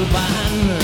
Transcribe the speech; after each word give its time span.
urban 0.00 0.79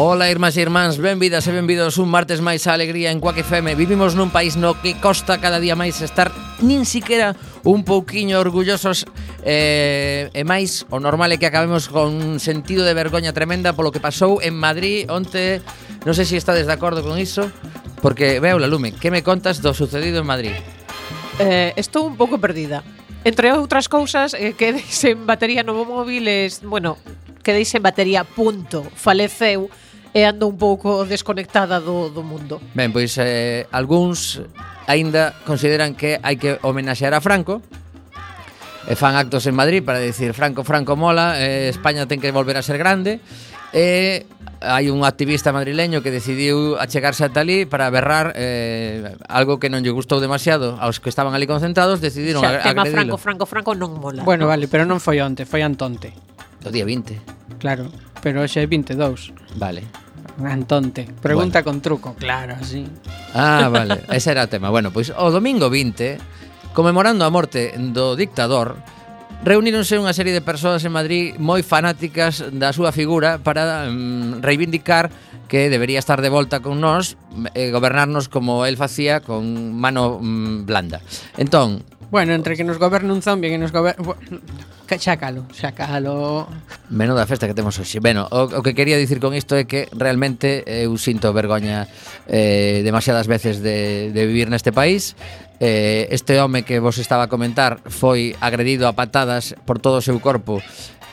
Ola, 0.00 0.30
irmás 0.30 0.54
e 0.56 0.62
irmáns, 0.62 0.94
benvidas 1.02 1.50
e 1.50 1.50
benvidos 1.50 1.98
un 1.98 2.06
martes 2.06 2.38
máis 2.38 2.70
a 2.70 2.72
alegría 2.78 3.10
en 3.10 3.18
Quack 3.18 3.42
FM. 3.42 3.74
Vivimos 3.74 4.14
nun 4.14 4.30
país 4.30 4.54
no 4.54 4.78
que 4.78 4.94
costa 4.94 5.42
cada 5.42 5.58
día 5.58 5.74
máis 5.74 5.98
estar 5.98 6.30
nin 6.62 6.86
siquiera 6.86 7.34
un 7.66 7.82
pouquiño 7.82 8.38
orgullosos 8.38 9.10
eh, 9.42 10.30
e 10.30 10.42
máis 10.46 10.86
o 10.94 11.02
normal 11.02 11.34
é 11.34 11.36
que 11.42 11.50
acabemos 11.50 11.90
con 11.90 12.14
un 12.14 12.38
sentido 12.38 12.86
de 12.86 12.94
vergoña 12.94 13.34
tremenda 13.34 13.74
polo 13.74 13.90
que 13.90 13.98
pasou 13.98 14.38
en 14.38 14.54
Madrid 14.54 15.10
onte, 15.10 15.58
non 16.06 16.14
sei 16.14 16.30
se 16.30 16.38
estades 16.38 16.70
de 16.70 16.74
acordo 16.78 17.02
con 17.02 17.18
iso, 17.18 17.50
porque 17.98 18.38
veo 18.38 18.62
la 18.62 18.70
lume, 18.70 18.94
que 18.94 19.10
me 19.10 19.26
contas 19.26 19.58
do 19.58 19.74
sucedido 19.74 20.22
en 20.22 20.30
Madrid? 20.30 20.54
Eh, 21.42 21.74
estou 21.74 22.06
un 22.06 22.14
pouco 22.14 22.38
perdida. 22.38 22.86
Entre 23.26 23.50
outras 23.50 23.90
cousas, 23.90 24.30
eh, 24.38 24.54
quedei 24.54 24.86
sen 24.86 25.26
batería 25.26 25.66
no 25.66 25.74
móvil, 25.74 26.30
es, 26.30 26.62
bueno, 26.62 27.02
quedei 27.42 27.66
sen 27.66 27.82
batería, 27.82 28.22
punto. 28.22 28.86
Faleceu 28.94 29.66
e 30.14 30.24
ando 30.24 30.48
un 30.48 30.56
pouco 30.56 31.04
desconectada 31.04 31.80
do, 31.80 32.08
do 32.08 32.24
mundo. 32.24 32.60
Ben, 32.72 32.92
pois 32.92 33.16
eh, 33.20 33.68
algúns 33.72 34.40
aínda 34.88 35.36
consideran 35.44 35.92
que 35.92 36.16
hai 36.24 36.40
que 36.40 36.56
homenaxear 36.64 37.12
a 37.12 37.20
Franco, 37.20 37.60
e 38.88 38.96
fan 38.96 39.20
actos 39.20 39.44
en 39.44 39.52
Madrid 39.52 39.84
para 39.84 40.00
dicir 40.00 40.32
Franco, 40.32 40.64
Franco 40.64 40.96
mola, 40.96 41.36
eh, 41.36 41.68
España 41.68 42.08
ten 42.08 42.24
que 42.24 42.32
volver 42.32 42.56
a 42.56 42.64
ser 42.64 42.80
grande, 42.80 43.20
e 43.76 44.24
hai 44.64 44.88
un 44.88 45.04
activista 45.04 45.52
madrileño 45.52 46.00
que 46.00 46.08
decidiu 46.08 46.80
achegarse 46.80 47.22
a 47.22 47.30
Talí 47.30 47.68
para 47.68 47.92
berrar 47.92 48.32
eh, 48.34 49.12
algo 49.28 49.60
que 49.60 49.68
non 49.68 49.84
lle 49.84 49.92
gustou 49.92 50.24
demasiado 50.24 50.80
aos 50.80 51.04
que 51.04 51.12
estaban 51.12 51.36
ali 51.36 51.44
concentrados, 51.44 52.00
decidiron 52.00 52.40
o 52.40 52.48
sea, 52.48 52.64
tema 52.64 52.82
agredilo. 52.82 53.20
Franco, 53.20 53.44
Franco, 53.44 53.44
Franco 53.44 53.70
non 53.76 54.00
mola. 54.00 54.24
Bueno, 54.24 54.48
no? 54.48 54.56
vale, 54.56 54.72
pero 54.72 54.88
non 54.88 55.04
foi 55.04 55.20
onte, 55.20 55.44
foi 55.44 55.60
Antonte. 55.60 56.16
Do 56.64 56.72
día 56.72 56.88
20. 56.88 57.60
Claro 57.60 57.92
pero 58.22 58.42
hoxe 58.42 58.62
é 58.62 58.66
22. 58.66 59.32
Vale. 59.56 59.82
Antonte, 60.38 61.08
pregunta 61.20 61.62
bueno. 61.62 61.66
con 61.66 61.76
truco, 61.82 62.14
claro, 62.14 62.56
sí. 62.62 62.86
Ah, 63.34 63.68
vale, 63.70 64.06
ese 64.12 64.30
era 64.30 64.46
o 64.46 64.48
tema. 64.48 64.70
Bueno, 64.70 64.94
pois 64.94 65.10
o 65.10 65.28
domingo 65.34 65.66
20, 65.66 66.18
conmemorando 66.74 67.26
a 67.26 67.30
morte 67.30 67.74
do 67.74 68.14
dictador, 68.14 68.78
reuníronse 69.42 69.98
unha 69.98 70.14
serie 70.14 70.34
de 70.34 70.42
persoas 70.42 70.82
en 70.86 70.94
Madrid 70.94 71.34
moi 71.42 71.62
fanáticas 71.66 72.42
da 72.54 72.70
súa 72.70 72.94
figura 72.94 73.42
para 73.42 73.90
mm, 73.90 74.42
reivindicar 74.42 75.10
que 75.50 75.70
debería 75.70 75.98
estar 75.98 76.22
de 76.22 76.30
volta 76.30 76.60
con 76.60 76.78
nós 76.78 77.18
e 77.54 77.74
gobernarnos 77.74 78.30
como 78.30 78.62
el 78.66 78.78
facía 78.78 79.18
con 79.18 79.74
mano 79.74 80.22
mm, 80.22 80.66
blanda. 80.66 81.02
Entón, 81.34 81.82
Bueno, 82.10 82.32
entre 82.32 82.56
que 82.56 82.64
nos 82.64 82.78
goberne 82.78 83.12
un 83.12 83.20
zombie 83.20 83.48
e 83.48 83.52
que 83.52 83.60
nos 83.60 83.72
goberne... 83.72 84.00
Xa 84.88 85.20
calo, 85.20 85.44
xa 85.52 85.76
calo. 85.76 86.48
Menuda 86.88 87.28
festa 87.28 87.44
que 87.44 87.52
temos 87.52 87.76
hoxe. 87.76 88.00
Bueno, 88.00 88.24
o, 88.32 88.48
o 88.48 88.60
que 88.64 88.72
quería 88.72 88.96
dicir 88.96 89.20
con 89.20 89.36
isto 89.36 89.52
é 89.52 89.68
que 89.68 89.84
realmente 89.92 90.64
eu 90.64 90.96
sinto 90.96 91.28
vergoña 91.36 91.84
eh, 92.24 92.80
demasiadas 92.80 93.28
veces 93.28 93.60
de, 93.60 94.08
de 94.16 94.22
vivir 94.24 94.48
neste 94.48 94.72
país. 94.72 95.12
Eh, 95.60 96.08
este 96.08 96.40
home 96.40 96.64
que 96.64 96.80
vos 96.80 96.96
estaba 96.96 97.28
a 97.28 97.28
comentar 97.28 97.84
foi 97.92 98.32
agredido 98.40 98.88
a 98.88 98.96
patadas 98.96 99.52
por 99.68 99.76
todo 99.76 100.00
o 100.00 100.04
seu 100.04 100.16
corpo 100.24 100.64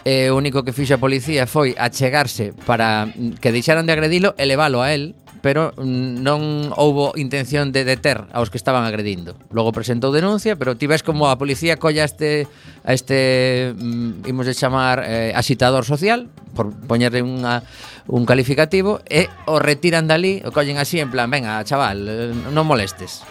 e 0.08 0.30
o 0.32 0.38
único 0.38 0.62
que 0.64 0.72
fixo 0.72 0.96
a 0.96 1.02
policía 1.02 1.50
foi 1.50 1.74
achegarse 1.76 2.54
para 2.70 3.10
que 3.42 3.50
deixaran 3.50 3.90
de 3.90 3.92
agredilo 3.98 4.38
e 4.38 4.46
leválo 4.46 4.86
a 4.86 4.94
él 4.94 5.18
pero 5.46 5.78
non 5.78 6.74
houbo 6.74 7.14
intención 7.22 7.70
de 7.70 7.86
deter 7.86 8.26
aos 8.34 8.50
que 8.50 8.58
estaban 8.58 8.82
agredindo. 8.82 9.38
Logo 9.54 9.70
presentou 9.70 10.10
denuncia, 10.10 10.58
pero 10.58 10.74
ti 10.74 10.90
ves 10.90 11.06
como 11.06 11.30
a 11.30 11.38
policía 11.38 11.78
colla 11.78 12.02
este, 12.02 12.50
a 12.82 12.98
este 12.98 13.70
mm, 13.78 14.26
imos 14.26 14.50
de 14.50 14.58
chamar 14.58 15.06
eh, 15.06 15.38
asitador 15.38 15.86
social, 15.86 16.34
por 16.58 16.74
poñerle 16.74 17.22
unha, 17.22 17.62
un 18.10 18.26
calificativo, 18.26 19.06
e 19.06 19.30
o 19.46 19.62
retiran 19.62 20.10
dali, 20.10 20.42
o 20.42 20.50
collen 20.50 20.82
así 20.82 20.98
en 20.98 21.14
plan, 21.14 21.30
venga, 21.30 21.62
chaval, 21.62 22.10
eh, 22.10 22.34
non 22.50 22.66
molestes. 22.66 23.22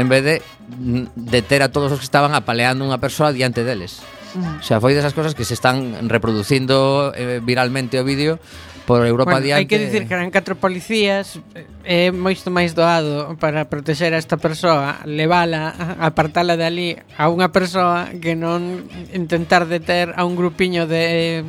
En 0.00 0.08
vez 0.08 0.24
de 0.24 0.34
mm, 0.80 1.12
deter 1.28 1.60
a 1.60 1.68
todos 1.68 1.92
os 1.92 2.00
que 2.00 2.08
estaban 2.08 2.32
apaleando 2.32 2.88
unha 2.88 2.96
persoa 2.96 3.36
diante 3.36 3.68
deles. 3.68 4.00
Mm. 4.32 4.60
O 4.60 4.64
sea, 4.64 4.80
foi 4.80 4.96
desas 4.96 5.12
cosas 5.12 5.36
que 5.36 5.44
se 5.44 5.52
están 5.52 6.08
reproducindo 6.08 7.12
eh, 7.12 7.44
viralmente 7.44 8.00
o 8.00 8.04
vídeo 8.08 8.40
por 8.86 9.06
Europa 9.06 9.38
bueno, 9.38 9.44
adiante. 9.44 9.60
Hai 9.60 9.66
que 9.68 9.78
dicir 9.78 10.08
que 10.08 10.14
eran 10.14 10.30
catro 10.30 10.56
policías 10.56 11.38
eh, 11.54 11.66
é 11.84 12.08
eh, 12.08 12.10
moito 12.12 12.48
máis 12.52 12.72
doado 12.74 13.36
para 13.38 13.68
protexer 13.68 14.12
a 14.14 14.18
esta 14.20 14.36
persoa, 14.36 15.02
levala, 15.06 15.74
apartala 15.98 16.56
de 16.56 16.64
ali 16.64 16.88
a 17.16 17.28
unha 17.28 17.50
persoa 17.50 18.10
que 18.18 18.34
non 18.34 18.84
intentar 19.14 19.66
deter 19.66 20.12
a 20.16 20.24
un 20.26 20.34
grupiño 20.34 20.86
de 20.86 21.42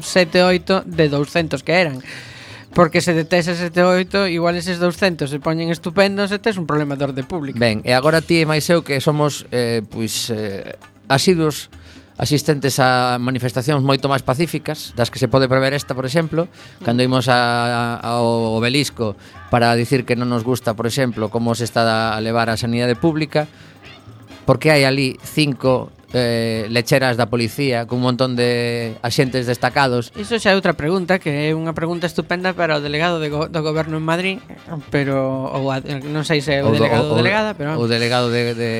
7 0.00 0.42
8 0.42 0.88
de 0.88 1.04
200 1.08 1.62
que 1.62 1.74
eran. 1.76 1.98
Porque 2.72 3.04
se 3.04 3.12
detes 3.12 3.52
a 3.52 3.54
7 3.54 3.68
8, 3.84 4.32
igual 4.32 4.56
eses 4.56 4.80
200 4.80 5.28
se 5.28 5.38
poñen 5.38 5.68
estupendos 5.68 6.32
e 6.32 6.40
tes 6.40 6.56
un 6.56 6.64
problema 6.64 6.96
de 6.96 7.04
orde 7.04 7.22
público. 7.22 7.60
Ben, 7.60 7.84
e 7.84 7.92
agora 7.92 8.24
ti 8.24 8.40
e 8.40 8.48
máis 8.48 8.64
eu 8.72 8.80
que 8.80 8.96
somos 9.04 9.44
eh, 9.52 9.84
pois 9.84 10.32
eh, 10.32 10.80
asiduos 11.08 11.68
asistentes 12.22 12.78
a 12.78 13.18
manifestacións 13.18 13.82
moito 13.82 14.06
máis 14.06 14.22
pacíficas, 14.22 14.94
das 14.94 15.10
que 15.10 15.18
se 15.18 15.26
pode 15.26 15.50
prever 15.50 15.74
esta, 15.74 15.90
por 15.90 16.06
exemplo, 16.06 16.46
cando 16.86 17.02
imos 17.02 17.26
a, 17.26 17.98
a, 17.98 18.14
ao 18.14 18.54
obelisco 18.54 19.18
para 19.50 19.74
dicir 19.74 20.06
que 20.06 20.14
non 20.14 20.30
nos 20.30 20.46
gusta, 20.46 20.78
por 20.78 20.86
exemplo, 20.86 21.34
como 21.34 21.58
se 21.58 21.66
está 21.66 21.82
a 22.14 22.18
levar 22.22 22.46
a 22.46 22.54
sanidade 22.54 22.94
pública, 22.94 23.50
porque 24.46 24.70
hai 24.70 24.86
ali 24.86 25.18
cinco 25.18 25.90
eh, 26.14 26.70
lecheras 26.70 27.18
da 27.18 27.26
policía 27.26 27.90
cun 27.90 27.98
montón 27.98 28.38
de 28.38 28.94
axentes 29.02 29.50
destacados. 29.50 30.14
Iso 30.14 30.38
xa 30.38 30.54
é 30.54 30.56
outra 30.56 30.78
pregunta, 30.78 31.18
que 31.18 31.50
é 31.50 31.58
unha 31.58 31.74
pregunta 31.74 32.06
estupenda 32.06 32.54
para 32.54 32.78
o 32.78 32.80
delegado 32.84 33.18
de 33.18 33.34
go 33.34 33.50
do 33.50 33.60
goberno 33.66 33.98
en 33.98 34.06
Madrid, 34.06 34.38
pero 34.94 35.50
ou 35.50 35.74
a, 35.74 35.82
non 35.82 36.22
sei 36.22 36.38
se 36.38 36.54
é 36.54 36.62
o, 36.62 36.70
o 36.70 36.78
delegado 36.78 37.10
ou 37.10 37.18
delegada, 37.18 37.50
pero... 37.58 37.74
O 37.82 37.90
delegado 37.90 38.30
de, 38.30 38.54
de 38.54 38.70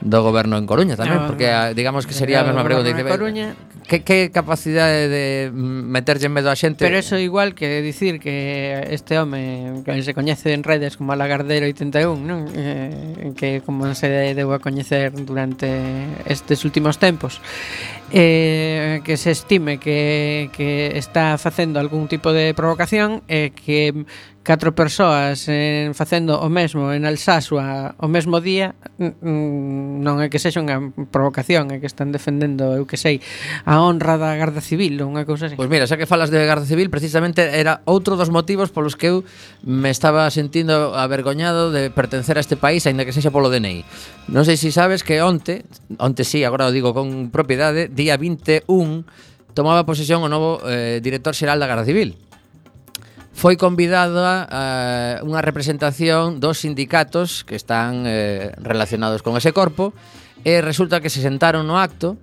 do 0.00 0.24
goberno 0.24 0.56
en 0.56 0.64
Coruña 0.64 0.96
tamén, 0.96 1.24
no, 1.24 1.28
porque 1.28 1.48
digamos 1.76 2.08
que 2.08 2.16
sería 2.16 2.40
a 2.40 2.44
eh, 2.44 2.48
mesma 2.48 2.64
pregunta. 2.64 2.88
Dice, 2.88 3.04
Coruña. 3.04 3.52
Que, 3.84 4.06
que 4.06 4.30
capacidade 4.30 5.10
de 5.10 5.50
meterlle 5.52 6.30
en 6.30 6.34
medo 6.34 6.48
a 6.48 6.56
xente? 6.56 6.86
Pero 6.86 6.96
eso 6.96 7.18
igual 7.18 7.58
que 7.58 7.82
dicir 7.82 8.22
que 8.22 8.86
este 8.94 9.18
home 9.18 9.82
que 9.84 9.98
se 10.06 10.14
coñece 10.14 10.54
en 10.54 10.62
redes 10.62 10.96
como 10.96 11.12
a 11.12 11.18
Lagardero 11.18 11.66
81, 11.66 12.16
non? 12.16 12.48
Eh, 12.54 13.34
que 13.34 13.60
como 13.66 13.92
se 13.98 14.08
deu 14.32 14.54
a 14.54 14.62
coñecer 14.62 15.12
durante 15.26 15.68
estes 16.24 16.62
últimos 16.64 17.02
tempos, 17.02 17.42
eh, 18.12 19.00
que 19.04 19.16
se 19.16 19.30
estime 19.30 19.78
que, 19.78 20.50
que 20.54 20.98
está 20.98 21.36
facendo 21.38 21.80
algún 21.80 22.08
tipo 22.08 22.32
de 22.32 22.54
provocación, 22.54 23.22
eh, 23.28 23.52
que 23.54 24.06
catro 24.42 24.74
persoas 24.74 25.48
en, 25.48 25.92
facendo 25.92 26.40
o 26.40 26.48
mesmo 26.48 26.92
en 26.96 27.04
Alsasua 27.04 27.94
o 28.00 28.08
mesmo 28.08 28.40
día 28.40 28.72
non 28.96 30.16
é 30.24 30.32
que 30.32 30.40
sexa 30.40 30.64
unha 30.64 30.80
provocación 31.12 31.68
é 31.68 31.76
que 31.76 31.84
están 31.84 32.08
defendendo, 32.08 32.72
eu 32.72 32.88
que 32.88 32.96
sei 32.96 33.20
a 33.68 33.84
honra 33.84 34.16
da 34.16 34.32
Garda 34.40 34.64
Civil 34.64 34.96
ou 35.04 35.12
unha 35.12 35.28
cousa 35.28 35.52
así. 35.52 35.60
Pois 35.60 35.68
mira, 35.68 35.84
xa 35.84 36.00
que 36.00 36.08
falas 36.08 36.32
de 36.32 36.40
Garda 36.40 36.64
Civil 36.64 36.88
precisamente 36.88 37.44
era 37.52 37.84
outro 37.84 38.16
dos 38.16 38.32
motivos 38.32 38.72
polos 38.72 38.96
que 38.96 39.12
eu 39.12 39.28
me 39.60 39.92
estaba 39.92 40.24
sentindo 40.32 40.96
avergoñado 40.96 41.68
de 41.68 41.92
pertencer 41.92 42.40
a 42.40 42.44
este 42.44 42.56
país 42.56 42.88
aínda 42.88 43.04
que 43.04 43.12
sexa 43.12 43.28
polo 43.28 43.52
DNI 43.52 43.84
Non 44.32 44.48
sei 44.48 44.56
se 44.56 44.72
sabes 44.72 45.04
que 45.04 45.20
onte 45.20 45.68
onte 46.00 46.24
si, 46.24 46.40
sí, 46.40 46.48
agora 46.48 46.64
o 46.64 46.72
digo 46.72 46.96
con 46.96 47.28
propiedade 47.28 47.92
día 47.92 48.16
21 48.16 49.04
tomaba 49.52 49.84
posesión 49.84 50.24
o 50.24 50.32
novo 50.32 50.64
eh, 50.64 51.04
director 51.04 51.36
xeral 51.36 51.60
da 51.60 51.68
Garda 51.68 51.84
Civil 51.84 52.29
foi 53.40 53.56
convidada 53.56 54.44
a 54.52 54.64
unha 55.24 55.40
representación 55.40 56.44
dos 56.44 56.60
sindicatos 56.60 57.40
que 57.48 57.56
están 57.56 58.04
eh, 58.04 58.52
relacionados 58.60 59.24
con 59.24 59.32
ese 59.32 59.56
corpo 59.56 59.96
e 60.44 60.60
resulta 60.60 61.00
que 61.00 61.08
se 61.08 61.24
sentaron 61.24 61.64
no 61.64 61.80
acto 61.80 62.20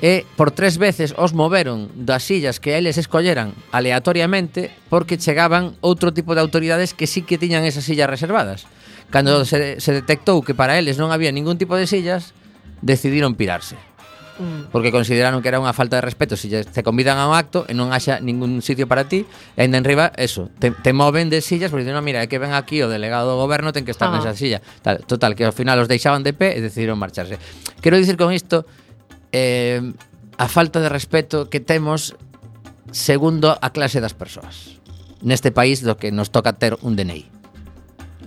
e 0.00 0.24
por 0.40 0.48
tres 0.48 0.80
veces 0.80 1.12
os 1.20 1.36
moveron 1.36 1.92
das 1.92 2.24
sillas 2.24 2.56
que 2.56 2.80
eles 2.80 2.96
escolleran 2.96 3.52
aleatoriamente 3.68 4.72
porque 4.88 5.20
chegaban 5.20 5.76
outro 5.84 6.16
tipo 6.16 6.32
de 6.32 6.40
autoridades 6.40 6.96
que 6.96 7.04
sí 7.04 7.20
que 7.20 7.36
tiñan 7.36 7.68
esas 7.68 7.84
sillas 7.84 8.08
reservadas. 8.08 8.64
Cando 9.12 9.44
se, 9.44 9.76
se 9.76 9.92
detectou 9.92 10.40
que 10.40 10.56
para 10.56 10.80
eles 10.80 10.96
non 10.96 11.12
había 11.12 11.36
ningún 11.36 11.60
tipo 11.60 11.76
de 11.76 11.84
sillas, 11.84 12.32
decidiron 12.80 13.36
pirarse. 13.36 13.76
Mm. 14.40 14.72
porque 14.72 14.90
consideraron 14.90 15.42
que 15.44 15.52
era 15.52 15.60
unha 15.60 15.76
falta 15.76 16.00
de 16.00 16.02
respeto 16.02 16.32
se 16.32 16.48
te 16.48 16.80
convidan 16.80 17.20
a 17.20 17.28
un 17.28 17.36
acto 17.36 17.68
e 17.68 17.76
non 17.76 17.92
haxa 17.92 18.24
ningún 18.24 18.64
sitio 18.64 18.88
para 18.88 19.04
ti 19.04 19.28
e 19.28 19.60
ainda 19.60 19.76
en 19.76 19.84
riba, 19.84 20.16
eso, 20.16 20.48
te, 20.56 20.72
te 20.72 20.96
moven 20.96 21.28
de 21.28 21.44
sillas 21.44 21.68
porque 21.68 21.84
dicen, 21.84 21.92
no, 21.92 22.00
mira, 22.00 22.24
é 22.24 22.26
que 22.26 22.40
ven 22.40 22.56
aquí 22.56 22.80
o 22.80 22.88
delegado 22.88 23.28
do 23.28 23.36
goberno 23.36 23.76
ten 23.76 23.84
que 23.84 23.92
estar 23.92 24.08
ah. 24.08 24.16
nesa 24.16 24.32
silla 24.32 24.64
Tal, 24.80 25.04
total, 25.04 25.36
que 25.36 25.44
ao 25.44 25.52
final 25.52 25.76
os 25.76 25.92
deixaban 25.92 26.24
de 26.24 26.32
pé 26.32 26.56
e 26.56 26.64
decidiron 26.64 26.96
marcharse 26.96 27.36
quero 27.84 28.00
dicir 28.00 28.16
con 28.16 28.32
isto 28.32 28.64
eh, 29.36 29.84
a 30.40 30.48
falta 30.48 30.80
de 30.80 30.88
respeto 30.88 31.52
que 31.52 31.60
temos 31.60 32.16
segundo 32.96 33.52
a 33.60 33.68
clase 33.76 34.00
das 34.00 34.16
persoas 34.16 34.80
neste 35.20 35.52
país 35.52 35.84
do 35.84 36.00
que 36.00 36.08
nos 36.08 36.32
toca 36.32 36.56
ter 36.56 36.80
un 36.80 36.96
DNI 36.96 37.28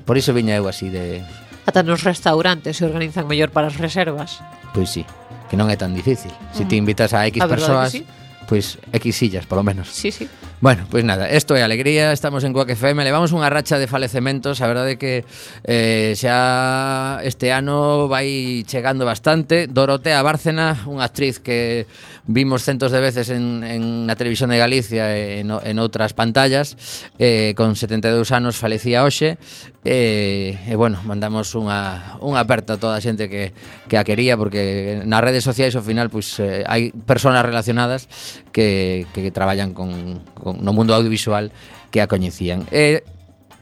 por 0.05 0.21
iso 0.21 0.29
viña 0.29 0.53
eu 0.53 0.69
así 0.69 0.93
de 0.93 1.25
Ata 1.65 1.81
nos 1.81 2.03
restaurantes 2.03 2.77
se 2.77 2.83
organizan 2.85 3.23
mellor 3.23 3.55
para 3.55 3.71
as 3.71 3.79
reservas. 3.79 4.43
Pois 4.75 4.91
sí 4.91 5.07
que 5.53 5.57
non 5.61 5.69
é 5.69 5.77
tan 5.77 5.93
difícil. 5.93 6.33
Se 6.49 6.65
si 6.65 6.65
ti 6.65 6.81
invitas 6.81 7.13
a 7.13 7.29
X 7.29 7.37
a 7.37 7.45
persoas, 7.45 7.93
sí? 7.93 8.01
pois 8.49 8.81
pues, 8.89 8.97
X 9.05 9.13
sillas, 9.13 9.45
polo 9.45 9.61
menos. 9.61 9.85
Sí, 9.93 10.09
sí. 10.09 10.25
Bueno, 10.63 10.83
pois 10.89 11.03
pues 11.03 11.03
nada, 11.03 11.27
isto 11.27 11.57
é 11.57 11.61
alegría, 11.61 12.13
estamos 12.13 12.45
en 12.45 12.53
Coac 12.55 12.69
FM, 12.71 13.03
levamos 13.03 13.35
unha 13.35 13.51
racha 13.51 13.75
de 13.75 13.83
falecementos, 13.83 14.63
a 14.63 14.71
verdade 14.71 14.95
que 14.95 15.27
eh, 15.67 16.15
xa 16.15 17.19
este 17.19 17.51
ano 17.51 18.07
vai 18.07 18.63
chegando 18.63 19.03
bastante. 19.03 19.67
Dorotea 19.67 20.23
Bárcena, 20.23 20.87
unha 20.87 21.03
actriz 21.03 21.43
que 21.43 21.83
vimos 22.31 22.63
centos 22.63 22.95
de 22.95 23.03
veces 23.03 23.27
en, 23.27 23.59
en 23.67 24.07
na 24.07 24.15
televisión 24.15 24.55
de 24.55 24.63
Galicia 24.63 25.11
e 25.11 25.43
en, 25.43 25.51
en 25.51 25.75
outras 25.83 26.15
pantallas, 26.15 26.79
eh, 27.19 27.51
con 27.59 27.75
72 27.75 28.31
anos 28.31 28.55
falecía 28.55 29.03
hoxe, 29.03 29.35
e, 29.83 29.91
eh, 29.91 30.71
e 30.71 30.71
eh, 30.71 30.75
bueno, 30.79 31.03
mandamos 31.03 31.59
unha, 31.59 32.15
unha 32.23 32.39
aperta 32.39 32.79
a 32.79 32.79
toda 32.79 32.95
a 32.95 33.03
xente 33.03 33.27
que, 33.27 33.51
que 33.91 33.99
a 33.99 34.07
quería, 34.07 34.39
porque 34.39 35.03
nas 35.03 35.19
redes 35.19 35.43
sociais 35.43 35.75
ao 35.75 35.83
final 35.83 36.07
pois, 36.07 36.39
pues, 36.39 36.47
eh, 36.47 36.63
hai 36.63 36.95
personas 37.03 37.43
relacionadas 37.43 38.07
que, 38.53 39.09
que 39.11 39.33
traballan 39.33 39.73
con, 39.73 40.21
con, 40.37 40.63
no 40.63 40.71
mundo 40.71 40.93
audiovisual 40.95 41.51
que 41.91 41.99
a 41.99 42.07
coñecían. 42.07 42.69
E, 42.71 43.03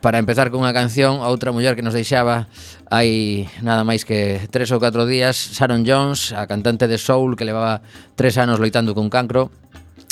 para 0.02 0.18
empezar 0.18 0.50
con 0.50 0.66
unha 0.66 0.76
canción, 0.76 1.22
a 1.22 1.30
outra 1.30 1.54
muller 1.56 1.78
que 1.78 1.86
nos 1.86 1.96
deixaba 1.96 2.50
hai 2.92 3.48
nada 3.64 3.88
máis 3.88 4.04
que 4.04 4.44
tres 4.52 4.70
ou 4.76 4.82
catro 4.82 5.08
días, 5.08 5.56
Sharon 5.56 5.88
Jones, 5.88 6.36
a 6.36 6.50
cantante 6.50 6.90
de 6.92 7.00
Soul 7.00 7.40
que 7.40 7.48
levaba 7.48 7.80
tres 8.20 8.36
anos 8.36 8.60
loitando 8.60 8.92
con 8.92 9.08
cancro, 9.08 9.54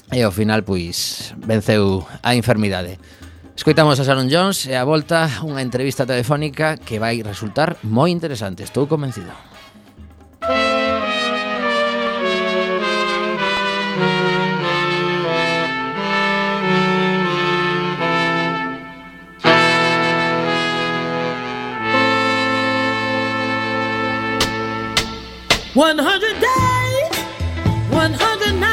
e 0.10 0.26
ao 0.26 0.34
final, 0.34 0.66
pois, 0.66 1.34
venceu 1.38 2.06
a 2.26 2.34
enfermidade. 2.34 2.98
Escoitamos 3.54 4.00
a 4.00 4.08
Sharon 4.08 4.32
Jones 4.32 4.66
e 4.72 4.74
a 4.78 4.88
volta 4.88 5.28
unha 5.44 5.60
entrevista 5.60 6.08
telefónica 6.08 6.80
que 6.80 7.02
vai 7.02 7.20
resultar 7.20 7.76
moi 7.84 8.08
interesante, 8.14 8.64
estou 8.64 8.88
convencido. 8.88 9.49
100 25.76 26.40
days, 26.42 27.18
100 27.92 28.60
nights. 28.60 28.69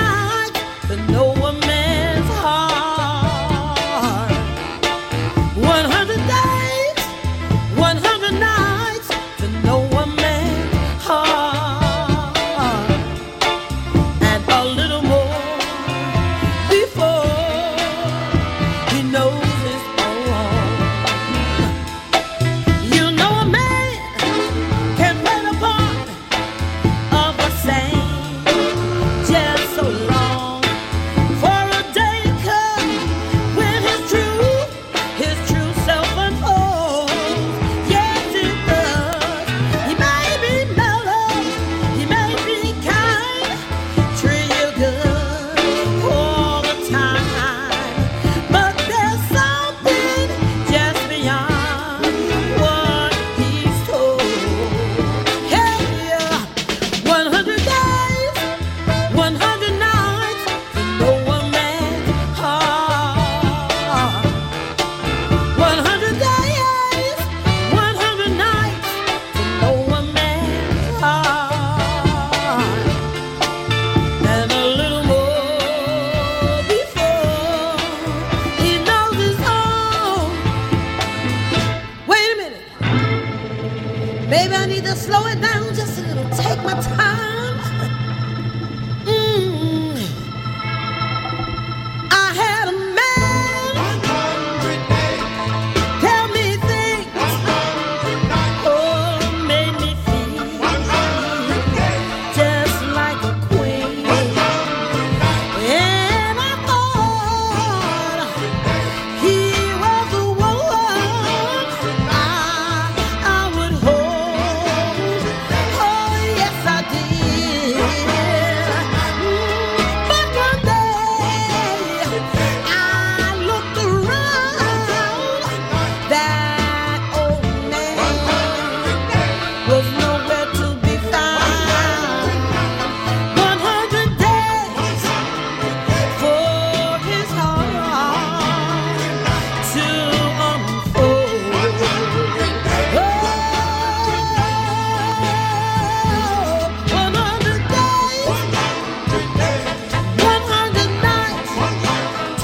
good. 44.77 45.06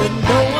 and 0.04 0.23
no 0.23 0.51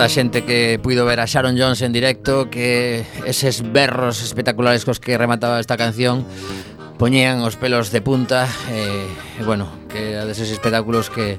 a 0.00 0.08
xente 0.08 0.48
que 0.48 0.80
puido 0.80 1.04
ver 1.04 1.20
a 1.20 1.26
Sharon 1.26 1.60
Jones 1.60 1.82
en 1.82 1.92
directo 1.92 2.48
Que 2.48 3.04
eses 3.28 3.60
berros 3.60 4.24
espectaculares 4.24 4.88
cos 4.88 4.96
que 4.96 5.18
remataba 5.20 5.60
esta 5.60 5.76
canción 5.76 6.24
Poñían 6.96 7.44
os 7.44 7.60
pelos 7.60 7.92
de 7.92 8.00
punta 8.00 8.48
E, 8.72 9.04
eh, 9.04 9.44
bueno, 9.44 9.68
que 9.92 10.16
era 10.16 10.24
deses 10.24 10.48
espectáculos 10.48 11.12
que 11.12 11.36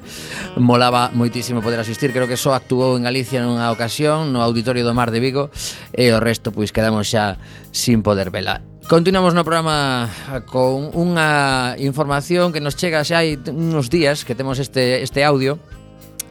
molaba 0.57 1.13
moitísimo 1.13 1.61
poder 1.61 1.77
asistir. 1.77 2.13
Creo 2.13 2.25
que 2.25 2.37
só 2.37 2.57
actuou 2.57 2.97
en 2.97 3.05
Galicia 3.05 3.41
nunha 3.45 3.69
ocasión 3.69 4.33
No 4.33 4.41
Auditorio 4.41 4.85
do 4.85 4.97
Mar 4.97 5.09
de 5.13 5.21
Vigo 5.21 5.53
E 5.93 6.09
o 6.13 6.21
resto, 6.21 6.49
pois, 6.49 6.73
quedamos 6.73 7.09
xa 7.09 7.41
sin 7.73 8.01
poder 8.01 8.29
vela. 8.29 8.61
Continuamos 8.89 9.37
no 9.37 9.45
programa 9.45 10.09
con 10.49 10.93
unha 10.97 11.77
información 11.77 12.49
que 12.53 12.61
nos 12.61 12.77
chega 12.77 13.05
xa 13.05 13.21
hai 13.25 13.37
uns 13.49 13.89
días 13.93 14.25
que 14.25 14.33
temos 14.33 14.57
este, 14.57 15.05
este 15.05 15.21
audio. 15.25 15.61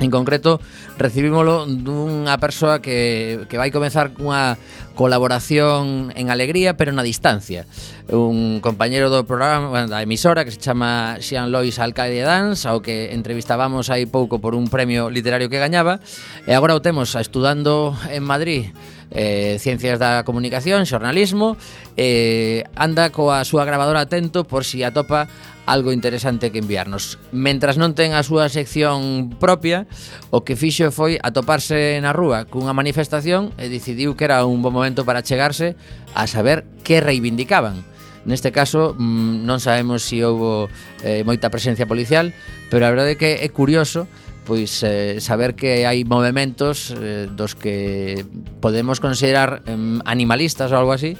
En 0.00 0.08
concreto, 0.08 0.64
recibímolo 0.96 1.68
dunha 1.68 2.40
persoa 2.40 2.80
que, 2.80 3.44
que 3.52 3.60
vai 3.60 3.68
comenzar 3.68 4.16
cunha 4.16 4.56
colaboración 4.96 6.08
en 6.16 6.32
alegría, 6.32 6.80
pero 6.80 6.88
na 6.96 7.04
distancia. 7.04 7.68
Un 8.08 8.64
compañeiro 8.64 9.12
do 9.12 9.28
programa, 9.28 9.84
da 9.84 10.00
emisora, 10.00 10.48
que 10.48 10.56
se 10.56 10.60
chama 10.60 11.20
Xian 11.20 11.52
Lois 11.52 11.76
Alcaide 11.76 12.24
Dans, 12.24 12.64
ao 12.64 12.80
que 12.80 13.12
entrevistábamos 13.12 13.92
hai 13.92 14.08
pouco 14.08 14.40
por 14.40 14.56
un 14.56 14.72
premio 14.72 15.12
literario 15.12 15.52
que 15.52 15.60
gañaba, 15.60 16.00
e 16.48 16.56
agora 16.56 16.72
o 16.72 16.80
temos 16.80 17.12
estudando 17.12 17.92
en 18.08 18.24
Madrid 18.24 18.72
eh, 19.10 19.58
Ciencias 19.58 19.98
da 19.98 20.22
Comunicación, 20.24 20.86
Xornalismo, 20.86 21.58
eh, 21.98 22.64
anda 22.78 23.10
coa 23.10 23.42
súa 23.44 23.66
grabadora 23.66 24.06
atento 24.06 24.46
por 24.46 24.62
si 24.64 24.82
atopa 24.86 25.26
algo 25.66 25.92
interesante 25.92 26.50
que 26.50 26.58
enviarnos. 26.58 27.18
Mentras 27.30 27.78
non 27.78 27.94
ten 27.94 28.14
a 28.14 28.26
súa 28.26 28.50
sección 28.50 29.30
propia, 29.38 29.86
o 30.34 30.42
que 30.42 30.58
fixo 30.58 30.90
foi 30.90 31.18
atoparse 31.22 31.98
na 32.02 32.10
rúa 32.10 32.46
cunha 32.46 32.74
manifestación 32.74 33.54
e 33.58 33.70
decidiu 33.70 34.18
que 34.18 34.26
era 34.26 34.42
un 34.46 34.62
bon 34.62 34.74
momento 34.74 35.06
para 35.06 35.22
chegarse 35.22 35.78
a 36.14 36.26
saber 36.26 36.66
que 36.82 36.98
reivindicaban. 36.98 37.86
Neste 38.26 38.52
caso 38.52 38.92
mm, 38.98 39.48
non 39.48 39.62
sabemos 39.64 40.04
se 40.04 40.20
si 40.20 40.26
houbo 40.26 40.68
eh, 41.00 41.24
moita 41.24 41.48
presencia 41.48 41.88
policial, 41.88 42.36
pero 42.68 42.84
a 42.84 42.92
verdade 42.92 43.16
é 43.16 43.20
que 43.20 43.30
é 43.40 43.48
curioso 43.48 44.04
pois 44.50 44.82
eh, 44.82 45.22
saber 45.22 45.54
que 45.54 45.86
hai 45.86 46.02
movimentos 46.02 46.90
eh, 46.98 47.30
dos 47.30 47.54
que 47.54 48.26
podemos 48.58 48.98
considerar 48.98 49.62
eh, 49.62 49.78
animalistas 50.02 50.74
ou 50.74 50.82
algo 50.82 50.90
así 50.90 51.14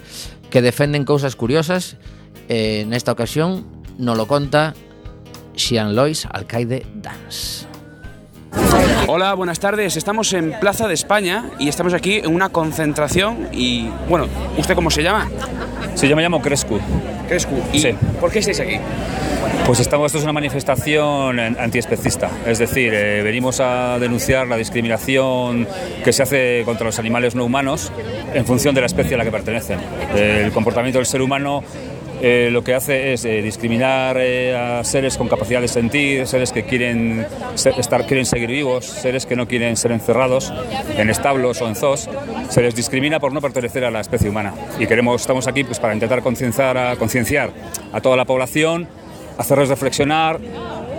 que 0.51 0.59
defenden 0.59 1.07
cousas 1.07 1.39
curiosas 1.39 1.95
eh, 2.51 2.83
nesta 2.91 3.15
ocasión 3.15 3.71
no 4.03 4.19
lo 4.19 4.27
conta 4.27 4.75
Xian 5.55 5.95
Lois 5.95 6.27
Alcaide 6.27 6.83
Dance. 6.99 7.70
Hola, 9.07 9.35
buenas 9.35 9.61
tardes. 9.61 9.97
Estamos 9.97 10.33
en 10.33 10.53
Plaza 10.61 10.89
de 10.89 10.95
España 10.95 11.51
y 11.59 11.69
estamos 11.69 11.95
aquí 11.95 12.17
en 12.19 12.35
una 12.35 12.49
concentración 12.49 13.49
y, 13.53 13.89
bueno, 14.09 14.27
¿usted 14.57 14.75
cómo 14.75 14.91
se 14.91 15.03
llama? 15.03 15.29
Sí, 15.95 16.09
yo 16.09 16.17
me 16.17 16.23
llamo 16.23 16.41
Crescu. 16.41 16.79
Crescu. 17.29 17.57
¿Y 17.73 17.81
Sí. 17.81 17.91
por 18.21 18.31
qué 18.31 18.39
estáis 18.41 18.61
aquí? 18.61 18.77
Pues 19.67 19.81
estamos, 19.81 20.07
esto 20.07 20.19
es 20.19 20.25
una 20.25 20.33
manifestación 20.33 21.39
antiespecista, 21.39 22.31
es 22.47 22.59
decir, 22.59 22.93
eh, 22.95 23.23
venimos 23.23 23.61
a 23.61 23.99
denunciar 23.99 24.47
la 24.49 24.57
discriminación 24.57 25.67
que 26.05 26.13
se 26.13 26.23
hace 26.23 26.63
contra 26.65 26.87
los 26.87 26.99
animales 26.99 27.35
no 27.35 27.45
humanos 27.45 27.93
en 28.35 28.45
función 28.47 28.75
de 28.75 28.81
la 28.81 28.87
especie 28.87 29.15
a 29.15 29.19
la 29.19 29.25
que 29.25 29.31
pertenecen. 29.31 29.79
El 30.15 30.51
comportamiento 30.53 30.99
del 30.99 31.07
ser 31.07 31.23
humano 31.23 31.63
eh, 32.23 32.51
lo 32.53 32.63
que 32.63 32.75
hace 32.75 33.15
es 33.15 33.25
eh, 33.25 33.41
discriminar 33.41 34.19
eh, 34.19 34.55
a 34.55 34.85
seres 34.85 35.17
con 35.17 35.27
capacidad 35.27 35.61
de 35.61 35.69
sentir, 35.69 36.27
seres 36.27 36.53
que 36.53 36.65
quieren, 36.65 37.27
estar, 37.55 38.07
quieren 38.07 38.27
seguir 38.27 38.51
vivos, 38.51 38.85
seres 38.85 39.25
que 39.25 39.37
no 39.37 39.49
quieren 39.49 39.75
ser 39.77 39.93
encerrados 39.93 40.53
en 40.99 41.09
establos 41.09 41.63
o 41.63 41.69
en 41.69 41.75
zoos. 41.75 42.11
Se 42.51 42.61
les 42.61 42.75
discrimina 42.75 43.21
por 43.21 43.33
no 43.33 43.41
pertenecer 43.41 43.85
a 43.85 43.91
la 43.91 44.01
especie 44.01 44.29
humana. 44.29 44.53
Y 44.79 44.87
queremos, 44.87 45.23
estamos 45.23 45.47
aquí 45.49 45.65
pues, 45.65 45.81
para 45.81 45.95
intentar 45.95 46.23
concienciar 46.23 46.77
a, 46.77 46.97
concienciar 46.97 47.51
a 47.93 48.01
toda 48.01 48.17
la 48.17 48.27
población 48.27 48.87
hacerles 49.39 49.71
reflexionar 49.71 50.39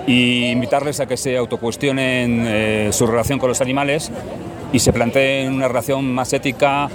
y 0.08 0.46
invitarles 0.48 1.00
a 1.00 1.06
que 1.06 1.16
se 1.16 1.38
autocuestionen 1.38 2.92
su 2.92 3.06
relación 3.06 3.38
con 3.38 3.50
los 3.50 3.62
animales 3.62 4.12
y 4.74 4.80
se 4.80 4.92
planteen 4.92 5.54
una 5.54 5.68
relación 5.68 6.12
más 6.12 6.34
ética 6.34 6.90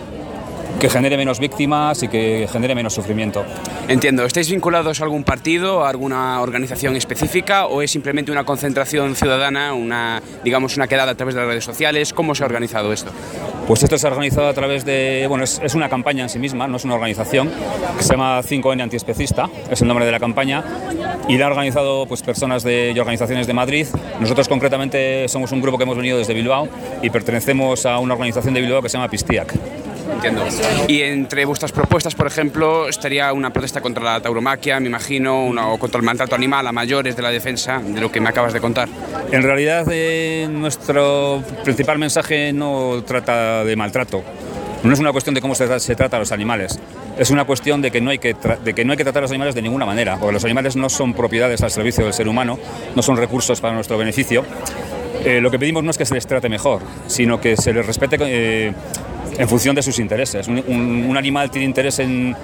que 0.78 0.90
genere 0.90 1.16
menos 1.16 1.38
víctimas 1.38 2.02
y 2.02 2.08
que 2.08 2.48
genere 2.50 2.74
menos 2.74 2.94
sufrimiento. 2.94 3.44
Entiendo. 3.88 4.24
¿Estáis 4.24 4.50
vinculados 4.50 5.00
a 5.00 5.04
algún 5.04 5.24
partido, 5.24 5.84
a 5.84 5.90
alguna 5.90 6.40
organización 6.40 6.96
específica 6.96 7.66
o 7.66 7.82
es 7.82 7.90
simplemente 7.90 8.30
una 8.32 8.44
concentración 8.44 9.16
ciudadana, 9.16 9.74
una, 9.74 10.22
digamos, 10.44 10.76
una 10.76 10.86
quedada 10.86 11.12
a 11.12 11.14
través 11.14 11.34
de 11.34 11.40
las 11.40 11.48
redes 11.48 11.64
sociales? 11.64 12.12
¿Cómo 12.12 12.34
se 12.34 12.42
ha 12.42 12.46
organizado 12.46 12.92
esto? 12.92 13.10
Pues 13.66 13.82
esto 13.82 13.98
se 13.98 14.06
ha 14.06 14.10
organizado 14.10 14.48
a 14.48 14.54
través 14.54 14.84
de, 14.84 15.26
bueno, 15.28 15.44
es, 15.44 15.60
es 15.62 15.74
una 15.74 15.88
campaña 15.88 16.22
en 16.22 16.28
sí 16.28 16.38
misma, 16.38 16.68
no 16.68 16.76
es 16.76 16.84
una 16.84 16.94
organización, 16.94 17.50
que 17.96 18.02
se 18.04 18.10
llama 18.10 18.40
5N 18.40 18.82
Antiespecista, 18.82 19.50
es 19.68 19.80
el 19.82 19.88
nombre 19.88 20.06
de 20.06 20.12
la 20.12 20.20
campaña, 20.20 20.62
y 21.28 21.36
la 21.36 21.46
han 21.46 21.52
organizado 21.52 22.06
pues, 22.06 22.22
personas 22.22 22.62
de, 22.62 22.92
y 22.94 22.98
organizaciones 22.98 23.46
de 23.46 23.52
Madrid. 23.52 23.86
Nosotros 24.20 24.48
concretamente 24.48 25.28
somos 25.28 25.50
un 25.52 25.60
grupo 25.60 25.78
que 25.78 25.84
hemos 25.84 25.96
venido 25.96 26.18
desde 26.18 26.34
Bilbao 26.34 26.68
y 27.02 27.10
pertenecemos 27.10 27.86
a 27.86 27.98
una 27.98 28.14
organización 28.14 28.54
de 28.54 28.60
Bilbao 28.60 28.82
que 28.82 28.88
se 28.88 28.98
llama 28.98 29.10
Pistiac. 29.10 29.54
Entiendo. 30.12 30.44
Y 30.88 31.02
entre 31.02 31.44
vuestras 31.44 31.72
propuestas, 31.72 32.14
por 32.14 32.26
ejemplo, 32.26 32.88
estaría 32.88 33.32
una 33.32 33.50
protesta 33.52 33.80
contra 33.80 34.04
la 34.04 34.20
tauromaquia, 34.20 34.78
me 34.80 34.86
imagino, 34.88 35.44
una- 35.46 35.68
o 35.68 35.78
contra 35.78 35.98
el 35.98 36.04
maltrato 36.04 36.34
animal 36.34 36.66
a 36.66 36.72
mayores 36.72 37.16
de 37.16 37.22
la 37.22 37.30
defensa, 37.30 37.80
de 37.84 38.00
lo 38.00 38.10
que 38.10 38.20
me 38.20 38.28
acabas 38.28 38.52
de 38.52 38.60
contar. 38.60 38.88
En 39.32 39.42
realidad 39.42 39.86
eh, 39.90 40.48
nuestro 40.50 41.42
principal 41.64 41.98
mensaje 41.98 42.52
no 42.52 43.02
trata 43.06 43.64
de 43.64 43.76
maltrato. 43.76 44.22
No 44.82 44.92
es 44.92 45.00
una 45.00 45.10
cuestión 45.10 45.34
de 45.34 45.40
cómo 45.40 45.54
se, 45.54 45.80
se 45.80 45.96
trata 45.96 46.16
a 46.16 46.20
los 46.20 46.30
animales. 46.32 46.78
Es 47.18 47.30
una 47.30 47.44
cuestión 47.44 47.82
de 47.82 47.90
que, 47.90 48.00
no 48.00 48.10
hay 48.10 48.18
que 48.18 48.36
de 48.62 48.74
que 48.74 48.84
no 48.84 48.92
hay 48.92 48.96
que 48.98 49.04
tratar 49.04 49.20
a 49.20 49.24
los 49.24 49.30
animales 49.30 49.54
de 49.54 49.62
ninguna 49.62 49.86
manera, 49.86 50.16
porque 50.18 50.34
los 50.34 50.44
animales 50.44 50.76
no 50.76 50.88
son 50.88 51.14
propiedades 51.14 51.62
al 51.62 51.70
servicio 51.70 52.04
del 52.04 52.12
ser 52.12 52.28
humano, 52.28 52.58
no 52.94 53.02
son 53.02 53.16
recursos 53.16 53.60
para 53.60 53.74
nuestro 53.74 53.96
beneficio. 53.98 54.44
Eh, 55.24 55.40
lo 55.40 55.50
que 55.50 55.58
pedimos 55.58 55.82
no 55.82 55.90
es 55.90 55.98
que 55.98 56.04
se 56.04 56.14
les 56.14 56.26
trate 56.26 56.48
mejor, 56.48 56.82
sino 57.08 57.40
que 57.40 57.56
se 57.56 57.72
les 57.72 57.84
respete 57.84 58.16
eh, 58.20 58.72
en 59.38 59.48
función 59.48 59.74
de 59.74 59.82
sus 59.82 59.98
intereses. 59.98 60.48
Un, 60.48 61.16
animal 61.16 61.50
tiene 61.50 61.64
interés 61.64 61.98
en, 61.98 62.36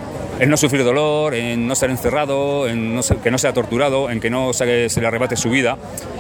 no 0.47 0.57
sufrir 0.57 0.85
dolor, 0.85 1.35
en 1.35 1.67
no 1.67 1.75
ser 1.75 1.91
encerrado, 1.91 2.69
en 2.69 3.01
que 3.23 3.31
no 3.31 3.39
sea 3.39 3.53
torturado, 3.53 4.11
en 4.11 4.21
que 4.21 4.31
no 4.31 4.53
se, 4.53 4.89
se 4.89 5.01
le 5.01 5.07
arrebate 5.07 5.37
su 5.37 5.51
vida. 5.51 5.77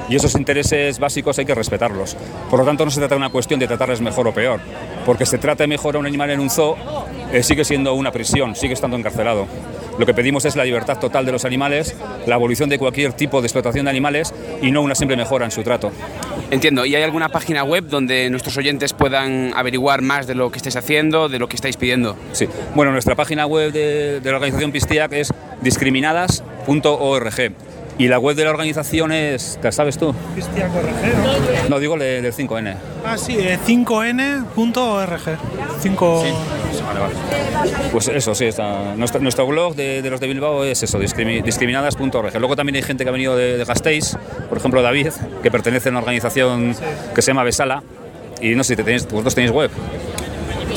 Y 0.09 0.17
esos 0.17 0.35
intereses 0.35 0.99
básicos 0.99 1.39
hay 1.39 1.45
que 1.45 1.55
respetarlos. 1.55 2.17
Por 2.51 2.61
lo 2.61 2.65
tanto, 2.65 2.85
no 2.85 2.91
se 2.91 3.01
trata 3.01 3.15
de 3.15 3.21
una 3.21 3.31
cuestión 3.31 3.59
de 3.61 3.67
tratarles 3.67 4.01
mejor 4.01 4.29
o 4.29 4.35
peor. 4.35 4.61
Porque 5.07 5.27
se 5.27 5.39
trate 5.39 5.67
mejor 5.67 5.97
a 5.97 5.99
un 5.99 6.07
animal 6.07 6.31
en 6.31 6.41
un 6.41 6.51
zoo, 6.51 6.77
eh, 7.33 7.43
sigue 7.43 7.65
siendo 7.65 7.95
una 7.95 8.13
prisión, 8.13 8.55
sigue 8.55 8.75
estando 8.75 8.97
encarcelado. 8.97 9.47
Lo 10.03 10.07
que 10.07 10.15
pedimos 10.15 10.45
es 10.47 10.57
la 10.57 10.65
libertad 10.65 10.99
total 10.99 11.25
de 11.25 11.31
los 11.31 11.45
animales, 11.45 11.95
la 12.27 12.35
abolición 12.35 12.69
de 12.69 12.77
cualquier 12.77 13.13
tipo 13.13 13.41
de 13.41 13.47
explotación 13.47 13.85
de 13.85 13.91
animales 13.93 14.35
y 14.61 14.73
no 14.73 14.83
una 14.83 14.97
simple 14.97 15.17
mejora 15.17 15.45
en 15.45 15.53
su 15.53 15.63
trato. 15.63 15.93
Entiendo. 16.51 16.85
¿Y 16.85 16.97
hay 16.97 17.05
alguna 17.05 17.29
página 17.29 17.63
web 17.63 17.85
donde 17.87 18.29
nuestros 18.29 18.57
oyentes 18.57 18.95
puedan 18.95 19.53
averiguar 19.55 20.03
más 20.03 20.27
de 20.27 20.35
lo 20.35 20.51
que 20.51 20.57
estáis 20.57 20.75
haciendo, 20.75 21.29
de 21.29 21.39
lo 21.39 21.49
que 21.49 21.55
estáis 21.55 21.77
pidiendo? 21.77 22.17
Sí. 22.33 22.49
Bueno, 22.75 22.91
nuestra 22.91 23.15
página 23.15 23.47
web 23.47 23.71
de, 23.71 24.19
de 24.19 24.29
la 24.29 24.39
organización 24.39 24.73
Pistiac 24.73 25.13
es 25.13 25.33
discriminadas.org. 25.61 27.53
Y 27.99 28.09
la 28.09 28.19
web 28.19 28.35
de 28.37 28.45
la 28.45 28.51
organización 28.51 29.13
es, 29.13 29.59
¿la 29.63 29.71
sabes 29.71 29.99
tú? 29.99 30.15
Pistiac.org, 30.35 31.69
No, 31.69 31.79
digo 31.79 31.97
de- 31.99 32.23
del 32.23 32.33
5N. 32.33 32.75
Ah, 33.05 33.17
sí, 33.19 33.37
eh, 33.39 33.59
5n.org. 33.65 35.21
5... 35.81 36.25
Pues 37.93 38.09
eso, 38.09 38.35
sí, 38.35 38.47
está. 38.47 38.95
Nuestro, 38.97 39.21
nuestro 39.21 39.47
blog 39.47 39.75
de, 39.77 40.03
de 40.03 40.11
los 40.11 40.21
de 40.21 40.27
Bilbao 40.27 40.65
es 40.65 40.83
eso, 40.83 40.99
discrimi- 40.99 41.43
discriminadas.org. 41.43 42.35
Luego 42.39 42.57
también 42.57 42.77
hay 42.77 42.83
gente 42.83 43.05
que 43.05 43.09
ha 43.09 43.13
venido 43.13 43.37
de, 43.37 43.59
de 43.59 43.65
Gasteiz, 43.65 44.17
por 44.49 44.59
ejemplo 44.59 44.83
David, 44.83 45.09
que 45.43 45.51
pertenece 45.51 45.89
a 45.89 45.93
una 45.93 46.01
organización 46.01 46.75
que 47.15 47.23
se 47.23 47.29
llama 47.31 47.45
Besala. 47.45 47.83
Y 48.41 48.55
no 48.57 48.65
sé 48.65 48.73
si 48.73 48.77
te 48.77 48.85
tenéis, 48.85 49.05
vosotros 49.07 49.35
tenéis 49.35 49.53
web. 49.53 49.71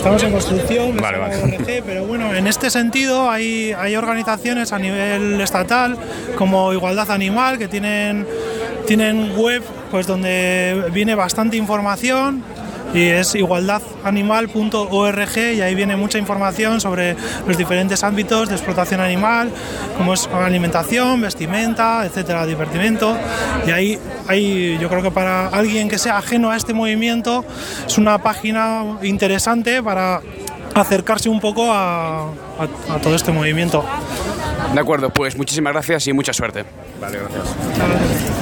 Estamos 0.06 0.22
en 0.22 0.32
construcción, 0.34 0.98
Vale, 0.98 1.18
vale. 1.18 1.36
ONG, 1.38 1.84
pero 1.84 2.06
bueno, 2.06 2.32
en 2.32 2.46
este 2.46 2.70
sentido 2.70 3.28
hay, 3.28 3.74
hay 3.74 3.96
organizaciones 3.96 4.72
a 4.72 4.78
nivel 4.78 5.42
estatal 5.42 5.98
como 6.38 6.72
Igualdad 6.74 7.10
Animal 7.10 7.58
que 7.58 7.68
tienen, 7.68 8.28
tienen 8.86 9.36
web 9.36 9.64
pues 9.90 10.06
donde 10.06 10.90
viene 10.94 11.16
bastante 11.16 11.58
información 11.58 12.44
y 12.94 13.10
es 13.10 13.36
igualdadanimal.org 13.36 15.38
y 15.54 15.62
ahí 15.62 15.76
viene 15.76 15.96
mucha 15.96 16.18
información 16.18 16.80
sobre 16.80 17.16
los 17.48 17.58
diferentes 17.58 18.04
ámbitos 18.04 18.50
de 18.50 18.56
explotación 18.56 19.02
animal, 19.02 19.50
como 19.98 20.14
es 20.14 20.28
alimentación, 20.28 21.22
vestimenta, 21.22 22.06
etcétera, 22.06 22.46
divertimento. 22.46 23.18
Y 23.68 23.72
ahí, 23.72 24.00
ahí 24.28 24.78
yo 24.80 24.90
creo 24.90 25.02
que 25.02 25.12
para 25.12 25.48
alguien 25.48 25.90
que 25.90 25.98
sea 25.98 26.18
ajeno 26.18 26.52
a 26.52 26.58
este 26.58 26.74
movimiento 26.74 27.44
es 27.86 27.98
una 27.98 28.18
página 28.20 28.84
interesante 29.04 29.82
para 29.84 30.22
acercarse 30.74 31.30
un 31.30 31.40
poco 31.40 31.72
a, 31.72 32.24
a- 32.30 32.96
a 32.96 32.98
todo 33.02 33.16
este 33.16 33.32
movimiento. 33.32 33.86
De 34.74 34.80
acuerdo, 34.80 35.10
pues 35.10 35.38
muchísimas 35.38 35.74
gracias 35.74 36.08
y 36.08 36.14
mucha 36.14 36.34
suerte. 36.34 36.66
Vale, 37.00 37.20
gracias. 37.20 38.35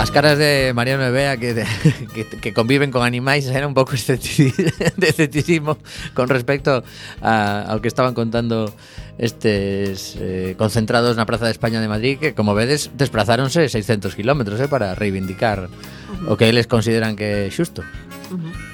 As 0.00 0.10
caras 0.10 0.38
de 0.38 0.72
Mariano 0.72 1.04
e 1.04 1.12
Bea 1.12 1.36
que, 1.36 1.52
de, 1.52 1.68
que, 2.16 2.24
que 2.24 2.56
conviven 2.56 2.88
con 2.88 3.04
animais 3.04 3.44
era 3.52 3.68
un 3.68 3.76
pouco 3.76 3.92
de 4.00 5.06
escepticismo 5.12 5.76
con 6.16 6.32
respecto 6.32 6.80
a, 7.20 7.68
ao 7.68 7.84
que 7.84 7.92
estaban 7.92 8.16
contando 8.16 8.72
estes 9.20 10.16
eh, 10.16 10.56
concentrados 10.56 11.20
na 11.20 11.28
Praza 11.28 11.44
de 11.44 11.52
España 11.52 11.84
de 11.84 11.92
Madrid 11.92 12.16
que, 12.16 12.32
como 12.32 12.56
vedes, 12.56 12.88
desplazáronse 12.96 13.68
600 13.68 14.16
kilómetros 14.16 14.56
eh, 14.64 14.72
para 14.72 14.96
reivindicar 14.96 15.68
uh 15.68 16.32
-huh. 16.32 16.32
o 16.32 16.40
que 16.40 16.48
eles 16.48 16.64
consideran 16.64 17.12
que 17.12 17.44
é 17.44 17.52
xusto. 17.52 17.84
Uh 18.32 18.40
-huh. 18.40 18.70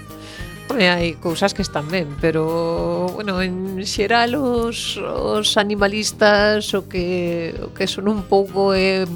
Home, 0.71 0.87
hai 0.87 1.19
cousas 1.19 1.51
que 1.51 1.67
están 1.67 1.91
ben, 1.91 2.07
pero 2.23 3.11
bueno, 3.11 3.43
en 3.43 3.83
xeral 3.83 4.39
os, 4.39 4.95
os 5.03 5.59
animalistas 5.59 6.71
o 6.71 6.87
que 6.87 7.51
o 7.67 7.75
que 7.75 7.91
son 7.91 8.07
un 8.07 8.31
pouco 8.31 8.79
eh, 8.79 9.11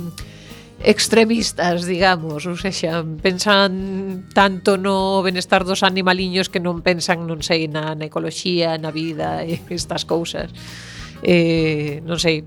extremistas, 0.81 1.85
digamos, 1.85 2.49
ou 2.49 2.57
sexa, 2.57 3.05
pensan 3.21 4.25
tanto 4.33 4.81
no 4.81 5.21
benestar 5.21 5.69
dos 5.69 5.85
animaliños 5.85 6.49
que 6.49 6.57
non 6.57 6.81
pensan, 6.81 7.29
non 7.29 7.45
sei, 7.45 7.69
na, 7.69 7.93
na 7.93 8.09
ecoloxía, 8.09 8.81
na 8.81 8.89
vida 8.89 9.45
e 9.45 9.61
estas 9.77 10.09
cousas. 10.09 10.49
Eh, 11.21 12.01
non 12.09 12.17
sei, 12.17 12.41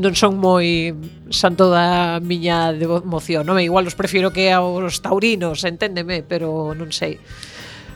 non 0.00 0.16
son 0.16 0.40
moi 0.40 0.96
santo 1.28 1.68
da 1.68 2.16
miña 2.24 2.72
devoción, 2.72 3.44
non? 3.44 3.60
Igual 3.60 3.84
os 3.84 3.96
prefiro 3.96 4.32
que 4.32 4.48
aos 4.48 5.04
taurinos, 5.04 5.68
enténdeme, 5.68 6.24
pero 6.24 6.72
non 6.72 6.96
sei. 6.96 7.20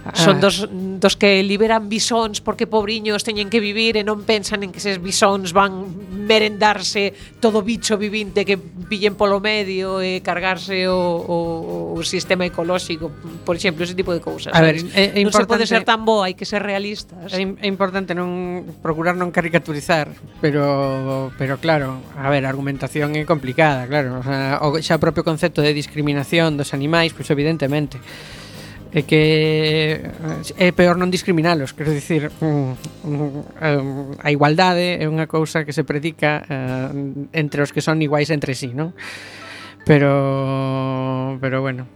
Ah. 0.05 0.17
Son 0.17 0.41
dos, 0.41 0.65
dos 0.73 1.15
que 1.17 1.43
liberan 1.45 1.93
bisóns 1.93 2.41
porque 2.41 2.65
pobriños 2.65 3.21
teñen 3.21 3.53
que 3.53 3.61
vivir 3.61 4.01
e 4.01 4.03
non 4.03 4.25
pensan 4.25 4.65
en 4.65 4.73
que 4.73 4.81
ses 4.81 4.97
bisóns 4.97 5.53
van 5.53 5.93
merendarse 6.25 7.13
todo 7.37 7.61
bicho 7.61 8.01
vivinte 8.01 8.49
que 8.49 8.57
pillen 8.57 9.13
polo 9.13 9.45
medio 9.45 10.01
e 10.01 10.25
cargarse 10.25 10.89
o, 10.89 10.97
o, 10.97 11.37
o 11.93 12.01
sistema 12.01 12.49
ecolóxico, 12.49 13.13
por 13.45 13.61
exemplo, 13.61 13.85
ese 13.85 13.93
tipo 13.93 14.17
de 14.17 14.25
cousas. 14.25 14.57
A 14.57 14.65
ver, 14.65 14.81
é, 14.97 15.21
é 15.21 15.21
non 15.21 15.37
se 15.37 15.45
pode 15.45 15.69
ser 15.69 15.85
tan 15.85 16.09
bo, 16.09 16.25
hai 16.25 16.33
que 16.33 16.49
ser 16.49 16.65
realistas. 16.65 17.37
É, 17.37 17.45
é 17.45 17.69
importante 17.69 18.17
non 18.17 18.65
procurar 18.81 19.21
non 19.21 19.29
caricaturizar, 19.29 20.17
pero 20.41 21.29
pero 21.37 21.61
claro, 21.61 22.01
a 22.17 22.33
ver, 22.33 22.49
a 22.49 22.51
argumentación 22.51 23.13
é 23.21 23.29
complicada, 23.29 23.85
claro, 23.85 24.17
o, 24.17 24.25
sea, 24.25 24.65
o 24.65 24.81
xa 24.81 24.97
o 24.97 25.03
propio 25.03 25.29
concepto 25.29 25.61
de 25.61 25.77
discriminación 25.77 26.57
dos 26.57 26.73
animais, 26.73 27.13
pois 27.13 27.29
pues, 27.29 27.37
evidentemente 27.37 28.01
é 28.91 29.03
que 29.03 30.03
eh, 30.03 30.67
é 30.67 30.69
peor 30.75 30.99
non 30.99 31.15
discriminalos, 31.15 31.71
quero 31.71 31.95
dicir, 31.95 32.27
mm, 32.43 33.07
mm, 33.07 33.41
eh, 33.63 34.27
a 34.27 34.29
igualdade 34.35 34.99
é 34.99 35.07
unha 35.07 35.31
cousa 35.31 35.63
que 35.63 35.71
se 35.71 35.87
predica 35.87 36.43
eh, 36.51 36.91
entre 37.31 37.63
os 37.63 37.71
que 37.71 37.83
son 37.83 38.03
iguais 38.03 38.35
entre 38.35 38.59
sí, 38.59 38.75
non? 38.75 38.91
Pero 39.87 41.39
pero 41.39 41.63
bueno, 41.63 41.87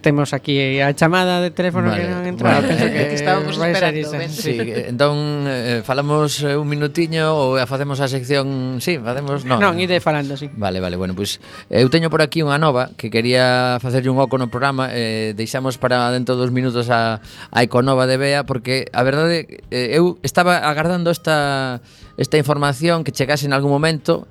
temos 0.00 0.32
aquí 0.32 0.80
a 0.80 0.92
chamada 0.96 1.40
de 1.40 1.50
teléfono 1.52 1.92
vale, 1.92 2.02
que 2.02 2.08
non 2.08 2.24
entra 2.24 2.58
vale. 2.58 2.68
penso 2.72 2.86
que, 2.88 3.00
que 3.12 3.16
estábamos 3.16 3.54
esperando. 3.54 4.08
Ben. 4.10 4.30
Sí, 4.32 4.56
entón 4.88 5.44
eh, 5.46 5.84
falamos 5.84 6.40
eh, 6.42 6.56
un 6.56 6.66
minutiño 6.66 7.36
ou 7.36 7.60
eh, 7.60 7.68
facemos 7.68 8.00
a 8.00 8.08
sección, 8.08 8.80
sí, 8.80 8.96
facemos, 8.96 9.44
non. 9.44 9.60
Non, 9.60 9.76
ide 9.76 10.00
falando, 10.00 10.34
sí. 10.34 10.48
Vale, 10.56 10.80
vale, 10.80 10.96
bueno, 10.96 11.12
pois 11.12 11.38
pues, 11.38 11.68
eh, 11.68 11.84
eu 11.84 11.88
teño 11.92 12.08
por 12.08 12.24
aquí 12.24 12.40
unha 12.40 12.56
nova 12.56 12.90
que 12.96 13.12
quería 13.12 13.78
facerlle 13.78 14.08
un 14.08 14.18
oco 14.18 14.40
no 14.40 14.48
programa, 14.48 14.88
eh, 14.90 15.36
deixamos 15.36 15.76
para 15.76 16.08
dentro 16.10 16.34
dos 16.34 16.50
minutos 16.50 16.88
a 16.88 17.20
a 17.52 17.60
Econova 17.62 18.08
de 18.08 18.16
Bea 18.16 18.42
porque 18.48 18.88
a 18.90 19.04
verdade 19.04 19.62
eh, 19.70 19.96
eu 19.96 20.18
estaba 20.24 20.64
agardando 20.64 21.12
esta 21.12 21.84
esta 22.16 22.36
información 22.36 23.04
que 23.04 23.12
chegase 23.12 23.46
en 23.46 23.52
algún 23.52 23.70
momento 23.70 24.28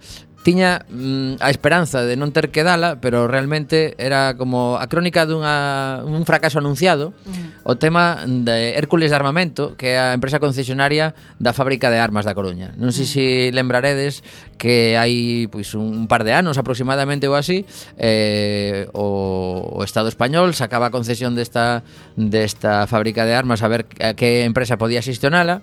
tiña 0.49 0.81
mm, 0.89 1.37
a 1.45 1.53
esperanza 1.53 2.01
de 2.01 2.17
non 2.17 2.33
ter 2.33 2.49
que 2.49 2.65
dala, 2.65 2.97
pero 2.97 3.29
realmente 3.29 3.93
era 4.01 4.33
como 4.33 4.81
a 4.81 4.89
crónica 4.89 5.29
dunha 5.29 6.01
un 6.01 6.25
fracaso 6.25 6.57
anunciado, 6.57 7.13
o 7.61 7.77
tema 7.77 8.25
de 8.25 8.73
Hércules 8.73 9.13
de 9.13 9.17
Armamento, 9.21 9.77
que 9.77 9.93
é 9.93 10.01
a 10.01 10.17
empresa 10.17 10.41
concesionaria 10.41 11.13
da 11.37 11.53
fábrica 11.53 11.93
de 11.93 12.01
armas 12.01 12.25
da 12.25 12.33
Coruña. 12.33 12.73
Non 12.81 12.89
sei 12.89 13.05
se 13.05 13.19
si 13.19 13.51
lembraredes 13.51 14.25
que 14.57 14.97
hai 14.97 15.45
pois 15.53 15.77
un 15.77 16.09
par 16.09 16.25
de 16.25 16.33
anos 16.33 16.57
aproximadamente 16.57 17.29
ou 17.29 17.37
así, 17.37 17.69
eh, 17.99 18.89
o, 18.97 19.77
o 19.77 19.85
Estado 19.85 20.09
español 20.09 20.57
sacaba 20.57 20.89
a 20.89 20.95
concesión 20.95 21.37
desta 21.37 21.85
desta 22.17 22.89
fábrica 22.89 23.27
de 23.29 23.37
armas 23.37 23.61
a 23.61 23.69
ver 23.69 23.85
a 24.01 24.17
que 24.17 24.49
empresa 24.49 24.81
podía 24.81 25.05
xestionala, 25.05 25.61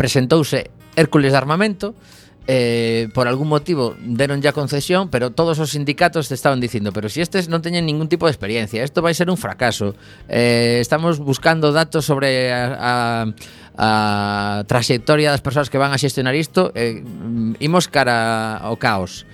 presentouse 0.00 0.70
Hércules 0.96 1.34
de 1.34 1.38
Armamento, 1.38 1.92
eh, 2.50 3.08
por 3.12 3.28
algún 3.28 3.46
motivo 3.46 3.94
deron 4.00 4.40
ya 4.40 4.56
concesión, 4.56 5.12
pero 5.12 5.30
todos 5.30 5.60
os 5.60 5.76
sindicatos 5.76 6.28
te 6.28 6.34
estaban 6.34 6.60
dicindo, 6.64 6.96
pero 6.96 7.12
si 7.12 7.20
estes 7.20 7.52
non 7.52 7.60
teñen 7.60 7.84
ningún 7.84 8.08
tipo 8.08 8.24
de 8.24 8.32
experiencia, 8.32 8.80
isto 8.80 9.04
vai 9.04 9.12
ser 9.12 9.28
un 9.28 9.36
fracaso. 9.36 9.92
Eh, 10.32 10.80
estamos 10.80 11.20
buscando 11.20 11.76
datos 11.76 12.08
sobre 12.08 12.48
a, 12.48 12.72
a, 12.80 12.92
a 13.76 14.64
trayectoria 14.64 15.28
das 15.28 15.44
persoas 15.44 15.68
que 15.68 15.76
van 15.76 15.92
a 15.92 16.00
xestionar 16.00 16.32
isto, 16.32 16.72
eh, 16.72 17.04
imos 17.60 17.92
cara 17.92 18.56
ao 18.56 18.80
caos. 18.80 19.28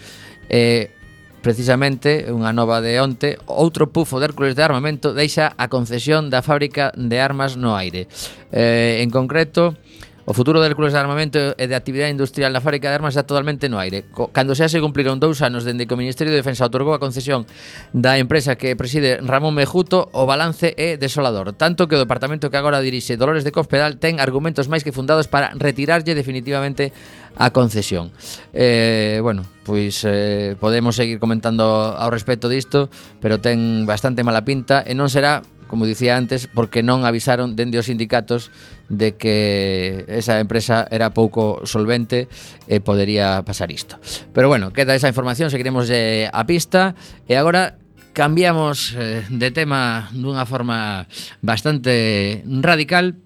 Eh, 0.51 0.91
precisamente 1.39 2.27
unha 2.35 2.51
nova 2.51 2.83
de 2.83 2.99
onte, 2.99 3.39
outro 3.47 3.95
pufo 3.95 4.19
de 4.19 4.27
Hércules 4.27 4.59
de 4.59 4.67
armamento 4.67 5.15
deixa 5.15 5.55
a 5.55 5.71
concesión 5.71 6.35
da 6.35 6.43
fábrica 6.43 6.91
de 6.99 7.23
armas 7.23 7.55
no 7.55 7.79
aire. 7.79 8.11
Eh, 8.51 9.07
en 9.07 9.13
concreto, 9.15 9.79
O 10.25 10.33
futuro 10.33 10.57
de 10.61 10.73
Hércules 10.73 10.97
de 10.97 10.99
armamento 10.99 11.53
e 11.61 11.65
de 11.69 11.77
actividade 11.77 12.09
industrial 12.09 12.49
na 12.49 12.65
fábrica 12.65 12.89
de 12.89 12.97
armas 12.97 13.13
está 13.13 13.29
totalmente 13.29 13.69
no 13.69 13.77
aire. 13.77 14.09
Cando 14.33 14.57
xa 14.57 14.73
se 14.73 14.81
cumpliron 14.81 15.21
dous 15.21 15.45
anos 15.45 15.69
dende 15.69 15.85
que 15.85 15.93
o 15.93 16.01
Ministerio 16.01 16.33
de 16.33 16.41
Defensa 16.41 16.65
otorgou 16.65 16.97
a 16.97 17.03
concesión 17.03 17.45
da 17.93 18.17
empresa 18.17 18.57
que 18.57 18.73
preside 18.73 19.21
Ramón 19.21 19.53
Mejuto, 19.53 20.09
o 20.17 20.25
balance 20.25 20.73
é 20.81 20.97
desolador. 20.97 21.53
Tanto 21.53 21.85
que 21.85 22.01
o 22.01 22.01
departamento 22.01 22.49
que 22.49 22.57
agora 22.57 22.81
dirixe 22.81 23.21
Dolores 23.21 23.45
de 23.45 23.53
Cospedal 23.53 24.01
ten 24.01 24.17
argumentos 24.17 24.65
máis 24.65 24.81
que 24.81 24.97
fundados 24.97 25.29
para 25.29 25.53
retirarlle 25.61 26.17
definitivamente 26.17 26.89
a 27.37 27.53
concesión. 27.53 28.09
Eh, 28.57 29.21
bueno, 29.21 29.45
pois 29.69 30.09
eh, 30.09 30.57
podemos 30.57 30.97
seguir 30.97 31.21
comentando 31.21 31.93
ao 31.93 32.09
respecto 32.09 32.49
disto, 32.49 32.89
pero 33.21 33.45
ten 33.45 33.85
bastante 33.85 34.25
mala 34.25 34.41
pinta 34.41 34.81
e 34.89 34.97
non 34.97 35.13
será 35.13 35.45
como 35.67 35.87
dicía 35.87 36.17
antes, 36.17 36.47
porque 36.47 36.83
non 36.83 37.03
avisaron 37.03 37.57
dende 37.57 37.81
os 37.81 37.89
sindicatos 37.89 38.51
de 38.93 39.17
que 39.17 40.05
esa 40.09 40.39
empresa 40.41 40.85
era 40.91 41.17
pouco 41.17 41.65
solvente 41.65 42.29
e 42.69 42.81
podería 42.85 43.41
pasar 43.43 43.73
isto. 43.73 43.97
Pero 44.37 44.49
bueno, 44.49 44.73
queda 44.73 44.95
esa 44.95 45.09
información, 45.09 45.49
seguiremos 45.49 45.89
eh, 45.89 46.29
a 46.29 46.45
pista 46.45 46.95
e 47.29 47.35
agora 47.35 47.81
cambiamos 48.15 48.95
eh, 48.95 49.27
de 49.27 49.51
tema 49.51 50.09
dunha 50.15 50.47
forma 50.47 51.11
bastante 51.43 52.41
radical 52.63 53.19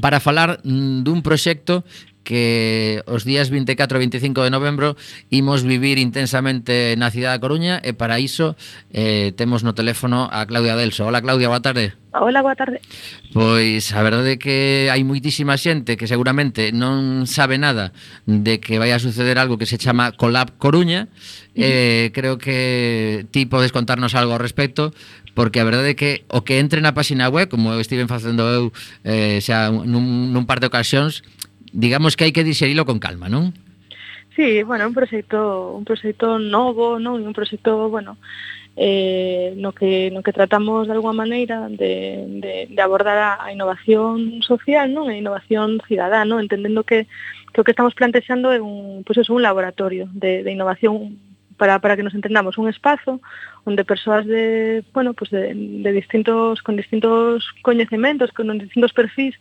para 0.00 0.22
falar 0.22 0.62
mm, 0.64 1.02
dun 1.02 1.20
proxecto 1.20 1.84
que 2.24 3.02
os 3.06 3.26
días 3.26 3.50
24 3.50 3.98
e 3.98 4.00
25 4.00 4.42
de 4.42 4.50
novembro 4.50 4.96
imos 5.30 5.62
vivir 5.62 5.98
intensamente 5.98 6.94
na 6.96 7.10
cidade 7.10 7.38
da 7.38 7.42
Coruña 7.42 7.82
e 7.82 7.92
para 7.92 8.22
iso 8.22 8.54
eh, 8.94 9.34
temos 9.36 9.66
no 9.66 9.74
teléfono 9.74 10.30
a 10.30 10.46
Claudia 10.46 10.78
Delso. 10.78 11.06
Hola 11.06 11.20
Claudia, 11.20 11.50
boa 11.50 11.62
tarde. 11.62 11.98
Hola, 12.14 12.42
boa 12.42 12.54
tarde. 12.54 12.80
Pois 13.32 13.88
a 13.96 14.04
verdade 14.04 14.36
é 14.36 14.36
que 14.36 14.92
hai 14.92 15.00
moitísima 15.00 15.56
xente 15.56 15.96
que 15.96 16.04
seguramente 16.04 16.68
non 16.68 17.24
sabe 17.24 17.56
nada 17.56 17.96
de 18.28 18.60
que 18.60 18.76
vai 18.76 18.92
a 18.92 19.00
suceder 19.00 19.40
algo 19.40 19.56
que 19.56 19.64
se 19.64 19.80
chama 19.80 20.12
Colab 20.12 20.60
Coruña. 20.60 21.08
Eh, 21.56 22.12
creo 22.12 22.36
que 22.36 23.24
ti 23.32 23.48
podes 23.48 23.72
contarnos 23.72 24.12
algo 24.12 24.36
ao 24.36 24.44
respecto, 24.44 24.92
porque 25.32 25.56
a 25.56 25.64
verdade 25.64 25.92
é 25.92 25.96
que 25.96 26.28
o 26.28 26.44
que 26.44 26.60
entre 26.60 26.84
na 26.84 26.92
página 26.92 27.32
web, 27.32 27.48
como 27.48 27.72
eu 27.72 27.80
estive 27.80 28.04
facendo 28.04 28.44
eu 28.44 28.76
eh, 29.08 29.40
xa 29.40 29.72
nun, 29.72 30.36
nun 30.36 30.44
par 30.44 30.60
de 30.60 30.68
ocasións, 30.68 31.24
digamos 31.72 32.16
que 32.16 32.24
hai 32.24 32.32
que 32.32 32.44
diserilo 32.46 32.84
con 32.84 33.00
calma, 33.00 33.32
non? 33.32 33.56
Sí, 34.36 34.62
bueno, 34.62 34.88
un 34.88 34.94
proxecto, 34.94 35.76
un 35.76 35.84
proxecto 35.84 36.38
novo, 36.38 36.96
non? 36.96 37.20
Un 37.20 37.36
proxecto, 37.36 37.88
bueno, 37.92 38.16
eh, 38.76 39.52
no 39.56 39.72
que 39.72 40.08
no 40.12 40.22
que 40.22 40.32
tratamos 40.32 40.88
de 40.88 40.94
alguma 40.96 41.12
maneira 41.12 41.68
de, 41.68 42.24
de, 42.40 42.54
de 42.70 42.82
abordar 42.82 43.18
a, 43.18 43.44
a 43.44 43.52
innovación 43.52 44.40
social, 44.40 44.88
non? 44.92 45.12
A 45.12 45.16
innovación 45.16 45.80
cidadá, 45.84 46.24
non? 46.24 46.40
Entendendo 46.40 46.84
que, 46.84 47.04
que 47.52 47.60
o 47.60 47.64
que 47.64 47.76
estamos 47.76 47.92
plantexando 47.92 48.52
é 48.52 48.60
un, 48.60 49.04
pois 49.04 49.20
pues 49.20 49.28
eso, 49.28 49.36
un 49.36 49.44
laboratorio 49.44 50.08
de, 50.16 50.40
de 50.40 50.52
innovación 50.52 51.20
para, 51.60 51.78
para 51.78 51.96
que 51.96 52.02
nos 52.02 52.14
entendamos, 52.14 52.56
un 52.56 52.68
espazo 52.68 53.20
onde 53.64 53.84
persoas 53.84 54.26
de, 54.26 54.82
bueno, 54.92 55.14
pues 55.14 55.30
de, 55.30 55.54
de 55.54 55.92
distintos 55.92 56.62
con 56.62 56.76
distintos 56.76 57.46
coñecementos, 57.62 58.32
con 58.32 58.58
distintos 58.58 58.92
perfis 58.92 59.36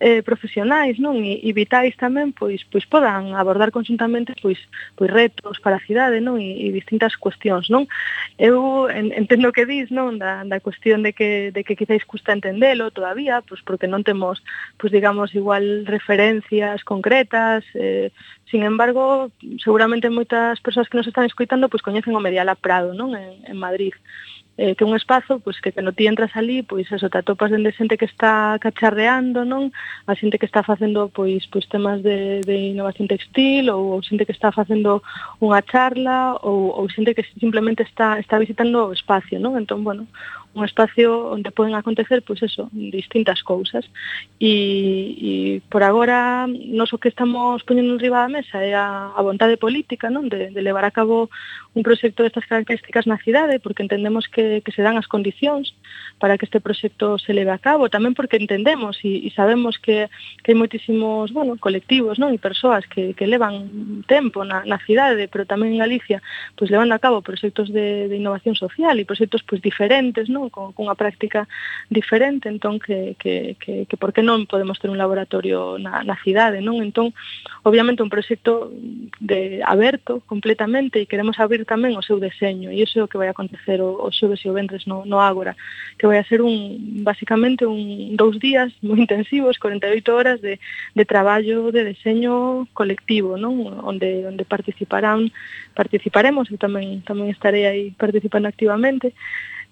eh, 0.00 0.22
profesionais 0.22 0.98
non 0.98 1.22
e, 1.22 1.38
e 1.42 1.50
vitais 1.52 1.94
tamén 1.96 2.34
pois 2.34 2.62
pois 2.66 2.86
podan 2.86 3.34
abordar 3.34 3.70
conjuntamente 3.70 4.34
pois 4.40 4.58
pois 4.98 5.10
retos 5.10 5.60
para 5.60 5.76
a 5.76 5.84
cidade 5.86 6.18
non 6.20 6.40
e, 6.40 6.66
e 6.66 6.74
distintas 6.74 7.14
cuestións 7.14 7.70
non 7.70 7.86
eu 8.38 8.90
en, 8.90 9.14
entendo 9.14 9.54
que 9.54 9.66
dis 9.66 9.90
non 9.94 10.18
da, 10.18 10.42
da 10.42 10.58
cuestión 10.58 11.02
de 11.02 11.14
que 11.14 11.54
de 11.54 11.62
que 11.62 11.78
quizáis 11.78 12.04
custa 12.04 12.34
entendelo 12.34 12.90
todavía 12.90 13.42
pois 13.44 13.62
porque 13.62 13.90
non 13.90 14.02
temos 14.02 14.42
pois 14.78 14.90
digamos 14.90 15.34
igual 15.34 15.86
referencias 15.86 16.82
concretas 16.82 17.62
eh, 17.74 18.10
Sin 18.54 18.62
embargo, 18.62 19.32
seguramente 19.58 20.06
moitas 20.14 20.60
persoas 20.60 20.86
que 20.86 20.94
nos 20.94 21.10
están 21.10 21.26
escoitando 21.26 21.66
pois 21.66 21.82
coñecen 21.82 22.14
o 22.14 22.22
Mediala 22.22 22.54
Prado, 22.54 22.94
non? 22.94 23.10
En, 23.18 23.42
en 23.50 23.56
Madrid 23.58 23.90
eh, 24.56 24.74
que 24.74 24.84
un 24.84 24.94
espazo 24.94 25.40
pois, 25.40 25.60
que 25.60 25.72
cando 25.72 25.92
ti 25.92 26.06
entras 26.06 26.30
ali, 26.36 26.62
pois 26.62 26.90
eso, 26.90 27.10
te 27.10 27.18
atopas 27.18 27.50
dende 27.50 27.72
xente 27.72 27.98
que 27.98 28.06
está 28.06 28.58
cacharreando, 28.60 29.44
non? 29.44 29.74
A 30.06 30.14
xente 30.14 30.38
que 30.38 30.46
está 30.46 30.62
facendo 30.62 31.10
pois, 31.10 31.46
pois 31.50 31.66
temas 31.66 32.02
de, 32.02 32.40
de 32.46 32.74
innovación 32.74 33.08
textil 33.08 33.70
ou, 33.70 33.98
ou 33.98 34.02
xente 34.02 34.26
que 34.26 34.36
está 34.36 34.54
facendo 34.54 35.02
unha 35.42 35.60
charla 35.66 36.38
ou, 36.42 36.70
ou 36.70 36.86
xente 36.86 37.14
que 37.14 37.26
simplemente 37.40 37.82
está, 37.82 38.18
está 38.22 38.38
visitando 38.38 38.90
o 38.90 38.94
espacio, 38.94 39.42
non? 39.42 39.58
Entón, 39.58 39.82
bueno, 39.82 40.06
un 40.54 40.64
espacio 40.64 41.34
onde 41.34 41.50
poden 41.50 41.74
acontecer 41.74 42.22
pois 42.22 42.42
eso, 42.42 42.70
distintas 42.72 43.42
cousas 43.42 43.84
e, 44.38 44.54
e 45.18 45.30
por 45.66 45.82
agora 45.82 46.46
nos 46.46 46.94
o 46.94 46.98
que 46.98 47.10
estamos 47.10 47.62
poñendo 47.66 47.94
en 47.94 48.00
riba 48.00 48.22
da 48.22 48.30
mesa 48.30 48.62
é 48.62 48.74
a, 48.74 49.10
a 49.10 49.20
vontade 49.22 49.58
política 49.58 50.10
non? 50.10 50.30
De, 50.30 50.54
de 50.54 50.60
levar 50.62 50.86
a 50.86 50.94
cabo 50.94 51.28
un 51.74 51.82
proxecto 51.82 52.22
destas 52.22 52.46
características 52.46 53.06
na 53.10 53.18
cidade 53.18 53.58
porque 53.58 53.82
entendemos 53.82 54.30
que, 54.30 54.62
que 54.62 54.70
se 54.70 54.82
dan 54.82 54.94
as 54.94 55.10
condicións 55.10 55.74
para 56.22 56.38
que 56.38 56.46
este 56.46 56.62
proxecto 56.62 57.18
se 57.18 57.34
leve 57.34 57.50
a 57.50 57.58
cabo 57.58 57.90
tamén 57.90 58.14
porque 58.14 58.38
entendemos 58.38 59.02
e, 59.02 59.26
e 59.26 59.30
sabemos 59.34 59.82
que, 59.82 60.06
que 60.46 60.54
hai 60.54 60.58
moitísimos 60.58 61.34
bueno, 61.34 61.58
colectivos 61.58 62.22
non? 62.22 62.30
e 62.30 62.38
persoas 62.38 62.86
que, 62.86 63.18
que 63.18 63.26
levan 63.26 64.06
tempo 64.06 64.46
na, 64.46 64.62
na 64.62 64.78
cidade 64.86 65.26
pero 65.26 65.50
tamén 65.50 65.74
en 65.74 65.82
Galicia 65.82 66.22
pois 66.54 66.70
levando 66.70 66.94
a 66.94 67.02
cabo 67.02 67.26
proxectos 67.26 67.74
de, 67.74 68.06
de 68.06 68.16
innovación 68.16 68.54
social 68.54 68.94
e 68.98 69.08
proxectos 69.08 69.42
pois 69.42 69.58
diferentes 69.58 70.30
non? 70.30 70.43
non? 70.44 70.52
Con, 70.52 70.76
unha 70.76 70.94
práctica 70.94 71.48
diferente, 71.88 72.52
entón 72.52 72.76
que, 72.76 73.16
que, 73.16 73.56
que, 73.56 73.88
que 73.88 73.96
por 73.96 74.12
que 74.12 74.20
non 74.20 74.44
podemos 74.44 74.76
ter 74.76 74.92
un 74.92 75.00
laboratorio 75.00 75.80
na, 75.80 76.04
na 76.04 76.16
cidade, 76.20 76.60
non? 76.60 76.84
Entón, 76.84 77.16
obviamente 77.64 78.04
un 78.04 78.12
proxecto 78.12 78.68
de 79.20 79.64
aberto 79.64 80.20
completamente 80.28 81.00
e 81.00 81.08
queremos 81.08 81.40
abrir 81.40 81.64
tamén 81.64 81.96
o 81.96 82.04
seu 82.04 82.20
deseño 82.20 82.68
e 82.68 82.84
iso 82.84 83.00
é 83.00 83.04
o 83.04 83.10
que 83.10 83.20
vai 83.20 83.32
acontecer 83.32 83.80
o, 83.80 83.96
o 84.04 84.12
xoves 84.12 84.44
e 84.44 84.50
o 84.52 84.56
ventres 84.56 84.84
no, 84.84 85.08
no 85.08 85.20
Ágora, 85.24 85.56
que 85.96 86.06
vai 86.06 86.20
a 86.20 86.28
ser 86.28 86.44
un 86.44 87.00
basicamente 87.00 87.64
un 87.64 88.14
dous 88.20 88.36
días 88.36 88.68
moi 88.84 89.00
intensivos, 89.00 89.56
48 89.56 90.04
horas 90.12 90.38
de, 90.44 90.60
de 90.92 91.04
traballo 91.04 91.72
de 91.72 91.84
deseño 91.84 92.68
colectivo, 92.76 93.40
non? 93.40 93.80
Onde 93.80 94.28
onde 94.28 94.44
participarán, 94.44 95.32
participaremos, 95.72 96.52
eu 96.52 96.60
tamén 96.60 97.00
tamén 97.06 97.32
estarei 97.32 97.64
aí 97.64 97.84
participando 97.96 98.50
activamente 98.50 99.14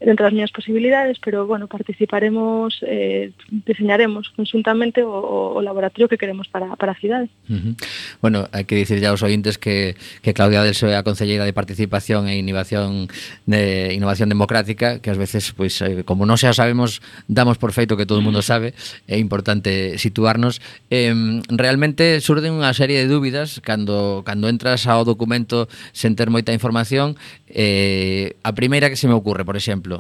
dentro 0.05 0.25
das 0.25 0.35
miñas 0.35 0.53
posibilidades, 0.53 1.19
pero 1.19 1.47
bueno, 1.47 1.67
participaremos, 1.67 2.81
eh, 2.87 3.33
diseñaremos 3.51 4.31
conjuntamente 4.35 5.03
o, 5.03 5.55
o 5.55 5.61
laboratorio 5.63 6.09
que 6.09 6.19
queremos 6.19 6.49
para, 6.49 6.77
para 6.77 6.93
a 6.93 7.01
cidade. 7.01 7.29
Uh 7.49 7.55
-huh. 7.55 7.75
Bueno, 8.21 8.49
hai 8.53 8.65
que 8.65 8.77
dicir 8.77 8.99
ya 8.99 9.11
aos 9.11 9.23
ointes 9.23 9.59
que, 9.59 9.95
que 10.23 10.35
Claudia 10.35 10.63
del 10.63 10.75
é 10.75 10.97
a 10.97 11.07
Concelleira 11.07 11.45
de 11.45 11.53
Participación 11.53 12.27
e 12.27 12.39
Innovación 12.39 13.07
de 13.47 13.95
Innovación 13.95 14.29
Democrática, 14.29 14.99
que 14.99 15.11
ás 15.11 15.19
veces, 15.19 15.53
pois, 15.53 15.79
pues, 15.79 16.05
como 16.05 16.27
non 16.27 16.39
xa 16.41 16.55
sabemos, 16.57 17.05
damos 17.29 17.59
por 17.59 17.71
feito 17.77 17.95
que 17.99 18.07
todo 18.09 18.19
o 18.19 18.25
mundo 18.25 18.41
mm. 18.41 18.49
sabe, 18.49 18.69
é 19.07 19.19
importante 19.19 19.99
situarnos. 19.99 20.61
Eh, 20.91 21.13
realmente 21.51 22.21
surden 22.25 22.57
unha 22.57 22.73
serie 22.73 22.99
de 23.03 23.09
dúbidas 23.11 23.61
cando, 23.61 24.23
cando 24.25 24.49
entras 24.49 24.89
ao 24.89 25.05
documento 25.05 25.69
sen 25.93 26.17
ter 26.17 26.33
moita 26.33 26.55
información. 26.55 27.19
Eh, 27.53 28.41
a 28.41 28.57
primeira 28.57 28.89
que 28.89 28.97
se 28.97 29.05
me 29.05 29.13
ocurre, 29.15 29.45
por 29.45 29.61
exemplo, 29.61 29.92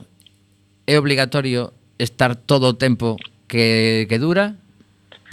é 0.92 1.00
obligatorio 1.00 1.72
estar 1.96 2.36
todo 2.36 2.68
o 2.68 2.76
tempo 2.76 3.16
que, 3.48 4.04
que 4.08 4.18
dura? 4.20 4.60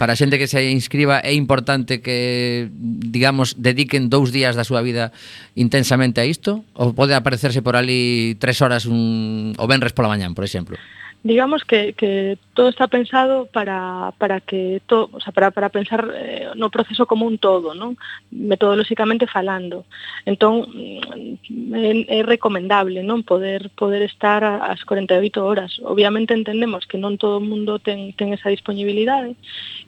Para 0.00 0.16
a 0.16 0.16
xente 0.16 0.40
que 0.40 0.48
se 0.48 0.56
inscriba 0.72 1.20
é 1.20 1.36
importante 1.36 2.00
que, 2.00 2.72
digamos, 2.72 3.52
dediquen 3.60 4.08
dous 4.08 4.32
días 4.32 4.56
da 4.56 4.64
súa 4.64 4.80
vida 4.80 5.12
intensamente 5.60 6.24
a 6.24 6.24
isto? 6.24 6.64
Ou 6.72 6.96
pode 6.96 7.12
aparecerse 7.12 7.60
por 7.60 7.76
ali 7.76 8.32
tres 8.40 8.64
horas 8.64 8.88
un, 8.88 9.52
o 9.60 9.64
venres 9.68 9.92
pola 9.92 10.08
mañán, 10.08 10.32
por 10.32 10.48
exemplo? 10.48 10.80
digamos 11.22 11.64
que, 11.64 11.92
que 11.92 12.38
todo 12.54 12.68
está 12.68 12.88
pensado 12.88 13.46
para, 13.46 14.12
para 14.18 14.40
que 14.40 14.80
todo, 14.86 15.10
o 15.12 15.20
sea, 15.20 15.32
para, 15.32 15.50
para 15.50 15.68
pensar 15.68 16.08
eh, 16.14 16.48
no 16.56 16.70
proceso 16.70 17.06
como 17.06 17.26
un 17.26 17.36
todo, 17.36 17.74
non? 17.74 18.00
metodolóxicamente 18.32 19.28
falando. 19.28 19.84
Entón, 20.24 20.64
mm, 20.72 21.76
é, 21.76 21.92
é 22.08 22.20
recomendable 22.24 23.04
non 23.04 23.20
poder 23.20 23.68
poder 23.76 24.00
estar 24.00 24.40
ás 24.44 24.80
48 24.88 25.44
horas. 25.44 25.76
Obviamente 25.84 26.32
entendemos 26.32 26.88
que 26.88 26.96
non 26.96 27.20
todo 27.20 27.36
o 27.36 27.44
mundo 27.44 27.76
ten, 27.76 28.16
ten 28.16 28.32
esa 28.32 28.48
disponibilidade 28.48 29.36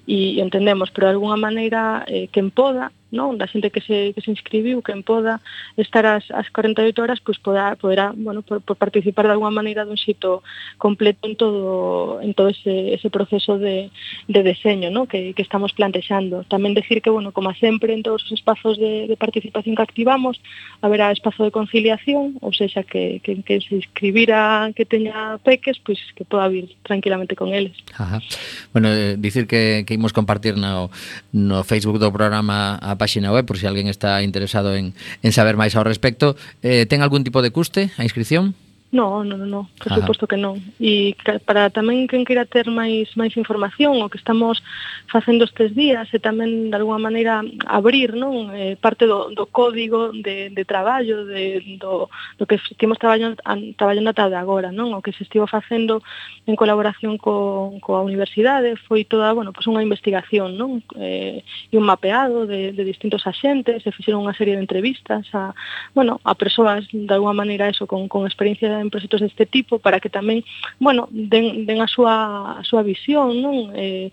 e 0.04 0.36
entendemos, 0.44 0.92
pero 0.92 1.08
de 1.08 1.16
alguna 1.16 1.40
maneira 1.40 2.04
eh, 2.12 2.28
quen 2.28 2.52
poda 2.52 2.92
non? 3.12 3.36
da 3.36 3.46
xente 3.46 3.68
que 3.68 3.84
se, 3.84 4.16
que 4.16 4.24
se 4.24 4.32
inscribiu, 4.32 4.80
quen 4.80 5.04
poda 5.04 5.44
estar 5.76 6.08
as, 6.08 6.24
as 6.32 6.48
48 6.48 6.96
horas, 6.96 7.20
pois 7.20 7.36
poda, 7.36 7.76
poderá 7.76 8.16
bueno, 8.16 8.40
por, 8.40 8.64
por 8.64 8.80
participar 8.80 9.28
de 9.28 9.36
alguma 9.36 9.52
maneira 9.52 9.84
dun 9.84 10.00
xito 10.00 10.40
completo 10.80 11.28
en 11.28 11.36
todo, 11.36 12.18
en 12.24 12.32
todo 12.32 12.48
ese, 12.48 12.96
ese 12.96 13.12
proceso 13.12 13.60
de, 13.60 13.92
de 14.26 14.40
deseño 14.42 14.88
non? 14.88 15.04
Que, 15.04 15.36
que 15.36 15.44
estamos 15.44 15.76
plantexando. 15.76 16.48
Tamén 16.48 16.72
decir 16.72 17.04
que, 17.04 17.12
bueno, 17.12 17.36
como 17.36 17.52
sempre, 17.60 17.92
en 17.92 18.00
todos 18.00 18.24
os 18.24 18.32
espazos 18.32 18.80
de, 18.80 19.06
de 19.06 19.16
participación 19.20 19.76
que 19.76 19.84
activamos, 19.84 20.40
haberá 20.80 21.12
espazo 21.12 21.44
de 21.44 21.52
conciliación, 21.52 22.40
ou 22.40 22.56
seja, 22.56 22.82
que, 22.82 23.20
que, 23.20 23.44
que 23.44 23.60
se 23.60 23.76
inscribira 23.76 24.72
que 24.72 24.88
teña 24.88 25.36
peques, 25.44 25.76
pois 25.78 26.00
que 26.16 26.24
poda 26.24 26.48
vir 26.48 26.72
tranquilamente 26.82 27.36
con 27.36 27.52
eles. 27.52 27.76
Ajá. 27.94 28.24
Bueno, 28.72 28.88
eh, 28.88 29.16
dicir 29.20 29.46
que, 29.46 29.84
que 29.86 29.94
imos 29.94 30.12
compartir 30.12 30.56
no, 30.56 30.88
no 31.32 31.64
Facebook 31.64 32.00
do 32.00 32.08
programa 32.08 32.80
a 32.80 32.96
páxina 33.02 33.34
web 33.34 33.42
por 33.42 33.58
se 33.58 33.66
si 33.66 33.66
alguén 33.66 33.90
está 33.90 34.22
interesado 34.22 34.78
en, 34.78 34.94
en 35.26 35.30
saber 35.34 35.58
máis 35.58 35.74
ao 35.74 35.82
respecto. 35.82 36.38
Eh, 36.62 36.86
ten 36.86 37.02
algún 37.02 37.26
tipo 37.26 37.42
de 37.42 37.50
custe 37.50 37.90
a 37.98 38.06
inscripción? 38.06 38.54
No, 38.92 39.24
no, 39.24 39.38
no, 39.38 39.70
por 39.78 39.90
Ajá. 39.90 40.02
suposto 40.02 40.28
que 40.28 40.36
non. 40.36 40.60
E 40.76 41.16
para 41.48 41.72
tamén 41.72 42.04
quen 42.04 42.28
queira 42.28 42.44
ter 42.44 42.68
máis 42.68 43.08
máis 43.16 43.32
información, 43.40 43.96
o 44.04 44.12
que 44.12 44.20
estamos 44.20 44.60
facendo 45.08 45.48
estes 45.48 45.72
días 45.72 46.12
e 46.12 46.20
tamén 46.20 46.68
de 46.68 46.76
alguma 46.76 47.00
maneira 47.00 47.40
abrir, 47.64 48.12
non, 48.12 48.52
eh, 48.52 48.76
parte 48.76 49.08
do, 49.08 49.32
do 49.32 49.48
código 49.48 50.12
de, 50.12 50.52
de 50.52 50.64
traballo 50.68 51.24
de 51.24 51.80
do, 51.80 52.12
do 52.36 52.44
que 52.44 52.60
estivemos 52.60 53.00
traballando 53.00 53.40
traballando 53.80 54.12
ata 54.12 54.28
de 54.28 54.36
agora, 54.36 54.68
non? 54.68 54.92
O 54.92 55.00
que 55.00 55.16
se 55.16 55.24
estivo 55.24 55.48
facendo 55.48 56.04
en 56.44 56.52
colaboración 56.52 57.16
co 57.16 57.72
coa 57.80 58.04
universidade 58.04 58.76
foi 58.76 59.08
toda, 59.08 59.32
bueno, 59.32 59.56
pois 59.56 59.64
pues 59.64 59.72
unha 59.72 59.80
investigación, 59.80 60.60
non? 60.60 60.84
Eh, 61.00 61.40
e 61.40 61.74
un 61.80 61.88
mapeado 61.88 62.44
de 62.44 62.76
de 62.76 62.84
distintos 62.84 63.24
axentes, 63.24 63.88
se 63.88 63.88
fixeron 63.88 64.20
unha 64.20 64.36
serie 64.36 64.52
de 64.52 64.60
entrevistas 64.60 65.24
a, 65.32 65.56
bueno, 65.96 66.20
a 66.28 66.36
persoas 66.36 66.84
de 66.92 67.08
alguma 67.08 67.32
maneira 67.32 67.72
eso 67.72 67.88
con 67.88 68.04
con 68.04 68.28
experiencia 68.28 68.81
en 68.82 68.90
proxectos 68.90 69.22
deste 69.22 69.46
tipo 69.46 69.78
para 69.78 70.02
que 70.02 70.10
tamén, 70.10 70.42
bueno, 70.82 71.06
den, 71.14 71.64
den 71.64 71.78
a 71.80 71.88
súa, 71.88 72.58
a 72.58 72.62
súa 72.66 72.82
visión, 72.82 73.38
non? 73.38 73.70
Eh, 73.78 74.10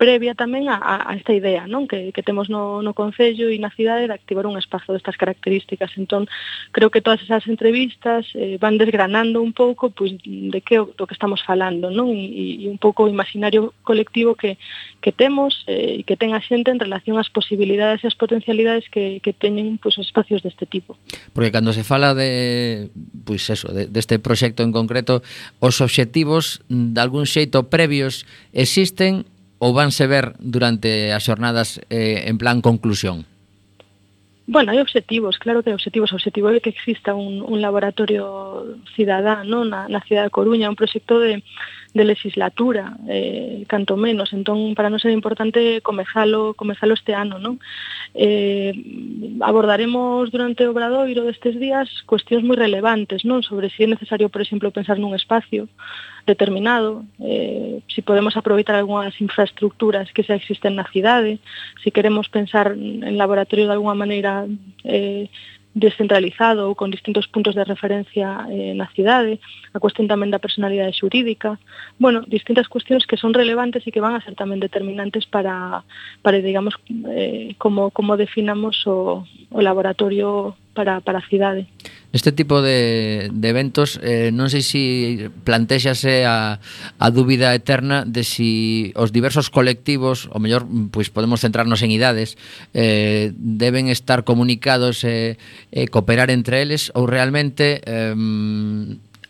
previa 0.00 0.32
tamén 0.32 0.72
a, 0.72 0.80
a 0.80 1.12
esta 1.12 1.36
idea 1.36 1.68
non 1.68 1.84
que, 1.84 2.08
que 2.16 2.24
temos 2.24 2.48
no, 2.48 2.80
no 2.80 2.96
Concello 2.96 3.52
e 3.52 3.60
na 3.60 3.68
cidade 3.68 4.08
de 4.08 4.16
activar 4.16 4.48
un 4.48 4.56
espazo 4.56 4.96
destas 4.96 5.20
características. 5.20 5.92
Entón, 6.00 6.24
creo 6.72 6.88
que 6.88 7.04
todas 7.04 7.20
esas 7.20 7.44
entrevistas 7.44 8.24
eh, 8.32 8.56
van 8.56 8.80
desgranando 8.80 9.44
un 9.44 9.52
pouco 9.52 9.92
pois, 9.92 10.16
de 10.24 10.60
que 10.64 10.80
do 10.80 11.04
que 11.04 11.12
estamos 11.12 11.44
falando 11.44 11.92
non 11.92 12.16
e, 12.16 12.64
e 12.64 12.66
un 12.72 12.80
pouco 12.80 13.04
o 13.04 13.12
imaginario 13.12 13.76
colectivo 13.84 14.40
que, 14.40 14.56
que 15.04 15.12
temos 15.12 15.68
eh, 15.68 16.00
e 16.00 16.02
que 16.08 16.16
ten 16.16 16.32
a 16.32 16.40
xente 16.40 16.72
en 16.72 16.80
relación 16.80 17.20
ás 17.20 17.28
posibilidades 17.28 18.00
e 18.00 18.08
as 18.08 18.16
potencialidades 18.16 18.88
que, 18.88 19.20
que 19.20 19.36
teñen 19.36 19.76
pois, 19.76 20.00
espacios 20.00 20.40
deste 20.40 20.64
tipo. 20.64 20.96
Porque 21.36 21.52
cando 21.52 21.76
se 21.76 21.84
fala 21.84 22.16
de 22.16 22.88
pois 23.28 23.44
eso, 23.52 23.68
de, 23.68 23.84
deste 23.84 24.16
de 24.16 24.24
proxecto 24.24 24.64
en 24.64 24.72
concreto, 24.72 25.20
os 25.60 25.76
obxectivos 25.84 26.64
de 26.72 26.96
algún 27.04 27.28
xeito 27.28 27.68
previos 27.68 28.24
existen 28.56 29.28
ou 29.60 29.76
vanse 29.76 30.08
ver 30.08 30.34
durante 30.40 31.12
as 31.12 31.22
xornadas 31.22 31.78
eh, 31.92 32.24
en 32.26 32.40
plan 32.40 32.64
conclusión? 32.64 33.28
Bueno, 34.50 34.72
hai 34.72 34.82
objetivos, 34.82 35.38
claro 35.38 35.62
que 35.62 35.70
hai 35.70 35.78
objetivos. 35.78 36.10
O 36.10 36.18
objetivo 36.18 36.50
é 36.50 36.58
que 36.58 36.74
exista 36.74 37.14
un, 37.14 37.44
un 37.44 37.62
laboratorio 37.62 38.66
cidadán 38.96 39.46
¿no? 39.46 39.62
na, 39.62 39.86
na 39.86 40.02
cidade 40.02 40.26
de 40.26 40.34
Coruña, 40.34 40.72
un 40.72 40.80
proxecto 40.80 41.22
de, 41.22 41.44
de 41.92 42.04
legislatura, 42.04 42.96
eh, 43.08 43.64
canto 43.66 43.96
menos. 43.96 44.32
Entón, 44.32 44.74
para 44.74 44.90
nos 44.90 45.04
é 45.04 45.10
importante 45.10 45.80
comezalo, 45.82 46.54
comezalo 46.54 46.94
este 46.94 47.14
ano. 47.14 47.42
Non? 47.42 47.58
Eh, 48.14 48.70
abordaremos 49.42 50.30
durante 50.30 50.66
o 50.66 50.70
Obradoiro 50.70 51.26
destes 51.26 51.58
días 51.58 51.90
cuestións 52.06 52.46
moi 52.46 52.54
relevantes 52.54 53.26
non 53.26 53.42
sobre 53.42 53.70
se 53.70 53.82
si 53.82 53.84
é 53.84 53.86
necesario, 53.90 54.30
por 54.30 54.42
exemplo, 54.42 54.70
pensar 54.70 55.02
nun 55.02 55.18
espacio 55.18 55.66
determinado, 56.26 57.02
eh, 57.18 57.82
si 57.90 58.02
podemos 58.02 58.36
aproveitar 58.38 58.78
algunhas 58.78 59.18
infraestructuras 59.18 60.12
que 60.14 60.22
xa 60.22 60.38
existen 60.38 60.78
na 60.78 60.86
cidade, 60.94 61.42
si 61.82 61.90
queremos 61.90 62.30
pensar 62.30 62.76
en 62.76 63.18
laboratorio 63.18 63.66
de 63.66 63.74
alguna 63.74 63.98
maneira 63.98 64.46
eh, 64.84 65.26
descentralizado 65.74 66.66
ou 66.66 66.74
con 66.74 66.90
distintos 66.90 67.30
puntos 67.30 67.54
de 67.54 67.62
referencia 67.62 68.42
eh, 68.50 68.74
na 68.74 68.90
cidade, 68.90 69.38
a 69.70 69.78
cuestión 69.78 70.10
tamén 70.10 70.34
da 70.34 70.42
personalidade 70.42 70.96
xurídica, 70.96 71.62
bueno, 72.02 72.26
distintas 72.26 72.66
cuestións 72.66 73.06
que 73.06 73.14
son 73.14 73.30
relevantes 73.30 73.86
e 73.86 73.94
que 73.94 74.02
van 74.02 74.18
a 74.18 74.24
ser 74.24 74.34
tamén 74.34 74.58
determinantes 74.58 75.30
para, 75.30 75.86
para 76.26 76.42
digamos, 76.42 76.74
eh, 77.14 77.54
como, 77.62 77.94
como 77.94 78.18
definamos 78.18 78.82
o, 78.90 79.22
o 79.54 79.58
laboratorio 79.62 80.58
para, 80.74 81.00
para 81.00 81.18
a 81.18 81.28
cidade. 81.28 81.66
Neste 82.12 82.32
tipo 82.32 82.62
de, 82.62 83.30
de 83.30 83.46
eventos, 83.48 83.98
eh, 84.02 84.34
non 84.34 84.50
sei 84.50 84.66
se 84.66 84.82
plantexase 85.46 86.26
a, 86.26 86.58
a 86.98 87.06
dúbida 87.14 87.54
eterna 87.54 88.02
de 88.02 88.26
si 88.26 88.90
os 88.98 89.14
diversos 89.14 89.46
colectivos, 89.46 90.26
ou 90.34 90.42
mellor, 90.42 90.66
pois 90.90 91.06
podemos 91.10 91.42
centrarnos 91.42 91.82
en 91.86 91.94
idades, 91.94 92.34
eh, 92.74 93.30
deben 93.38 93.86
estar 93.90 94.26
comunicados 94.26 95.06
e 95.06 95.38
eh, 95.70 95.84
eh, 95.84 95.86
cooperar 95.86 96.34
entre 96.34 96.62
eles, 96.62 96.90
ou 96.94 97.06
realmente... 97.06 97.82
Eh, 97.86 98.14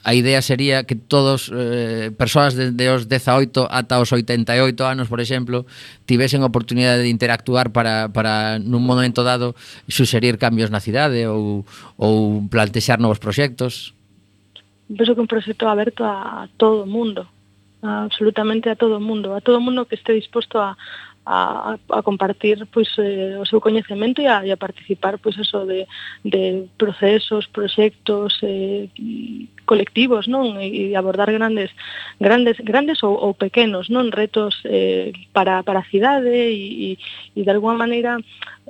a 0.03 0.15
idea 0.15 0.41
sería 0.41 0.85
que 0.85 0.97
todos 0.97 1.53
eh, 1.53 2.11
persoas 2.17 2.57
desde 2.57 2.89
os 2.89 3.05
18 3.05 3.69
ata 3.69 4.01
os 4.01 4.09
88 4.09 4.81
anos, 4.87 5.13
por 5.13 5.21
exemplo, 5.21 5.69
tivesen 6.09 6.41
a 6.41 6.49
oportunidade 6.49 7.05
de 7.05 7.13
interactuar 7.13 7.69
para, 7.69 8.09
para 8.09 8.57
nun 8.57 8.81
momento 8.81 9.21
dado 9.21 9.53
suxerir 9.93 10.41
cambios 10.41 10.73
na 10.73 10.81
cidade 10.81 11.29
ou, 11.29 11.69
ou 12.01 12.41
plantexar 12.49 12.97
novos 12.97 13.21
proxectos? 13.21 13.93
Penso 14.89 15.13
que 15.13 15.23
un 15.23 15.29
proxecto 15.29 15.69
aberto 15.69 16.03
a 16.03 16.49
todo 16.57 16.83
o 16.83 16.89
mundo, 16.89 17.29
a, 17.85 18.09
absolutamente 18.09 18.73
a 18.73 18.81
todo 18.81 18.97
o 18.97 19.05
mundo, 19.05 19.37
a 19.37 19.45
todo 19.45 19.61
o 19.61 19.65
mundo 19.65 19.85
que 19.85 20.01
este 20.01 20.17
disposto 20.17 20.57
a, 20.57 20.81
a, 21.27 21.77
a 21.93 22.03
compartir 22.03 22.67
pois 22.73 22.89
eh, 22.99 23.37
o 23.39 23.45
seu 23.45 23.61
coñecemento 23.61 24.19
e 24.21 24.27
a, 24.27 24.43
e 24.43 24.51
a 24.51 24.57
participar 24.57 25.21
pois 25.21 25.37
eso 25.39 25.69
de, 25.69 25.87
de 26.25 26.67
procesos, 26.81 27.47
proxectos, 27.47 28.41
eh, 28.43 28.89
colectivos, 29.71 30.27
non? 30.27 30.59
E 30.59 30.99
abordar 30.99 31.31
grandes 31.31 31.71
grandes 32.19 32.59
grandes 32.59 32.99
ou, 33.07 33.15
ou 33.15 33.39
pequenos, 33.39 33.87
non 33.87 34.11
retos 34.11 34.59
eh 34.67 35.15
para 35.31 35.63
para 35.63 35.87
a 35.87 35.89
cidade 35.95 36.27
e 36.27 36.59
e, 36.91 36.99
e 37.39 37.41
de 37.47 37.51
alguma 37.55 37.79
maneira 37.79 38.19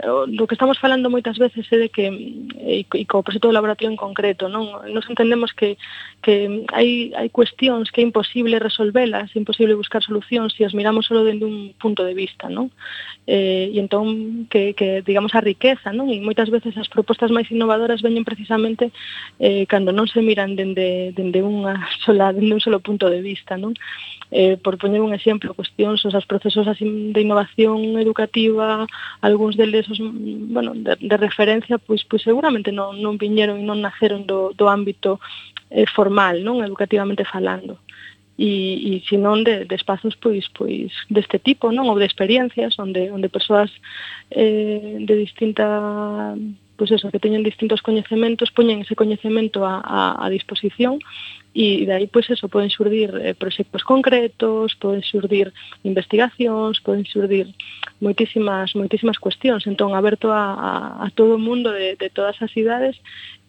do 0.00 0.46
que 0.46 0.54
estamos 0.54 0.78
falando 0.78 1.10
moitas 1.10 1.36
veces 1.36 1.68
é 1.68 1.76
de 1.76 1.88
que 1.92 2.08
eh, 2.08 2.80
e, 2.80 2.86
e 2.88 3.04
co 3.04 3.22
proxecto 3.22 3.48
do 3.48 3.56
laboratorio 3.56 3.92
en 3.92 4.00
concreto, 4.00 4.48
non? 4.48 4.80
Nos 4.88 5.04
entendemos 5.12 5.52
que 5.52 5.76
que 6.24 6.64
hai 6.72 7.12
hai 7.12 7.28
cuestións 7.28 7.92
que 7.92 8.00
é 8.00 8.04
imposible 8.04 8.56
resolvelas, 8.56 9.28
é 9.34 9.38
imposible 9.38 9.76
buscar 9.76 10.00
solucións 10.00 10.56
se 10.56 10.64
as 10.64 10.72
miramos 10.72 11.04
solo 11.04 11.24
dende 11.24 11.44
un 11.44 11.76
punto 11.76 12.04
de 12.04 12.16
vista, 12.16 12.48
non? 12.48 12.72
Eh, 13.28 13.68
e 13.74 13.76
entón 13.76 14.48
que 14.48 14.72
que 14.72 15.04
digamos 15.04 15.36
a 15.36 15.44
riqueza, 15.44 15.92
non? 15.92 16.08
E 16.08 16.16
moitas 16.24 16.48
veces 16.48 16.72
as 16.80 16.88
propostas 16.88 17.28
máis 17.28 17.52
innovadoras 17.52 18.00
veñen 18.00 18.24
precisamente 18.24 18.96
eh 19.36 19.68
cando 19.68 19.92
non 19.92 20.08
se 20.08 20.24
miran 20.24 20.56
dende 20.56 21.12
dende 21.12 21.44
unha 21.44 21.76
sola 22.00 22.32
dende 22.32 22.56
un 22.56 22.64
solo 22.64 22.80
punto 22.80 23.12
de 23.12 23.20
vista, 23.20 23.60
non? 23.60 23.76
Eh, 24.30 24.56
por 24.56 24.78
poñer 24.78 25.02
un 25.02 25.12
exemplo, 25.12 25.58
cuestións, 25.58 26.06
os 26.06 26.26
procesos 26.26 26.64
así 26.70 26.86
de 26.86 27.20
innovación 27.20 27.98
educativa, 27.98 28.86
algúns 29.20 29.58
deles 29.58 29.89
casos 29.90 30.00
mm, 30.00 30.52
bueno, 30.54 30.72
de, 30.74 30.96
de 31.00 31.16
referencia 31.16 31.78
pois, 31.78 32.04
pois 32.04 32.22
seguramente 32.22 32.70
non, 32.70 33.02
non 33.02 33.18
viñeron 33.18 33.58
e 33.58 33.66
non 33.66 33.82
naceron 33.82 34.22
do, 34.22 34.54
do 34.54 34.70
ámbito 34.70 35.18
eh, 35.70 35.86
formal, 35.90 36.46
non 36.46 36.62
educativamente 36.62 37.26
falando. 37.26 37.82
E, 38.40 38.96
e 38.96 39.04
senón 39.04 39.44
de, 39.44 39.68
de 39.68 39.74
espazos 39.76 40.16
pois 40.16 40.48
pois 40.56 40.88
deste 41.12 41.36
tipo, 41.36 41.68
non, 41.74 41.90
ou 41.90 41.98
de 41.98 42.08
experiencias 42.08 42.78
onde 42.78 43.12
onde 43.12 43.28
persoas 43.28 43.68
eh, 44.32 44.96
de 44.96 45.14
distinta 45.18 46.32
pois 46.80 46.88
eso, 46.96 47.12
que 47.12 47.20
teñen 47.20 47.44
distintos 47.44 47.84
coñecementos, 47.84 48.48
poñen 48.56 48.80
ese 48.80 48.96
coñecemento 48.96 49.68
a, 49.68 49.84
a, 49.84 50.16
a 50.24 50.26
disposición 50.32 50.96
e 51.54 51.84
de 51.84 51.92
aí, 51.92 52.06
pois, 52.06 52.30
eso, 52.30 52.48
poden 52.48 52.70
xurdir 52.70 53.10
eh, 53.18 53.34
proxectos 53.34 53.82
concretos, 53.82 54.74
poden 54.78 55.02
xurdir 55.02 55.50
investigacións, 55.82 56.78
poden 56.78 57.02
xurdir 57.02 57.50
moitísimas, 57.98 58.74
moitísimas 58.78 59.18
cuestións, 59.18 59.66
entón, 59.66 59.98
aberto 59.98 60.30
a, 60.30 60.54
a, 60.54 60.70
a 61.04 61.10
todo 61.10 61.34
o 61.34 61.42
mundo 61.42 61.74
de, 61.74 61.96
de 61.98 62.08
todas 62.10 62.38
as 62.38 62.54
idades 62.54 62.96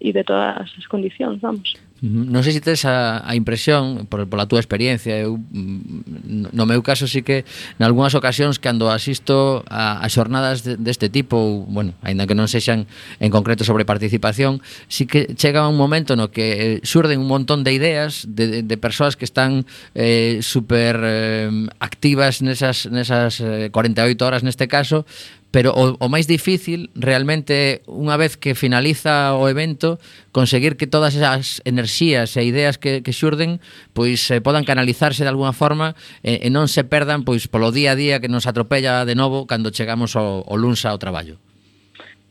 e 0.02 0.10
de 0.10 0.24
todas 0.26 0.66
as 0.66 0.86
condicións, 0.90 1.38
vamos. 1.38 1.78
Non 2.02 2.42
sei 2.42 2.58
se 2.58 2.66
tes 2.66 2.82
a, 2.90 3.22
a 3.22 3.38
impresión 3.38 4.10
por, 4.10 4.26
pola 4.26 4.50
túa 4.50 4.58
experiencia 4.58 5.22
eu, 5.22 5.38
mm, 5.38 6.50
No 6.50 6.66
meu 6.66 6.82
caso 6.82 7.06
sí 7.06 7.22
que 7.22 7.46
En 7.78 7.86
algunhas 7.86 8.18
ocasións 8.18 8.58
cando 8.58 8.90
asisto 8.90 9.62
A, 9.70 10.02
a 10.02 10.08
xornadas 10.10 10.66
deste 10.66 10.82
de, 10.82 11.14
de 11.14 11.14
tipo 11.14 11.38
ou, 11.38 11.70
Bueno, 11.70 11.94
aínda 12.02 12.26
que 12.26 12.34
non 12.34 12.50
sexan 12.50 12.90
en 13.22 13.30
concreto 13.30 13.62
Sobre 13.62 13.86
participación 13.86 14.66
Sí 14.90 15.06
que 15.06 15.38
chega 15.38 15.70
un 15.70 15.78
momento 15.78 16.18
no 16.18 16.34
que 16.34 16.82
eh, 16.82 16.82
surden 16.82 17.22
un 17.22 17.30
montón 17.30 17.62
de 17.62 17.78
ideas 17.78 18.26
De, 18.26 18.66
de 18.66 18.78
persoas 18.82 19.14
que 19.14 19.30
están 19.30 19.70
eh, 19.94 20.42
Super 20.42 20.98
eh, 21.06 21.54
activas 21.78 22.42
Nesas, 22.42 22.90
nesas 22.90 23.38
eh, 23.46 23.70
48 23.70 24.18
horas 24.26 24.42
neste 24.42 24.66
caso 24.66 25.06
pero 25.52 25.76
o, 25.76 26.00
o 26.00 26.08
máis 26.08 26.26
difícil 26.26 26.90
realmente 26.96 27.84
unha 27.86 28.16
vez 28.16 28.40
que 28.40 28.56
finaliza 28.56 29.36
o 29.36 29.52
evento 29.52 30.00
conseguir 30.32 30.80
que 30.80 30.88
todas 30.88 31.14
esas 31.14 31.60
enerxías 31.68 32.40
e 32.40 32.48
ideas 32.48 32.80
que, 32.80 33.04
que 33.04 33.12
xurden 33.12 33.60
pois 33.92 34.24
eh, 34.32 34.40
podan 34.40 34.64
canalizarse 34.64 35.28
de 35.28 35.32
alguna 35.32 35.52
forma 35.52 35.94
e, 36.24 36.48
e 36.48 36.50
non 36.50 36.72
se 36.72 36.88
perdan 36.88 37.28
pois 37.28 37.52
polo 37.52 37.76
día 37.76 37.94
a 37.94 38.00
día 38.00 38.24
que 38.24 38.32
nos 38.32 38.48
atropella 38.48 39.04
de 39.04 39.14
novo 39.14 39.44
cando 39.44 39.76
chegamos 39.76 40.16
ao, 40.16 40.48
ao 40.48 40.56
luns 40.56 40.88
ao 40.88 40.98
traballo. 40.98 41.36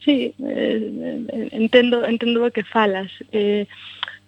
Sí, 0.00 0.32
eh, 0.40 1.52
entendo, 1.52 2.08
entendo 2.08 2.40
o 2.40 2.48
que 2.48 2.64
falas. 2.64 3.12
Eh, 3.36 3.68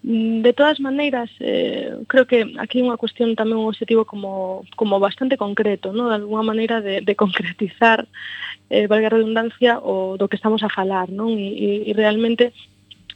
De 0.03 0.53
todas 0.53 0.81
maneiras, 0.81 1.31
eh, 1.39 1.95
creo 2.09 2.27
que 2.27 2.55
aquí 2.59 2.83
unha 2.83 2.99
cuestión 2.99 3.39
tamén 3.39 3.63
un 3.63 3.71
objetivo 3.71 4.03
como, 4.03 4.67
como 4.75 4.99
bastante 4.99 5.39
concreto, 5.39 5.95
¿no? 5.95 6.11
de 6.11 6.19
alguna 6.19 6.43
maneira 6.43 6.83
de, 6.83 7.07
de 7.07 7.15
concretizar 7.15 8.11
eh, 8.73 8.89
valga 8.89 9.13
a 9.13 9.15
redundancia, 9.15 9.79
o 9.85 10.17
do 10.17 10.29
que 10.29 10.37
estamos 10.41 10.65
a 10.65 10.73
falar, 10.73 11.13
non? 11.13 11.37
E, 11.37 11.53
e, 11.53 11.69
e 11.89 11.93
realmente 11.93 12.57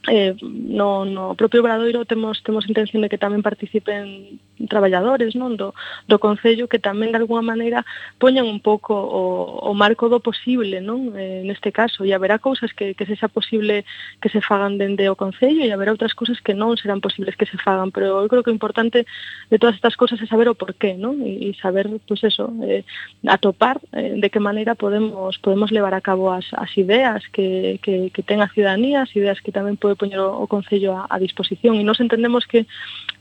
eh, 0.09 0.35
no, 0.43 1.05
no 1.05 1.35
propio 1.35 1.61
Obradoiro 1.61 2.05
temos, 2.05 2.43
temos 2.43 2.69
intención 2.69 3.03
de 3.03 3.09
que 3.09 3.19
tamén 3.19 3.43
participen 3.43 4.39
traballadores 4.69 5.37
non 5.37 5.61
do, 5.61 5.77
do 6.09 6.17
Concello 6.17 6.65
que 6.71 6.81
tamén 6.81 7.13
de 7.13 7.21
alguna 7.21 7.45
maneira 7.45 7.85
poñan 8.17 8.49
un 8.49 8.65
pouco 8.65 8.97
o, 8.97 9.61
o 9.61 9.71
marco 9.77 10.09
do 10.09 10.25
posible 10.25 10.81
non 10.81 11.13
eh, 11.13 11.45
neste 11.45 11.75
caso 11.75 12.09
e 12.09 12.17
haberá 12.17 12.41
cousas 12.41 12.73
que, 12.73 12.97
que 12.97 13.05
sexa 13.05 13.29
posible 13.29 13.85
que 14.23 14.33
se 14.33 14.41
fagan 14.41 14.81
dende 14.81 15.11
o 15.13 15.19
Concello 15.19 15.61
e 15.61 15.75
haberá 15.75 15.93
outras 15.93 16.17
cousas 16.17 16.41
que 16.41 16.57
non 16.57 16.81
serán 16.81 17.05
posibles 17.05 17.37
que 17.37 17.45
se 17.45 17.61
fagan 17.61 17.93
pero 17.93 18.25
eu 18.25 18.29
creo 18.31 18.41
que 18.41 18.53
o 18.53 18.57
importante 18.57 19.05
de 19.51 19.59
todas 19.61 19.77
estas 19.77 19.99
cousas 19.99 20.17
é 20.23 20.27
saber 20.27 20.49
o 20.49 20.57
porqué 20.57 20.97
non? 20.97 21.21
E, 21.21 21.53
e 21.53 21.59
saber 21.61 21.93
pues 22.09 22.25
eso, 22.25 22.49
eh, 22.65 22.87
atopar 23.29 23.83
eh, 23.93 24.17
de 24.17 24.29
que 24.33 24.41
maneira 24.41 24.73
podemos 24.73 25.37
podemos 25.43 25.69
levar 25.69 25.93
a 25.93 26.01
cabo 26.01 26.33
as, 26.33 26.49
as 26.57 26.73
ideas 26.81 27.21
que, 27.29 27.77
que, 27.85 28.09
que 28.09 28.23
ten 28.25 28.41
a 28.41 28.49
ciudadanía 28.49 29.05
as 29.05 29.13
ideas 29.13 29.45
que 29.45 29.53
tamén 29.53 29.77
pode 29.77 29.96
poñer 29.97 30.21
o, 30.21 30.37
o 30.39 30.47
Concello 30.47 30.95
a, 30.95 31.07
a 31.09 31.19
disposición. 31.19 31.77
E 31.77 31.85
nos 31.85 32.01
entendemos 32.01 32.47
que 32.47 32.67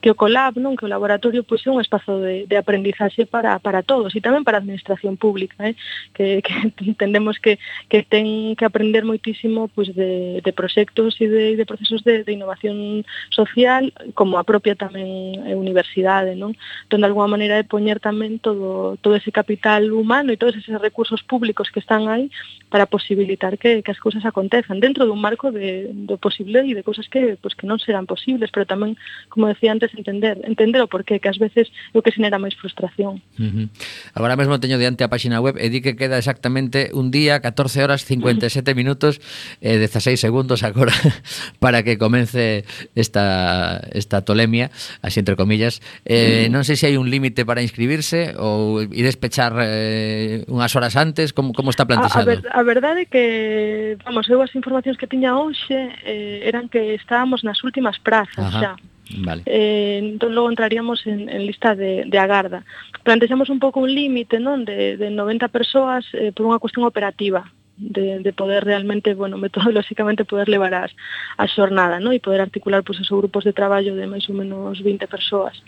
que 0.05 0.11
o 0.11 0.19
Colab, 0.21 0.61
non, 0.61 0.77
que 0.77 0.85
o 0.85 0.93
laboratorio 0.93 1.41
pois 1.41 1.65
é 1.65 1.73
un 1.73 1.81
espazo 1.81 2.21
de, 2.21 2.45
de 2.45 2.61
aprendizaxe 2.61 3.25
para, 3.25 3.57
para 3.57 3.81
todos 3.81 4.13
e 4.13 4.21
tamén 4.21 4.45
para 4.45 4.57
a 4.57 4.61
administración 4.61 5.17
pública, 5.17 5.65
eh? 5.65 5.73
que, 6.13 6.45
que 6.45 6.53
entendemos 6.85 7.41
que, 7.41 7.57
que 7.89 8.05
ten 8.05 8.53
que 8.53 8.69
aprender 8.69 9.01
moitísimo 9.01 9.65
pois, 9.73 9.89
de, 9.97 10.45
de 10.45 10.51
proxectos 10.53 11.17
e 11.17 11.25
de, 11.25 11.57
de 11.57 11.65
procesos 11.65 12.05
de, 12.05 12.21
de 12.21 12.37
innovación 12.37 13.01
social 13.33 13.89
como 14.13 14.37
a 14.37 14.45
propia 14.45 14.77
tamén 14.77 15.41
eh, 15.41 15.57
universidade, 15.57 16.37
non? 16.37 16.53
Entón, 16.85 17.01
de 17.01 17.09
alguma 17.09 17.25
maneira 17.25 17.57
é 17.57 17.65
poñer 17.65 17.97
tamén 17.97 18.37
todo, 18.37 19.01
todo 19.01 19.17
ese 19.17 19.33
capital 19.33 19.89
humano 19.89 20.29
e 20.29 20.37
todos 20.37 20.53
esos 20.53 20.77
recursos 20.77 21.25
públicos 21.25 21.73
que 21.73 21.81
están 21.81 22.13
aí 22.13 22.29
para 22.69 22.85
posibilitar 22.85 23.57
que, 23.57 23.81
que 23.81 23.89
as 23.89 23.97
cousas 23.97 24.21
acontezan 24.21 24.77
dentro 24.77 25.09
dun 25.09 25.17
marco 25.17 25.49
de, 25.49 25.89
do 25.89 26.21
posible 26.21 26.61
e 26.61 26.77
de 26.77 26.85
cousas 26.85 27.09
que, 27.09 27.41
pois, 27.41 27.57
que 27.57 27.65
non 27.65 27.81
serán 27.81 28.05
posibles, 28.05 28.53
pero 28.53 28.69
tamén, 28.69 28.93
como 29.33 29.49
decía 29.49 29.73
antes, 29.73 29.94
entender, 29.97 30.39
entender 30.43 30.81
o 30.81 30.87
porqué, 30.87 31.19
que 31.19 31.29
ás 31.29 31.39
veces 31.39 31.71
é 31.93 31.97
o 31.97 32.03
que 32.03 32.11
xenera 32.11 32.37
máis 32.37 32.55
frustración. 32.55 33.23
Uh 33.39 33.43
-huh. 33.43 33.67
Agora 34.13 34.35
mesmo 34.35 34.59
teño 34.59 34.77
diante 34.77 35.03
a 35.03 35.09
páxina 35.09 35.39
web 35.41 35.55
e 35.57 35.71
di 35.71 35.79
que 35.81 35.95
queda 35.95 36.19
exactamente 36.19 36.91
un 36.93 37.09
día, 37.09 37.39
14 37.39 37.83
horas, 37.83 38.05
57 38.05 38.75
minutos 38.75 39.23
e 39.61 39.75
eh, 39.75 39.79
16 39.79 40.19
segundos 40.19 40.61
agora 40.63 40.93
para 41.63 41.83
que 41.83 41.97
comece 41.97 42.65
esta, 42.95 43.81
esta 43.91 44.21
tolemia, 44.21 44.71
así 45.01 45.19
entre 45.19 45.35
comillas. 45.35 45.81
Eh, 46.05 46.15
uh 46.15 46.51
-huh. 46.51 46.53
Non 46.55 46.63
sei 46.63 46.75
se 46.75 46.87
hai 46.87 46.95
un 46.95 47.09
límite 47.09 47.43
para 47.43 47.61
inscribirse 47.63 48.35
ou 48.39 48.83
ir 48.83 49.05
despechar 49.05 49.55
eh, 49.59 50.45
unhas 50.47 50.71
horas 50.75 50.95
antes, 50.95 51.33
como, 51.33 51.51
como 51.53 51.69
está 51.69 51.83
plantexado? 51.85 52.29
A, 52.29 52.33
a, 52.33 52.35
ver, 52.35 52.41
a 52.51 52.61
verdade 52.63 52.99
é 53.03 53.07
que, 53.07 53.97
vamos, 54.03 54.27
eu 54.29 54.41
as 54.41 54.51
informacións 54.55 54.97
que 54.97 55.07
tiña 55.07 55.37
hoxe 55.37 55.75
eh, 56.05 56.47
eran 56.47 56.67
que 56.69 56.95
estábamos 56.95 57.43
nas 57.43 57.61
últimas 57.63 57.99
prazas 57.99 58.45
Ajá. 58.51 58.59
xa. 58.59 58.94
Vale. 59.09 59.43
Eh, 59.45 59.99
entón, 60.01 60.33
logo 60.33 60.49
entraríamos 60.49 61.05
en, 61.05 61.29
en 61.29 61.45
lista 61.45 61.75
de, 61.75 62.05
de 62.05 62.19
agarda. 62.19 62.65
Plantexamos 63.03 63.49
un 63.49 63.59
pouco 63.59 63.79
un 63.79 63.93
límite 63.93 64.39
non 64.41 64.65
de, 64.65 64.97
de 64.97 65.13
90 65.13 65.47
persoas 65.53 66.05
eh, 66.17 66.33
por 66.33 66.49
unha 66.49 66.57
cuestión 66.57 66.89
operativa, 66.89 67.45
de, 67.77 68.19
de 68.19 68.33
poder 68.33 68.63
realmente, 68.63 69.13
bueno, 69.13 69.37
metodolóxicamente 69.45 70.25
poder 70.25 70.49
levar 70.49 70.73
as, 70.73 70.91
a 71.37 71.47
xornada, 71.47 71.99
non? 71.99 72.15
E 72.15 72.23
poder 72.23 72.41
articular 72.41 72.81
pois, 72.81 72.99
esos 72.99 73.17
grupos 73.17 73.43
de 73.43 73.53
traballo 73.53 73.95
de 73.95 74.07
máis 74.07 74.25
ou 74.31 74.35
menos 74.35 74.79
20 74.81 75.05
persoas. 75.05 75.59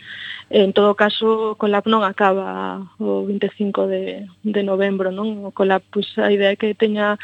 En 0.48 0.72
todo 0.72 0.96
caso, 0.96 1.54
con 1.60 1.68
Colab 1.68 1.84
non 1.86 2.02
acaba 2.02 2.80
o 2.96 3.28
25 3.28 3.86
de, 3.86 4.24
de 4.42 4.62
novembro, 4.64 5.12
non? 5.12 5.44
O 5.44 5.52
Colab, 5.52 5.84
pois, 5.92 6.08
a 6.16 6.32
idea 6.32 6.56
é 6.56 6.58
que 6.58 6.72
teña 6.72 7.20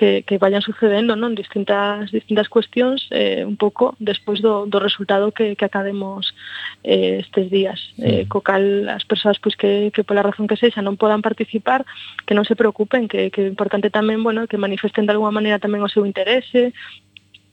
que, 0.00 0.22
que 0.22 0.38
vayan 0.40 0.64
sucedendo 0.64 1.12
non 1.12 1.36
distintas 1.36 2.08
distintas 2.08 2.48
cuestións 2.48 3.04
eh, 3.12 3.44
un 3.44 3.60
pouco 3.60 3.92
despois 4.00 4.40
do, 4.40 4.64
do 4.64 4.80
resultado 4.80 5.28
que, 5.28 5.60
que 5.60 5.68
academos 5.68 6.32
eh, 6.80 7.20
estes 7.20 7.52
días. 7.52 7.76
Eh, 8.00 8.24
co 8.24 8.40
cal 8.40 8.88
as 8.88 9.04
persoas 9.04 9.36
pois 9.36 9.60
que, 9.60 9.92
que 9.92 10.00
pola 10.00 10.24
razón 10.24 10.48
que 10.48 10.56
sexa 10.56 10.80
non 10.80 10.96
podan 10.96 11.20
participar 11.20 11.84
que 12.24 12.32
non 12.32 12.48
se 12.48 12.56
preocupen 12.56 13.12
que, 13.12 13.28
que 13.28 13.44
é 13.44 13.52
importante 13.52 13.92
tamén 13.92 14.24
bueno 14.24 14.48
que 14.48 14.56
manifesten 14.56 15.04
de 15.04 15.12
alguma 15.12 15.36
maneira 15.36 15.60
tamén 15.60 15.84
o 15.84 15.92
seu 15.92 16.08
interese 16.08 16.72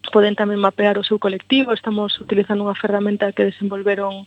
poden 0.10 0.36
tamén 0.36 0.62
mapear 0.62 0.98
o 0.98 1.06
seu 1.06 1.20
colectivo. 1.20 1.74
Estamos 1.76 2.16
utilizando 2.20 2.64
unha 2.64 2.78
ferramenta 2.78 3.32
que 3.36 3.48
desenvolveron 3.48 4.26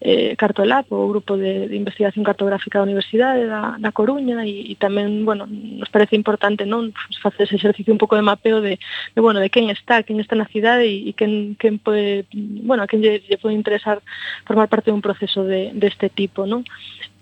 eh, 0.00 0.34
Cartolab, 0.36 0.86
o 0.90 1.08
grupo 1.08 1.36
de, 1.36 1.68
de 1.68 1.76
investigación 1.76 2.24
cartográfica 2.24 2.78
da 2.78 2.86
Universidade 2.88 3.46
da, 3.46 3.76
da 3.78 3.90
Coruña, 3.94 4.42
e, 4.46 4.72
e 4.72 4.74
tamén, 4.76 5.24
bueno, 5.24 5.46
nos 5.50 5.90
parece 5.90 6.16
importante 6.16 6.66
non 6.66 6.90
facer 7.22 7.46
ese 7.46 7.56
exercicio 7.58 7.94
un 7.94 8.00
pouco 8.00 8.18
de 8.18 8.26
mapeo 8.26 8.60
de, 8.60 8.76
de 8.78 9.20
bueno, 9.20 9.40
de 9.40 9.50
quen 9.50 9.70
está, 9.70 10.02
quen 10.02 10.18
está 10.18 10.36
na 10.36 10.50
cidade 10.50 10.86
e, 10.86 11.10
e 11.10 11.12
quen, 11.14 11.56
quen 11.56 11.78
pode, 11.80 12.26
bueno, 12.66 12.82
a 12.82 12.88
quen 12.90 13.00
lle, 13.00 13.22
lle 13.24 13.38
pode 13.40 13.54
interesar 13.54 14.02
formar 14.44 14.66
parte 14.66 14.90
dun 14.90 15.04
proceso 15.04 15.46
de, 15.46 15.70
deste 15.74 16.10
tipo, 16.10 16.46
non? 16.46 16.66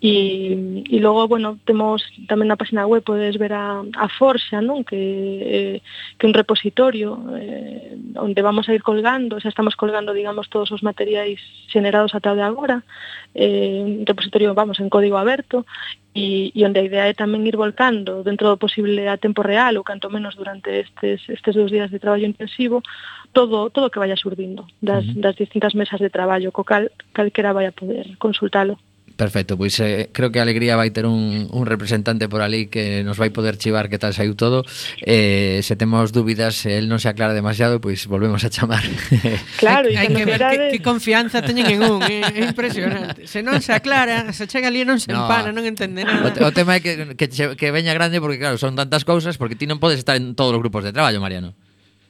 E, 0.01 0.85
e 0.87 1.01
logo, 1.01 1.27
bueno, 1.27 1.59
temos 1.67 2.07
tamén 2.31 2.47
na 2.47 2.55
página 2.55 2.87
web 2.87 3.03
podes 3.03 3.35
ver 3.35 3.51
a, 3.51 3.83
a 3.83 4.07
Forxa, 4.07 4.63
non? 4.63 4.87
Que, 4.87 5.03
eh, 5.43 5.77
que 6.15 6.27
un 6.31 6.39
repositorio 6.39 7.19
eh, 7.35 7.99
onde 8.15 8.39
vamos 8.39 8.71
a 8.71 8.75
ir 8.79 8.87
colgando, 8.87 9.43
xa 9.43 9.51
estamos 9.51 9.75
colgando, 9.75 10.15
digamos, 10.15 10.47
todos 10.47 10.71
os 10.71 10.87
materiais 10.87 11.43
xenerados 11.67 12.15
ata 12.15 12.39
de 12.39 12.47
agora, 12.47 12.87
eh, 13.35 13.83
un 13.83 14.07
repositorio, 14.07 14.55
vamos, 14.55 14.79
en 14.79 14.87
código 14.87 15.19
aberto, 15.19 15.67
e, 16.15 16.55
e 16.55 16.61
onde 16.63 16.79
a 16.79 16.87
idea 16.87 17.11
é 17.11 17.15
tamén 17.15 17.43
ir 17.47 17.59
volcando 17.59 18.23
dentro 18.23 18.47
do 18.51 18.59
posible 18.59 19.11
a 19.11 19.19
tempo 19.19 19.43
real 19.43 19.75
ou 19.79 19.87
canto 19.87 20.11
menos 20.15 20.39
durante 20.39 20.87
estes, 20.87 21.27
estes 21.27 21.55
dous 21.59 21.71
días 21.75 21.91
de 21.91 21.99
traballo 22.03 22.27
intensivo 22.27 22.83
todo 23.31 23.71
todo 23.71 23.91
que 23.91 24.03
vaya 24.03 24.17
surdindo 24.17 24.67
das, 24.83 25.05
uh 25.05 25.15
-huh. 25.15 25.21
das 25.23 25.37
distintas 25.37 25.75
mesas 25.75 26.01
de 26.01 26.11
traballo 26.11 26.51
co 26.51 26.65
cal 26.65 26.91
calquera 27.13 27.55
vai 27.55 27.67
a 27.67 27.77
poder 27.77 28.19
consultalo 28.19 28.79
Perfecto, 29.19 29.59
pois 29.59 29.75
eh, 29.83 30.15
creo 30.15 30.31
que 30.31 30.39
a 30.39 30.47
alegría 30.47 30.79
vai 30.79 30.95
ter 30.95 31.03
un, 31.03 31.51
un 31.51 31.67
representante 31.67 32.31
por 32.31 32.39
ali 32.39 32.71
que 32.71 33.03
nos 33.03 33.19
vai 33.19 33.35
poder 33.35 33.59
chivar 33.59 33.91
que 33.91 33.99
tal 33.99 34.15
saiu 34.15 34.39
todo. 34.39 34.63
Eh, 35.03 35.59
se 35.67 35.75
temos 35.75 36.15
dúbidas, 36.15 36.55
se 36.55 36.79
el 36.79 36.87
non 36.87 37.03
se 37.03 37.11
aclara 37.11 37.35
demasiado, 37.35 37.83
pois 37.83 38.07
volvemos 38.07 38.47
a 38.47 38.51
chamar. 38.55 38.87
Claro, 39.59 39.91
hai, 39.91 40.07
que 40.07 40.23
ver 40.23 40.39
que, 40.39 40.79
que 40.79 40.81
confianza 40.87 41.43
teñen 41.43 41.67
en 41.67 41.83
un, 41.83 41.99
é, 42.07 42.31
é 42.31 42.47
impresionante. 42.47 43.27
Se 43.27 43.43
non 43.43 43.59
se 43.59 43.75
aclara, 43.75 44.31
se 44.31 44.47
chega 44.47 44.71
ali 44.71 44.87
non 44.87 45.03
se 45.03 45.11
no, 45.11 45.27
empana, 45.27 45.51
non 45.51 45.67
entende 45.67 46.07
nada. 46.07 46.31
O, 46.31 46.47
o 46.47 46.55
tema 46.55 46.79
é 46.79 46.81
que, 46.81 47.19
que, 47.19 47.27
que 47.59 47.69
veña 47.75 47.91
grande 47.91 48.23
porque 48.23 48.39
claro, 48.39 48.55
son 48.55 48.79
tantas 48.79 49.03
cousas, 49.03 49.35
porque 49.35 49.59
ti 49.59 49.67
non 49.67 49.83
podes 49.83 49.99
estar 49.99 50.15
en 50.15 50.39
todos 50.39 50.55
os 50.55 50.63
grupos 50.63 50.87
de 50.87 50.95
traballo, 50.95 51.19
Mariano. 51.19 51.59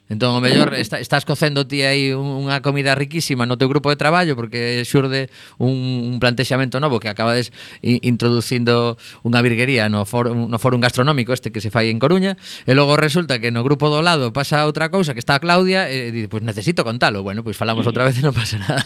Entón, 0.09 0.37
o 0.37 0.41
mellor, 0.41 0.73
está, 0.73 0.97
estás 1.01 1.29
cocendo 1.29 1.69
ti 1.69 1.85
aí 1.85 2.17
unha 2.17 2.65
comida 2.65 2.97
riquísima 2.97 3.45
no 3.45 3.61
teu 3.61 3.69
grupo 3.69 3.93
de 3.93 4.01
traballo 4.01 4.33
porque 4.41 4.81
xurde 4.89 5.29
un, 5.61 6.09
un 6.09 6.17
plantexamento 6.17 6.81
novo 6.81 6.97
que 6.97 7.13
acabades 7.13 7.53
introducindo 7.85 8.97
unha 9.21 9.45
virguería 9.45 9.93
no, 9.93 10.09
foro, 10.09 10.33
no 10.33 10.57
foro 10.57 10.81
gastronómico 10.81 11.37
este 11.37 11.53
que 11.53 11.61
se 11.61 11.69
fai 11.69 11.93
en 11.93 12.01
Coruña 12.01 12.41
e 12.65 12.73
logo 12.73 12.97
resulta 12.97 13.37
que 13.37 13.53
no 13.53 13.61
grupo 13.61 13.93
do 13.93 14.01
lado 14.01 14.33
pasa 14.33 14.65
outra 14.65 14.89
cousa 14.89 15.13
que 15.13 15.21
está 15.21 15.37
a 15.37 15.45
Claudia 15.45 15.93
e 15.93 16.09
di, 16.09 16.25
pois 16.25 16.41
necesito 16.41 16.89
contalo. 16.89 17.21
Bueno, 17.21 17.45
pois 17.45 17.61
falamos 17.61 17.85
outra 17.85 18.09
vez 18.09 18.17
e 18.17 18.25
non 18.25 18.33
pasa 18.33 18.57
nada. 18.57 18.81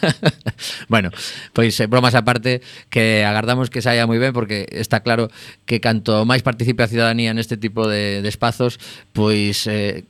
bueno, 0.93 1.15
pois 1.55 1.71
pues, 1.79 1.87
bromas 1.87 2.19
aparte 2.19 2.67
que 2.91 3.23
agardamos 3.23 3.71
que 3.71 3.79
saia 3.79 4.11
moi 4.11 4.19
ben 4.19 4.35
porque 4.35 4.67
está 4.75 5.07
claro 5.07 5.31
que 5.71 5.79
canto 5.79 6.27
máis 6.27 6.43
participe 6.43 6.83
a 6.83 6.91
cidadanía 6.91 7.31
neste 7.31 7.55
tipo 7.55 7.87
de, 7.87 8.27
de 8.27 8.31
espazos, 8.31 8.83
pois 9.15 9.71
eh, 9.71 10.03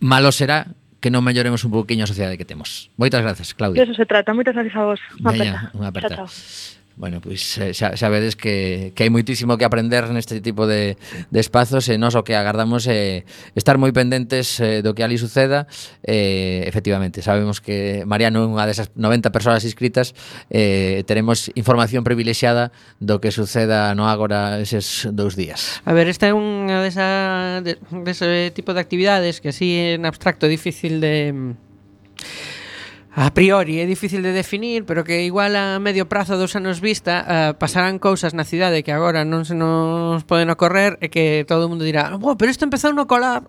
malo 0.00 0.32
será 0.32 0.72
que 1.00 1.12
non 1.12 1.22
melloremos 1.22 1.62
un 1.62 1.70
pouquiño 1.70 2.04
a 2.04 2.10
sociedade 2.10 2.34
que 2.34 2.48
temos. 2.48 2.90
Moitas 2.98 3.22
gracias, 3.22 3.54
Claudia. 3.54 3.78
De 3.78 3.86
eso 3.86 3.94
se 3.94 4.08
trata. 4.08 4.34
Moitas 4.34 4.56
gracias 4.56 4.74
a 4.74 4.84
vos. 4.84 5.00
Unha 5.22 5.32
Veña, 5.32 5.52
aperta. 5.54 5.76
Unha 5.76 5.88
aperta. 5.92 6.14
Chao, 6.16 6.26
chao. 6.26 6.75
Bueno, 6.96 7.20
pois 7.20 7.56
pues, 7.56 7.58
eh, 7.58 7.74
xa, 7.74 7.92
xa 7.92 8.08
vedes 8.08 8.40
que, 8.40 8.96
que 8.96 9.04
hai 9.04 9.12
moitísimo 9.12 9.60
que 9.60 9.68
aprender 9.68 10.08
neste 10.08 10.40
tipo 10.40 10.64
de, 10.64 10.96
de 11.28 11.40
espazos 11.44 11.92
e 11.92 12.00
nós 12.00 12.16
o 12.16 12.24
que 12.24 12.32
agardamos 12.32 12.88
é 12.88 13.28
estar 13.52 13.76
moi 13.76 13.92
pendentes 13.92 14.56
eh, 14.64 14.80
do 14.80 14.96
que 14.96 15.04
ali 15.04 15.20
suceda. 15.20 15.68
Eh, 16.00 16.64
efectivamente, 16.64 17.20
sabemos 17.20 17.60
que 17.60 18.00
Mariano 18.08 18.40
é 18.40 18.48
unha 18.48 18.64
desas 18.64 18.88
90 18.96 19.28
persoas 19.28 19.60
inscritas 19.68 20.16
eh, 20.48 21.04
teremos 21.04 21.52
información 21.52 22.00
privilexiada 22.00 22.72
do 22.96 23.20
que 23.20 23.28
suceda 23.28 23.92
no 23.92 24.08
agora 24.08 24.56
eses 24.64 25.04
dous 25.12 25.36
días. 25.36 25.84
A 25.84 25.92
ver, 25.92 26.08
esta 26.08 26.24
é 26.24 26.32
unha 26.32 26.80
desa, 26.80 27.60
de, 27.60 27.76
dese 28.08 28.48
tipo 28.56 28.72
de 28.72 28.80
actividades 28.80 29.44
que 29.44 29.52
así 29.52 30.00
en 30.00 30.08
abstracto 30.08 30.48
difícil 30.48 31.04
de 31.04 31.52
a 33.16 33.32
priori 33.32 33.80
é 33.80 33.88
difícil 33.88 34.20
de 34.20 34.36
definir, 34.36 34.84
pero 34.84 35.00
que 35.00 35.24
igual 35.24 35.56
a 35.56 35.80
medio 35.80 36.04
prazo 36.04 36.36
dos 36.36 36.52
anos 36.52 36.84
vista 36.84 37.24
uh, 37.24 37.56
pasarán 37.56 37.96
cousas 37.96 38.36
na 38.36 38.44
cidade 38.44 38.84
que 38.84 38.92
agora 38.92 39.24
non 39.24 39.48
se 39.48 39.56
nos 39.56 40.20
poden 40.28 40.52
ocorrer 40.52 41.00
e 41.00 41.08
que 41.08 41.48
todo 41.48 41.64
o 41.64 41.70
mundo 41.72 41.88
dirá, 41.88 42.12
oh, 42.12 42.36
pero 42.36 42.52
isto 42.52 42.68
empezou 42.68 42.92
no 42.92 43.08
colar 43.08 43.48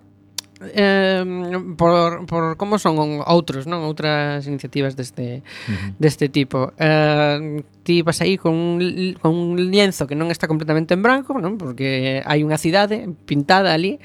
eh, 0.73 1.23
por, 1.77 2.25
por 2.25 2.57
como 2.57 2.79
son 2.79 3.21
outros, 3.27 3.67
non? 3.67 3.85
Outras 3.85 4.47
iniciativas 4.47 4.95
deste, 4.95 5.43
uh 5.43 5.75
-huh. 5.75 5.89
deste 5.99 6.31
tipo. 6.31 6.73
Eh, 6.79 7.61
ti 7.87 8.01
vas 8.01 8.19
aí 8.19 8.35
con 8.35 8.51
un, 8.51 9.15
con 9.21 9.31
un 9.31 9.71
lienzo 9.71 10.11
que 10.11 10.15
non 10.19 10.27
está 10.27 10.51
completamente 10.51 10.91
en 10.91 10.99
branco, 10.99 11.39
non? 11.39 11.55
porque 11.55 12.19
hai 12.27 12.43
unha 12.43 12.59
cidade 12.59 13.07
pintada 13.23 13.71
ali. 13.71 13.95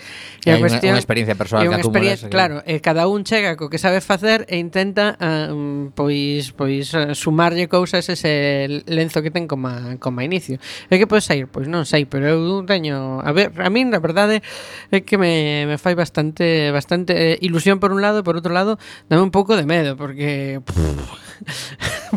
E, 0.47 0.55
e 0.55 0.55
a 0.55 0.63
cuestión, 0.63 0.95
unha, 0.95 1.03
unha 1.03 1.03
experiencia 1.03 1.35
personal 1.35 1.67
unha 1.67 1.83
que 1.83 1.91
experiencia, 1.91 2.31
Claro, 2.31 2.63
e 2.63 2.79
cada 2.79 3.11
un 3.11 3.27
chega 3.27 3.59
co 3.59 3.67
que 3.67 3.83
sabe 3.83 3.99
facer 3.99 4.47
e 4.47 4.63
intenta 4.63 5.19
um, 5.51 5.91
pois 5.99 6.55
pois 6.55 6.95
ah, 6.95 7.11
sumarlle 7.19 7.67
cousas 7.67 8.07
ese 8.07 8.71
lenzo 8.87 9.19
que 9.19 9.35
ten 9.35 9.51
como, 9.51 9.75
como 9.99 10.23
inicio. 10.23 10.63
É 10.87 10.95
que 10.95 11.11
pode 11.11 11.27
sair? 11.27 11.51
Pois 11.51 11.67
non 11.67 11.83
sei, 11.83 12.07
pero 12.07 12.31
eu 12.31 12.63
teño... 12.63 13.19
A 13.19 13.35
ver, 13.35 13.51
a 13.59 13.67
min, 13.67 13.91
na 13.91 13.99
verdade, 13.99 14.47
é 14.95 15.03
que 15.03 15.19
me, 15.19 15.67
me 15.67 15.75
fai 15.75 15.99
bastante 15.99 16.71
bastante 16.71 17.35
eh, 17.35 17.43
ilusión 17.43 17.83
por 17.83 17.91
un 17.91 17.99
lado 17.99 18.23
e 18.23 18.27
por 18.27 18.39
outro 18.39 18.55
lado 18.55 18.79
dame 19.11 19.27
un 19.27 19.35
pouco 19.35 19.59
de 19.59 19.67
medo, 19.67 19.99
porque... 19.99 20.63
Pff, 20.63 21.32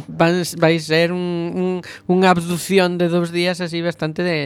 van, 0.07 0.43
vai 0.57 0.80
ser 0.80 1.11
un, 1.11 1.21
un, 1.53 1.69
unha 2.09 2.28
abducción 2.32 2.97
de 2.97 3.07
dous 3.07 3.30
días 3.30 3.61
así 3.61 3.82
bastante 3.82 4.23
de 4.23 4.38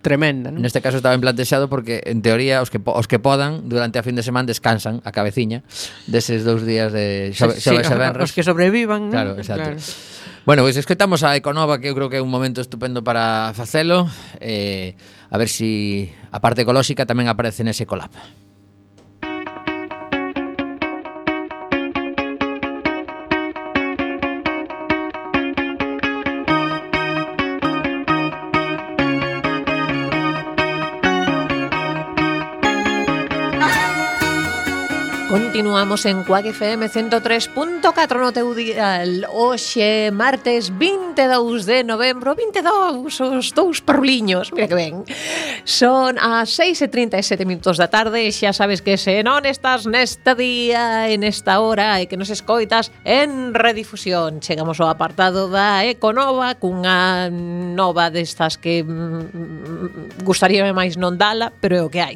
tremenda, 0.00 0.54
non? 0.54 0.62
Neste 0.62 0.78
caso 0.80 1.02
estaba 1.02 1.14
en 1.14 1.22
plantexado 1.22 1.66
porque 1.66 2.00
en 2.06 2.22
teoría 2.22 2.62
os 2.62 2.70
que 2.70 2.78
os 2.78 3.06
que 3.10 3.18
podan 3.18 3.66
durante 3.66 3.98
a 3.98 4.06
fin 4.06 4.14
de 4.14 4.22
semana 4.22 4.46
descansan 4.46 5.02
a 5.02 5.10
cabeciña 5.10 5.66
deses 6.06 6.46
dous 6.46 6.62
días 6.62 6.94
de 6.94 7.34
xove, 7.34 7.58
xove, 7.58 7.82
sí, 7.82 7.86
xove, 7.86 8.04
os, 8.24 8.32
que 8.32 8.42
sobrevivan, 8.46 9.10
non? 9.10 9.14
Claro, 9.14 9.32
exacto. 9.36 9.74
Claro. 9.74 10.26
Bueno, 10.48 10.64
pois 10.64 10.80
pues 10.80 10.86
escoitamos 10.86 11.20
a 11.28 11.36
Econova 11.36 11.76
que 11.76 11.92
eu 11.92 11.94
creo 11.98 12.08
que 12.08 12.16
é 12.16 12.24
un 12.24 12.32
momento 12.32 12.64
estupendo 12.64 13.04
para 13.04 13.52
facelo 13.52 14.08
eh, 14.40 14.96
a 15.28 15.36
ver 15.36 15.52
si 15.52 16.08
a 16.32 16.40
parte 16.40 16.64
ecolóxica 16.64 17.04
tamén 17.04 17.28
aparece 17.28 17.60
nese 17.60 17.84
collab. 17.84 18.14
Continuamos 35.58 36.06
en 36.06 36.22
Cuac 36.22 36.46
FM 36.46 36.86
103.4 36.88 37.82
no 38.22 38.30
teu 38.30 38.54
dial 38.54 39.26
Oxe, 39.26 40.14
martes 40.14 40.70
22 40.70 41.66
de 41.66 41.82
novembro. 41.82 42.38
22, 42.38 43.10
os 43.18 43.50
dous 43.50 43.82
parruliños. 43.82 44.54
Mira 44.54 44.70
que 44.70 44.78
ben. 44.78 45.02
Son 45.66 46.14
as 46.14 46.54
6 46.54 46.86
e 46.86 46.86
37 46.86 47.42
minutos 47.42 47.74
da 47.74 47.90
tarde. 47.90 48.22
E 48.22 48.30
xa 48.30 48.54
sabes 48.54 48.86
que 48.86 48.94
se 48.94 49.18
non 49.26 49.42
estás 49.50 49.82
neste 49.82 50.38
día 50.38 51.10
En 51.10 51.26
esta 51.26 51.58
hora 51.58 51.98
e 51.98 52.06
que 52.06 52.14
nos 52.14 52.30
escoitas 52.30 52.94
en 53.02 53.50
redifusión. 53.50 54.38
Chegamos 54.38 54.78
ao 54.78 54.86
apartado 54.86 55.50
da 55.50 55.82
Econova 55.82 56.54
Cunha 56.54 57.34
nova 57.34 58.14
destas 58.14 58.62
que 58.62 58.86
mm, 58.86 58.94
mm, 58.94 60.22
mm 60.22 60.22
gustaríame 60.22 60.70
máis 60.70 60.94
non 60.94 61.18
dala 61.18 61.50
Pero 61.50 61.74
é 61.74 61.82
o 61.82 61.90
que 61.90 61.98
hai. 61.98 62.14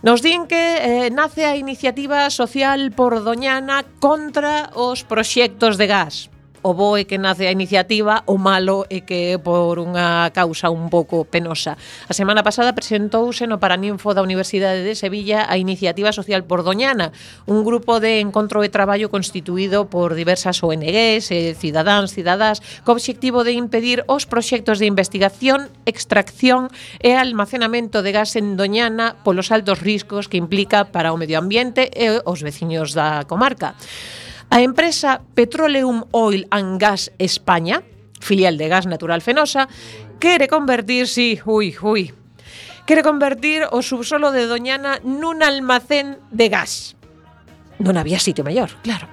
Nos 0.00 0.22
din 0.22 0.46
que 0.46 0.78
eh, 0.78 1.10
nace 1.10 1.42
a 1.44 1.58
iniciativa 1.58 2.30
social 2.30 2.92
por 2.94 3.24
Doñana 3.26 3.82
contra 3.98 4.70
os 4.78 5.02
proxectos 5.02 5.74
de 5.74 5.86
gas 5.90 6.30
o 6.62 6.74
bo 6.74 6.96
é 6.96 7.04
que 7.04 7.18
nace 7.18 7.46
a 7.46 7.52
iniciativa, 7.52 8.22
o 8.26 8.38
malo 8.38 8.86
é 8.90 9.00
que 9.00 9.34
é 9.34 9.38
por 9.38 9.78
unha 9.78 10.30
causa 10.34 10.70
un 10.70 10.90
pouco 10.90 11.24
penosa. 11.24 11.78
A 12.08 12.14
semana 12.14 12.42
pasada 12.42 12.74
presentouse 12.74 13.46
no 13.46 13.62
Paraninfo 13.62 14.12
da 14.14 14.24
Universidade 14.24 14.82
de 14.82 14.98
Sevilla 14.98 15.46
a 15.46 15.56
Iniciativa 15.56 16.10
Social 16.10 16.42
Pordoñana, 16.44 17.14
un 17.46 17.62
grupo 17.62 18.02
de 18.02 18.20
encontro 18.20 18.66
e 18.66 18.68
traballo 18.68 19.08
constituído 19.08 19.86
por 19.86 20.18
diversas 20.18 20.60
ONGs, 20.62 21.30
e 21.30 21.52
eh, 21.52 21.54
cidadáns, 21.54 22.12
cidadás, 22.12 22.60
co 22.82 22.92
obxectivo 22.98 23.46
de 23.46 23.54
impedir 23.54 24.02
os 24.10 24.26
proxectos 24.26 24.82
de 24.82 24.90
investigación, 24.90 25.70
extracción 25.86 26.68
e 26.98 27.14
almacenamento 27.14 28.02
de 28.02 28.12
gas 28.12 28.34
en 28.34 28.58
Doñana 28.58 29.20
polos 29.22 29.54
altos 29.54 29.80
riscos 29.80 30.26
que 30.26 30.36
implica 30.36 30.90
para 30.90 31.14
o 31.14 31.20
medio 31.20 31.38
ambiente 31.38 31.90
e 31.94 32.20
os 32.26 32.42
veciños 32.42 32.92
da 32.92 33.24
comarca. 33.24 33.78
A 34.50 34.60
empresa 34.60 35.20
Petroleum 35.34 36.04
Oil 36.12 36.48
and 36.50 36.80
Gas 36.80 37.12
España, 37.18 37.82
filial 38.20 38.56
de 38.56 38.68
Gas 38.68 38.86
Natural 38.86 39.20
Fenosa, 39.20 39.68
quere 40.18 40.48
convertir, 40.48 41.06
sí, 41.06 41.38
ui, 41.44 41.76
ui, 41.82 42.12
quere 42.88 43.04
convertir 43.04 43.68
o 43.70 43.84
subsolo 43.84 44.32
de 44.32 44.48
Doñana 44.48 44.96
nun 45.04 45.44
almacén 45.44 46.16
de 46.32 46.48
gas. 46.48 46.96
Non 47.76 48.00
había 48.00 48.16
sitio 48.16 48.42
maior, 48.42 48.72
claro. 48.80 49.06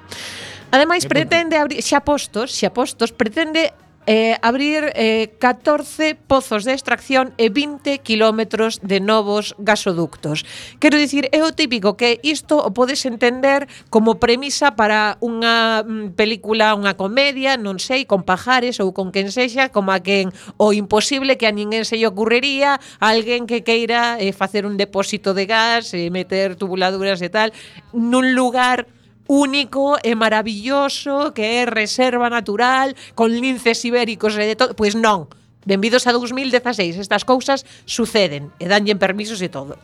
Ademais 0.71 1.03
pretende 1.05 1.59
abrir 1.59 1.83
xa 1.83 2.01
postos, 2.01 2.55
xa 2.55 2.71
postos 2.71 3.11
pretende 3.11 3.75
eh, 4.05 4.37
abrir 4.41 4.91
eh, 4.95 5.33
14 5.39 6.15
pozos 6.15 6.63
de 6.63 6.73
extracción 6.73 7.33
e 7.37 7.49
20 7.49 7.99
kilómetros 8.01 8.79
de 8.81 9.01
novos 9.01 9.55
gasoductos. 9.57 10.45
Quero 10.79 10.97
dicir, 10.97 11.29
é 11.33 11.41
o 11.41 11.53
típico 11.53 11.97
que 11.97 12.21
isto 12.21 12.61
o 12.61 12.73
podes 12.73 13.05
entender 13.05 13.67
como 13.89 14.21
premisa 14.21 14.77
para 14.77 15.17
unha 15.21 15.81
mm, 15.81 16.13
película, 16.13 16.77
unha 16.77 16.93
comedia, 16.93 17.57
non 17.57 17.81
sei, 17.81 18.05
con 18.05 18.23
pajares 18.23 18.77
ou 18.77 18.93
con 18.93 19.09
quen 19.09 19.33
sexa, 19.33 19.73
como 19.73 19.89
a 19.89 19.99
quen 20.01 20.29
o 20.61 20.73
imposible 20.73 21.37
que 21.37 21.49
a 21.49 21.55
ninguén 21.55 21.85
se 21.85 21.97
lle 21.97 22.09
ocurriría, 22.09 22.77
alguén 23.01 23.49
que 23.49 23.65
queira 23.65 24.21
eh, 24.21 24.33
facer 24.33 24.65
un 24.69 24.77
depósito 24.77 25.33
de 25.33 25.45
gas, 25.49 25.93
eh, 25.97 26.13
meter 26.13 26.55
tubuladuras 26.55 27.21
e 27.21 27.29
tal, 27.29 27.49
nun 27.93 28.37
lugar 28.37 28.85
único 29.27 29.97
e 30.03 30.13
maravilloso 30.13 31.33
que 31.33 31.61
é 31.61 31.65
reserva 31.65 32.29
natural 32.29 32.93
con 33.17 33.33
linces 33.33 33.81
ibéricos 33.85 34.37
e 34.37 34.45
de 34.45 34.55
todo, 34.55 34.77
pois 34.77 34.93
non. 34.93 35.27
Benvidos 35.65 36.05
a 36.05 36.13
2016, 36.13 37.01
estas 37.01 37.25
cousas 37.25 37.65
suceden 37.89 38.53
e 38.61 38.69
danlle 38.69 38.93
permisos 38.93 39.41
e 39.41 39.49
todo. 39.49 39.81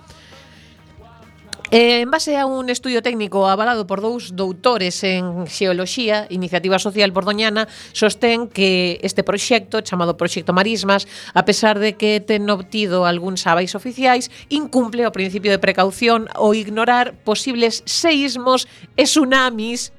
Eh, 1.72 2.01
en 2.01 2.11
base 2.11 2.36
a 2.36 2.45
un 2.45 2.69
estudio 2.69 2.99
técnico 3.01 3.47
avalado 3.47 3.88
por 3.88 4.03
dous 4.03 4.36
doutores 4.36 5.07
en 5.07 5.47
Xeoloxía, 5.47 6.28
Iniciativa 6.28 6.84
Social 6.84 7.15
Bordoñana, 7.15 7.63
sostén 7.95 8.51
que 8.51 8.99
este 9.07 9.24
proxecto, 9.24 9.80
chamado 9.80 10.19
Proxecto 10.19 10.51
Marismas, 10.51 11.07
a 11.32 11.47
pesar 11.47 11.80
de 11.80 11.95
que 11.95 12.19
ten 12.19 12.51
obtido 12.51 13.07
algúns 13.07 13.47
abais 13.47 13.72
oficiais, 13.72 14.28
incumple 14.51 15.07
o 15.07 15.15
principio 15.15 15.47
de 15.47 15.63
precaución 15.63 16.28
ou 16.36 16.51
ignorar 16.51 17.15
posibles 17.24 17.88
seísmos 17.88 18.67
e 18.99 19.07
tsunamis 19.07 19.95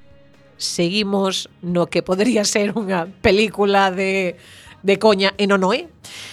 seguimos 0.60 1.48
no 1.64 1.88
que 1.88 2.04
podría 2.04 2.44
ser 2.44 2.76
unha 2.76 3.08
película 3.24 3.88
de, 3.88 4.36
de 4.84 4.94
coña 5.00 5.32
e 5.40 5.48
non 5.48 5.64
o 5.64 5.72
é. 5.72 5.88
Eh? 5.88 6.32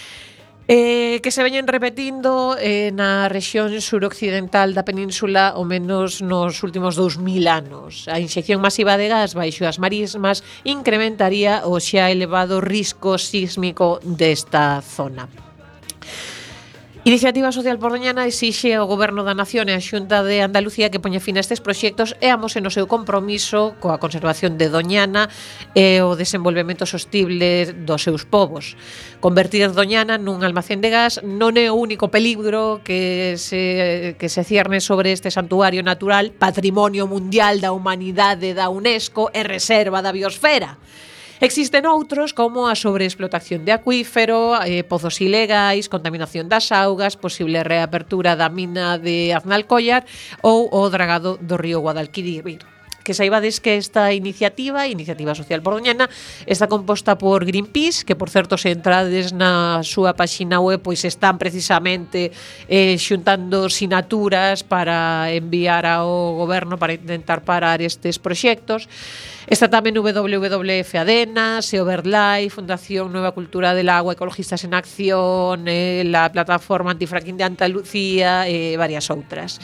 Eh, 0.68 1.20
que 1.22 1.30
se 1.30 1.42
veñen 1.42 1.66
repetindo 1.66 2.54
eh, 2.60 2.94
na 2.94 3.26
rexión 3.26 3.74
suroccidental 3.82 4.70
da 4.70 4.86
península 4.86 5.50
ao 5.50 5.66
menos 5.66 6.22
nos 6.22 6.62
últimos 6.62 6.94
2000 6.94 7.50
anos. 7.50 8.06
A 8.06 8.22
inxección 8.22 8.62
masiva 8.62 8.94
de 8.94 9.10
gas 9.10 9.34
baixo 9.34 9.66
as 9.66 9.82
marismas 9.82 10.46
incrementaría 10.62 11.66
o 11.66 11.82
xa 11.82 12.06
elevado 12.14 12.62
risco 12.62 13.18
sísmico 13.18 13.98
desta 14.06 14.78
zona. 14.78 15.49
Iniciativa 17.02 17.50
Social 17.50 17.78
Pordoñana 17.78 18.28
exixe 18.28 18.76
ao 18.76 18.84
Goberno 18.84 19.24
da 19.24 19.32
Nación 19.32 19.72
e 19.72 19.74
a 19.74 19.80
Xunta 19.80 20.20
de 20.20 20.44
Andalucía 20.44 20.92
que 20.92 21.00
poña 21.00 21.16
fin 21.16 21.40
a 21.40 21.44
estes 21.44 21.64
proxectos 21.64 22.12
e 22.20 22.28
amose 22.28 22.60
no 22.60 22.68
seu 22.68 22.84
compromiso 22.84 23.72
coa 23.80 23.96
conservación 23.96 24.60
de 24.60 24.68
Doñana 24.68 25.32
e 25.72 26.04
o 26.04 26.12
desenvolvemento 26.12 26.84
sostible 26.84 27.72
dos 27.72 28.04
seus 28.04 28.28
povos. 28.28 28.76
Convertir 29.16 29.72
Doñana 29.72 30.20
nun 30.20 30.44
almacén 30.44 30.84
de 30.84 30.92
gas 30.92 31.24
non 31.24 31.56
é 31.56 31.72
o 31.72 31.80
único 31.80 32.12
peligro 32.12 32.84
que 32.84 33.40
se, 33.40 34.20
que 34.20 34.28
se 34.28 34.44
cierne 34.44 34.84
sobre 34.84 35.16
este 35.16 35.32
santuario 35.32 35.80
natural, 35.80 36.36
patrimonio 36.36 37.08
mundial 37.08 37.64
da 37.64 37.72
humanidade 37.72 38.52
da 38.52 38.68
UNESCO 38.68 39.32
e 39.32 39.40
reserva 39.40 40.04
da 40.04 40.12
biosfera. 40.12 40.76
Existen 41.40 41.88
outros 41.88 42.36
como 42.36 42.68
a 42.68 42.76
sobreexplotación 42.76 43.64
de 43.64 43.72
acuífero, 43.72 44.60
eh, 44.60 44.84
pozos 44.84 45.24
ilegais, 45.24 45.88
contaminación 45.88 46.52
das 46.52 46.68
augas, 46.68 47.16
posible 47.16 47.64
reapertura 47.64 48.36
da 48.36 48.52
mina 48.52 49.00
de 49.00 49.32
Aznalcollar 49.32 50.04
ou 50.44 50.68
o 50.68 50.84
dragado 50.92 51.40
do 51.40 51.56
río 51.56 51.80
Guadalquivir 51.80 52.60
que 53.04 53.14
saibades 53.14 53.60
que 53.60 53.76
esta 53.76 54.12
iniciativa, 54.12 54.86
Iniciativa 54.86 55.34
Social 55.34 55.60
Bordoñana, 55.60 56.08
está 56.46 56.68
composta 56.68 57.16
por 57.16 57.44
Greenpeace, 57.44 58.04
que 58.04 58.16
por 58.16 58.30
certo 58.30 58.56
se 58.58 58.70
entrades 58.70 59.32
na 59.32 59.80
súa 59.82 60.14
páxina 60.14 60.60
web, 60.60 60.80
pois 60.80 61.04
están 61.04 61.38
precisamente 61.40 62.32
eh, 62.68 62.96
xuntando 63.00 63.68
sinaturas 63.68 64.62
para 64.62 65.28
enviar 65.32 65.84
ao 65.86 66.36
goberno 66.36 66.76
para 66.76 66.94
intentar 66.94 67.42
parar 67.42 67.80
estes 67.80 68.20
proxectos. 68.20 68.88
Está 69.50 69.66
tamén 69.66 69.98
WWF 69.98 70.92
Adena, 70.94 71.58
Seoverlai, 71.58 72.46
Fundación 72.54 73.10
Nueva 73.10 73.34
Cultura 73.34 73.74
del 73.74 73.90
Agua, 73.90 74.14
Ecologistas 74.14 74.62
en 74.62 74.78
Acción, 74.78 75.66
eh, 75.66 76.06
la 76.06 76.30
plataforma 76.30 76.92
antifracking 76.94 77.34
de 77.34 77.44
Andalucía 77.48 78.46
e 78.46 78.74
eh, 78.74 78.78
varias 78.78 79.10
outras. 79.10 79.58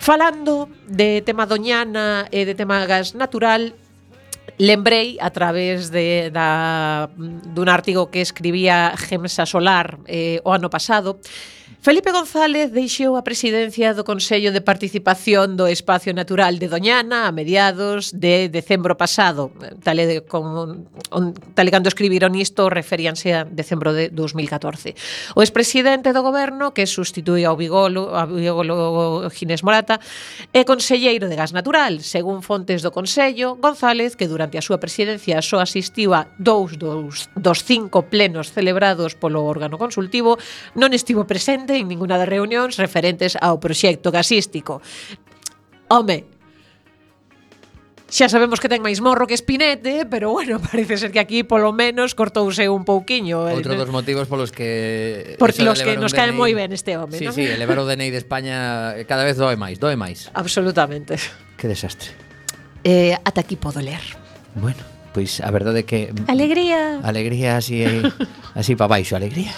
Falando 0.00 0.66
de 0.88 1.20
tema 1.20 1.44
doñana 1.44 2.24
e 2.32 2.48
de 2.48 2.56
tema 2.56 2.88
gas 2.88 3.12
natural, 3.12 3.76
lembrei 4.56 5.20
a 5.20 5.28
través 5.28 5.92
de, 5.92 6.32
da, 6.32 7.12
dun 7.52 7.68
artigo 7.68 8.08
que 8.08 8.24
escribía 8.24 8.96
Gemsa 8.96 9.44
Solar 9.44 10.00
eh, 10.08 10.40
o 10.40 10.56
ano 10.56 10.72
pasado, 10.72 11.20
Felipe 11.82 12.12
González 12.12 12.68
deixou 12.76 13.16
a 13.16 13.24
presidencia 13.24 13.96
do 13.96 14.04
Consello 14.04 14.52
de 14.52 14.60
Participación 14.60 15.56
do 15.56 15.64
Espacio 15.64 16.12
Natural 16.12 16.60
de 16.60 16.68
Doñana 16.68 17.24
a 17.24 17.32
mediados 17.32 18.12
de 18.12 18.52
decembro 18.52 19.00
pasado. 19.00 19.48
Tal 19.80 19.96
e, 19.96 20.20
como, 20.28 20.84
on, 21.08 21.32
tal 21.56 21.64
e 21.64 21.72
cando 21.72 21.88
escribiron 21.88 22.36
isto, 22.36 22.68
referíanse 22.68 23.32
a 23.32 23.48
decembro 23.48 23.96
de 23.96 24.12
2014. 24.12 24.92
O 25.32 25.40
expresidente 25.40 26.12
do 26.12 26.20
goberno, 26.20 26.76
que 26.76 26.84
sustituía 26.84 27.48
ao 27.48 27.56
bigolo, 27.56 28.12
ao 28.12 28.28
bigolo 28.28 29.24
Ginés 29.32 29.64
Morata, 29.64 30.04
é 30.52 30.68
conselleiro 30.68 31.32
de 31.32 31.36
gas 31.40 31.56
natural. 31.56 32.04
Según 32.04 32.44
fontes 32.44 32.84
do 32.84 32.92
Consello, 32.92 33.56
González, 33.56 34.20
que 34.20 34.28
durante 34.28 34.60
a 34.60 34.66
súa 34.68 34.76
presidencia 34.76 35.40
só 35.40 35.64
asistiu 35.64 36.12
a 36.12 36.28
dous 36.36 36.76
dos, 36.76 37.32
dos 37.40 37.64
cinco 37.64 38.04
plenos 38.12 38.52
celebrados 38.52 39.16
polo 39.16 39.48
órgano 39.48 39.80
consultivo, 39.80 40.36
non 40.76 40.92
estivo 40.92 41.24
presente 41.24 41.69
presente 41.70 41.82
en 41.82 41.88
ninguna 41.88 42.18
das 42.18 42.28
reunións 42.28 42.76
referentes 42.76 43.38
ao 43.38 43.62
proxecto 43.62 44.10
gasístico. 44.10 44.82
Home, 45.88 46.26
Xa 48.10 48.26
sabemos 48.26 48.58
que 48.58 48.66
ten 48.66 48.82
máis 48.82 48.98
morro 48.98 49.30
que 49.30 49.38
espinete, 49.38 50.02
pero 50.02 50.34
bueno, 50.34 50.58
parece 50.66 50.98
ser 50.98 51.14
que 51.14 51.22
aquí 51.22 51.46
polo 51.46 51.70
menos 51.70 52.18
cortouse 52.18 52.66
un 52.66 52.82
pouquiño. 52.82 53.46
Eh. 53.46 53.54
Outro 53.54 53.78
dos 53.78 53.86
motivos 53.94 54.26
polos 54.26 54.50
que... 54.50 55.38
Por 55.38 55.54
los 55.62 55.78
que 55.78 55.94
nos 55.94 56.10
cae 56.10 56.34
moi 56.34 56.50
ben 56.50 56.74
este 56.74 56.98
home, 56.98 57.14
sí, 57.14 57.30
non? 57.30 57.34
Sí, 57.38 57.46
elevar 57.46 57.78
o 57.78 57.86
DNI 57.86 58.10
de 58.10 58.18
España 58.18 58.98
eh, 58.98 59.06
cada 59.06 59.22
vez 59.22 59.38
doe 59.38 59.54
máis, 59.54 59.78
doe 59.78 59.94
máis. 59.94 60.26
Absolutamente. 60.34 61.22
Que 61.54 61.70
desastre. 61.70 62.10
Eh, 62.82 63.14
ata 63.14 63.46
aquí 63.46 63.54
podo 63.54 63.78
ler. 63.78 64.02
Bueno 64.58 64.82
pois 65.10 65.42
a 65.42 65.50
verdade 65.50 65.82
é 65.82 65.86
que 65.86 66.00
Alegría. 66.30 67.02
Alegría 67.02 67.58
así 67.58 67.82
eh, 67.82 68.02
así 68.54 68.78
para 68.78 68.94
baixo, 68.98 69.18
alegría. 69.18 69.50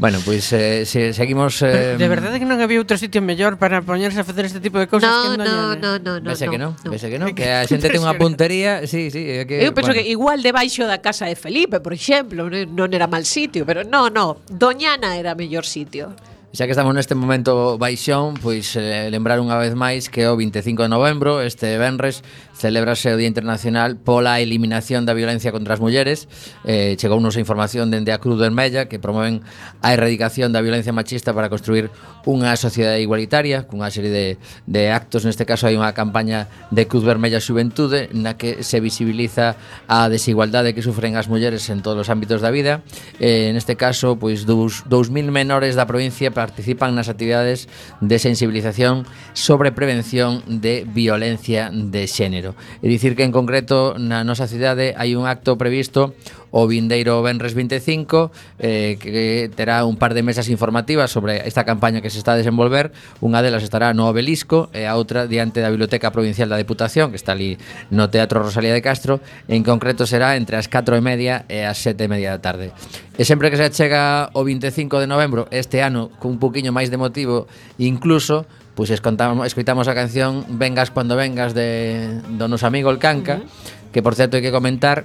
bueno, 0.00 0.18
pois 0.24 0.48
eh, 0.56 0.84
se 0.88 1.12
seguimos 1.12 1.60
eh, 1.62 1.96
De 2.00 2.08
verdade 2.08 2.40
que 2.40 2.48
non 2.48 2.60
había 2.64 2.80
outro 2.80 2.96
sitio 2.96 3.20
mellor 3.20 3.60
para 3.60 3.84
poñerse 3.84 4.20
a 4.20 4.24
facer 4.24 4.48
este 4.48 4.60
tipo 4.60 4.80
de 4.80 4.88
cousas 4.88 5.12
no, 5.12 5.20
que 5.20 5.28
en 5.36 5.44
No, 5.44 5.72
eh. 5.72 5.76
no, 5.76 5.90
no, 6.00 6.12
no, 6.20 6.28
Vese 6.32 6.48
no, 6.48 6.52
que 6.52 6.58
non, 6.60 6.72
no. 6.80 6.88
vese 6.90 7.06
que 7.12 7.18
non, 7.20 7.28
que 7.36 7.46
a 7.52 7.68
xente 7.68 7.92
ten 7.92 8.00
unha 8.00 8.16
puntería, 8.16 8.88
sí, 8.88 9.12
sí, 9.12 9.20
é 9.20 9.44
que 9.44 9.60
Eu 9.60 9.76
penso 9.76 9.92
bueno. 9.92 10.00
que 10.00 10.08
igual 10.08 10.40
debaixo 10.40 10.88
da 10.88 11.04
casa 11.04 11.28
de 11.28 11.36
Felipe, 11.36 11.84
por 11.84 11.92
exemplo, 11.92 12.48
non 12.48 12.88
era 12.96 13.04
mal 13.04 13.28
sitio, 13.28 13.68
pero 13.68 13.84
no, 13.84 14.08
no, 14.08 14.40
Doñana 14.48 15.20
era 15.20 15.36
mellor 15.36 15.68
sitio. 15.68 16.16
Xa 16.50 16.66
que 16.66 16.74
estamos 16.74 16.90
neste 16.98 17.14
momento 17.14 17.78
baixón, 17.78 18.34
pois 18.34 18.74
eh, 18.74 19.06
lembrar 19.06 19.38
unha 19.38 19.54
vez 19.54 19.70
máis 19.78 20.10
que 20.10 20.26
o 20.26 20.34
25 20.34 20.82
de 20.82 20.90
novembro, 20.90 21.38
este 21.46 21.78
venres, 21.78 22.26
celebrase 22.60 23.08
o 23.08 23.16
Día 23.16 23.26
Internacional 23.26 23.96
pola 23.96 24.36
eliminación 24.44 25.08
da 25.08 25.16
violencia 25.16 25.48
contra 25.48 25.72
as 25.72 25.80
mulleres. 25.80 26.28
Eh, 26.68 27.00
chegou 27.00 27.16
nos 27.16 27.34
a 27.34 27.40
información 27.40 27.88
dende 27.88 28.12
a 28.12 28.20
Cruz 28.20 28.36
Vermella 28.36 28.84
que 28.92 29.00
promoven 29.00 29.40
a 29.80 29.96
erradicación 29.96 30.52
da 30.52 30.60
violencia 30.60 30.92
machista 30.92 31.32
para 31.32 31.48
construir 31.48 31.88
unha 32.28 32.52
sociedade 32.60 33.00
igualitaria, 33.00 33.64
cunha 33.64 33.88
serie 33.88 34.12
de, 34.12 34.26
de 34.68 34.92
actos, 34.92 35.24
neste 35.24 35.48
caso 35.48 35.64
hai 35.64 35.74
unha 35.80 35.96
campaña 35.96 36.52
de 36.68 36.84
Cruz 36.84 37.02
Vermella 37.08 37.40
Xuventude 37.40 38.12
na 38.12 38.36
que 38.36 38.60
se 38.60 38.84
visibiliza 38.84 39.56
a 39.88 40.12
desigualdade 40.12 40.76
que 40.76 40.84
sufren 40.84 41.16
as 41.16 41.32
mulleres 41.32 41.64
en 41.72 41.80
todos 41.80 42.04
os 42.04 42.12
ámbitos 42.12 42.44
da 42.44 42.52
vida. 42.52 42.84
Eh, 43.16 43.48
neste 43.56 43.80
caso, 43.80 44.20
pois 44.20 44.44
dous, 44.44 44.84
2000 44.84 45.32
menores 45.32 45.80
da 45.80 45.88
provincia 45.88 46.28
participan 46.28 46.92
nas 46.92 47.08
actividades 47.08 47.72
de 48.04 48.20
sensibilización 48.20 49.08
sobre 49.32 49.72
prevención 49.72 50.44
de 50.44 50.84
violencia 50.84 51.72
de 51.72 52.04
xénero. 52.04 52.49
Viveiro. 52.50 52.80
E 52.82 52.88
dicir 52.88 53.16
que 53.16 53.24
en 53.24 53.32
concreto 53.32 53.94
na 53.98 54.24
nosa 54.24 54.48
cidade 54.48 54.96
hai 54.96 55.14
un 55.14 55.28
acto 55.28 55.56
previsto 55.60 56.14
o 56.50 56.66
vindeiro 56.66 57.22
Benres 57.22 57.54
25 57.54 58.32
eh, 58.58 58.98
que 58.98 59.50
terá 59.54 59.86
un 59.86 59.94
par 59.94 60.14
de 60.14 60.26
mesas 60.26 60.50
informativas 60.50 61.10
sobre 61.10 61.46
esta 61.46 61.62
campaña 61.62 62.02
que 62.02 62.10
se 62.10 62.18
está 62.18 62.34
a 62.34 62.40
desenvolver. 62.40 62.90
Unha 63.22 63.44
delas 63.44 63.62
estará 63.62 63.94
no 63.94 64.10
Obelisco 64.10 64.66
e 64.74 64.88
a 64.88 64.98
outra 64.98 65.30
diante 65.30 65.62
da 65.62 65.70
Biblioteca 65.70 66.10
Provincial 66.10 66.50
da 66.50 66.58
Deputación 66.58 67.14
que 67.14 67.18
está 67.20 67.38
ali 67.38 67.54
no 67.94 68.10
Teatro 68.10 68.42
Rosalía 68.42 68.74
de 68.74 68.82
Castro. 68.82 69.22
En 69.46 69.62
concreto 69.62 70.08
será 70.10 70.34
entre 70.34 70.58
as 70.58 70.66
4 70.66 70.98
e 70.98 71.02
media 71.02 71.46
e 71.46 71.62
as 71.62 71.78
7 71.78 72.02
e 72.02 72.08
media 72.10 72.34
da 72.34 72.42
tarde. 72.42 72.74
E 73.14 73.22
sempre 73.22 73.52
que 73.52 73.60
se 73.60 73.70
chega 73.70 74.32
o 74.34 74.42
25 74.42 74.98
de 74.98 75.06
novembro 75.06 75.46
este 75.54 75.84
ano 75.84 76.10
cun 76.18 76.42
poquinho 76.42 76.74
máis 76.74 76.90
de 76.90 76.98
motivo 76.98 77.46
incluso 77.78 78.48
Pois 78.80 78.88
escontamos, 78.88 79.44
escoitamos 79.44 79.92
a 79.92 79.94
canción 79.94 80.56
Vengas 80.56 80.88
cuando 80.88 81.12
vengas 81.12 81.52
de 81.52 82.16
do 82.32 82.48
noso 82.48 82.64
amigo 82.64 82.88
El 82.88 82.96
Canca, 82.96 83.36
uh 83.36 83.44
-huh. 83.44 83.92
que 83.92 84.00
por 84.00 84.16
certo 84.16 84.40
hai 84.40 84.42
que 84.42 84.48
comentar 84.48 85.04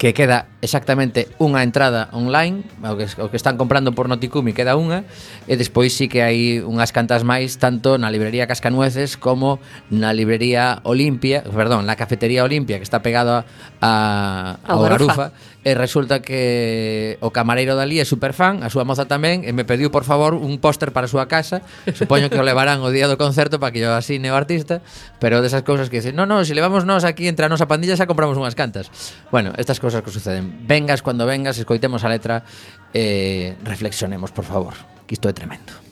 que 0.00 0.16
queda 0.16 0.48
exactamente 0.60 1.30
unha 1.38 1.62
entrada 1.62 2.10
online, 2.10 2.66
o 2.82 2.98
que, 2.98 3.06
o 3.22 3.30
que 3.30 3.38
están 3.38 3.54
comprando 3.54 3.94
por 3.94 4.10
Noticumi 4.10 4.50
queda 4.50 4.74
unha, 4.74 5.06
e 5.46 5.54
despois 5.54 5.94
sí 5.94 6.10
que 6.10 6.26
hai 6.26 6.58
unhas 6.58 6.90
cantas 6.90 7.22
máis 7.22 7.62
tanto 7.62 7.94
na 7.94 8.10
librería 8.10 8.50
Cascanueces 8.50 9.14
como 9.14 9.62
na 9.94 10.10
librería 10.10 10.82
Olimpia, 10.82 11.46
perdón, 11.46 11.86
na 11.86 11.94
cafetería 11.94 12.42
Olimpia 12.42 12.82
que 12.82 12.86
está 12.86 13.06
pegada 13.06 13.46
a, 13.78 14.58
a, 14.66 14.72
a 14.74 14.82
Garufa, 14.82 15.30
e 15.68 15.76
resulta 15.76 16.22
que 16.22 17.18
o 17.20 17.28
camareiro 17.28 17.76
dali 17.76 18.00
é 18.00 18.06
superfan, 18.08 18.64
a 18.64 18.72
súa 18.72 18.88
moza 18.88 19.04
tamén, 19.04 19.44
e 19.44 19.52
me 19.52 19.68
pediu 19.68 19.92
por 19.92 20.06
favor 20.06 20.32
un 20.32 20.56
póster 20.62 20.96
para 20.96 21.04
a 21.04 21.12
súa 21.12 21.28
casa. 21.28 21.60
Supoño 21.92 22.30
que 22.30 22.40
o 22.40 22.46
levarán 22.46 22.80
o 22.80 22.88
día 22.88 23.04
do 23.04 23.20
concerto 23.20 23.60
para 23.60 23.74
que 23.74 23.84
yo 23.84 23.92
asine 23.92 24.32
o 24.32 24.36
artista, 24.38 24.80
pero 25.20 25.44
desas 25.44 25.66
cousas 25.66 25.92
que 25.92 26.00
dicen, 26.00 26.16
"No, 26.16 26.24
no, 26.24 26.40
se 26.40 26.50
si 26.50 26.52
levamos 26.56 26.88
nós 26.88 27.04
aquí 27.04 27.28
entre 27.28 27.44
a 27.44 27.52
nosa 27.52 27.68
pandilla 27.68 28.00
xa 28.00 28.08
compramos 28.08 28.40
unhas 28.40 28.56
cantas." 28.56 28.88
Bueno, 29.28 29.52
estas 29.60 29.76
cousas 29.76 30.00
que 30.00 30.08
suceden 30.08 30.47
vengas 30.48 31.02
cuando 31.02 31.26
vengas, 31.26 31.58
escoitemos 31.58 32.04
a 32.04 32.08
letra 32.08 32.44
e 32.92 33.54
eh, 33.54 33.64
reflexionemos, 33.64 34.32
por 34.32 34.44
favor, 34.44 34.74
que 35.06 35.14
isto 35.14 35.28
é 35.28 35.34
tremendo. 35.34 35.87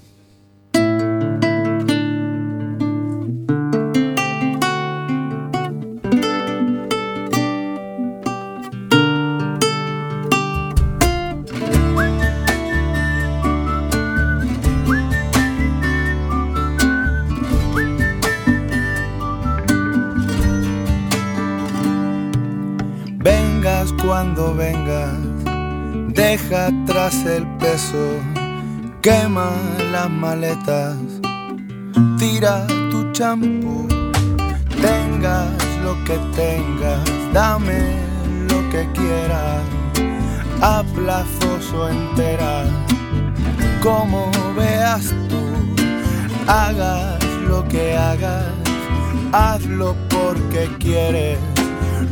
Cuando 24.07 24.55
vengas, 24.55 25.19
deja 26.15 26.67
atrás 26.67 27.25
el 27.27 27.45
peso, 27.59 28.21
quema 29.03 29.51
las 29.91 30.09
maletas, 30.09 30.97
tira 32.17 32.65
tu 32.91 33.11
champú, 33.11 33.89
tengas 34.81 35.51
lo 35.83 35.95
que 36.05 36.19
tengas, 36.37 37.03
dame 37.33 37.97
lo 38.49 38.71
que 38.71 38.89
quieras, 38.95 39.63
a 40.63 40.85
plazos 40.95 41.73
o 41.73 41.89
entera, 41.89 42.63
como 43.83 44.31
veas 44.57 45.13
tú, 45.29 45.43
hagas 46.47 47.25
lo 47.49 47.67
que 47.67 47.97
hagas, 47.97 48.53
hazlo 49.33 49.97
porque 50.09 50.71
quieres. 50.79 51.56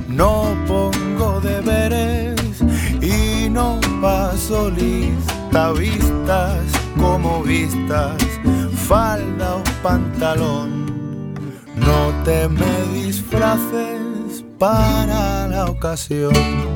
No 0.09 0.57
pongo 0.67 1.41
deberes 1.41 2.63
y 3.01 3.49
no 3.51 3.81
paso 4.01 4.71
lista 4.71 5.73
vistas 5.73 6.65
como 6.99 7.43
vistas, 7.43 8.17
falda 8.89 9.57
o 9.57 9.63
pantalón. 9.83 11.35
No 11.77 12.13
te 12.25 12.49
me 12.49 13.05
disfraces 13.05 14.45
para 14.59 15.49
la 15.49 15.67
ocasión. 15.67 16.74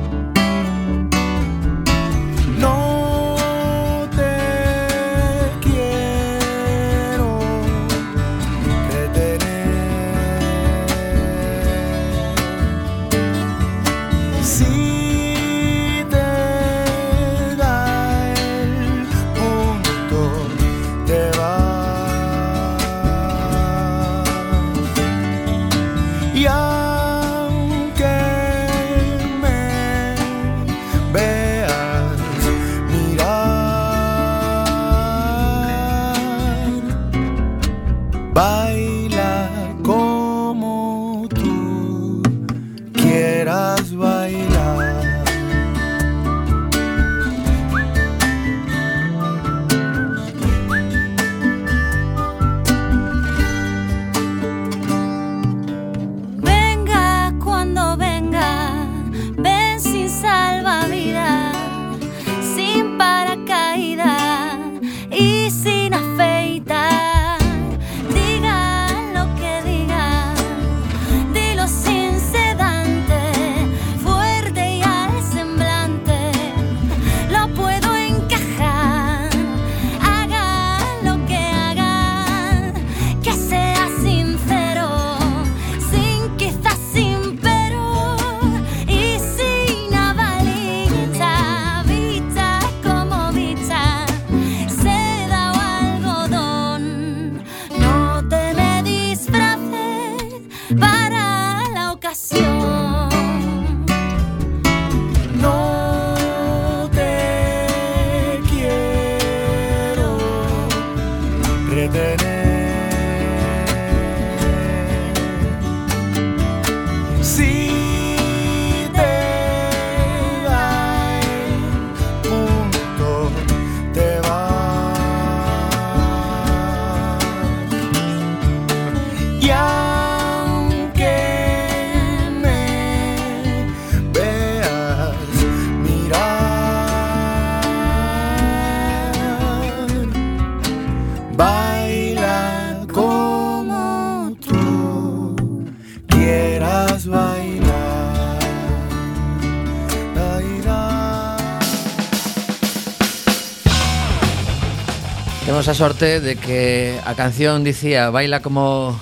tivemos 155.69 155.81
a 155.81 155.87
sorte 155.87 156.19
de 156.19 156.35
que 156.35 156.99
a 157.05 157.13
canción 157.13 157.63
dicía 157.63 158.09
baila 158.09 158.41
como 158.41 158.99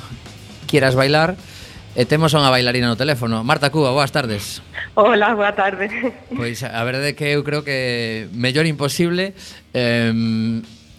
quieras 0.68 1.00
bailar 1.00 1.40
e 1.96 2.04
temos 2.04 2.36
unha 2.36 2.52
bailarina 2.52 2.92
no 2.92 3.00
teléfono. 3.00 3.40
Marta 3.48 3.72
Cuba, 3.72 3.96
boas 3.96 4.12
tardes. 4.12 4.60
Hola, 5.00 5.32
boa 5.32 5.56
tarde. 5.56 5.88
Pois 6.28 6.68
a 6.68 6.84
verdade 6.84 7.16
é 7.16 7.16
que 7.16 7.40
eu 7.40 7.48
creo 7.48 7.64
que 7.64 8.28
mellor 8.36 8.68
imposible 8.68 9.32
eh, 9.72 10.12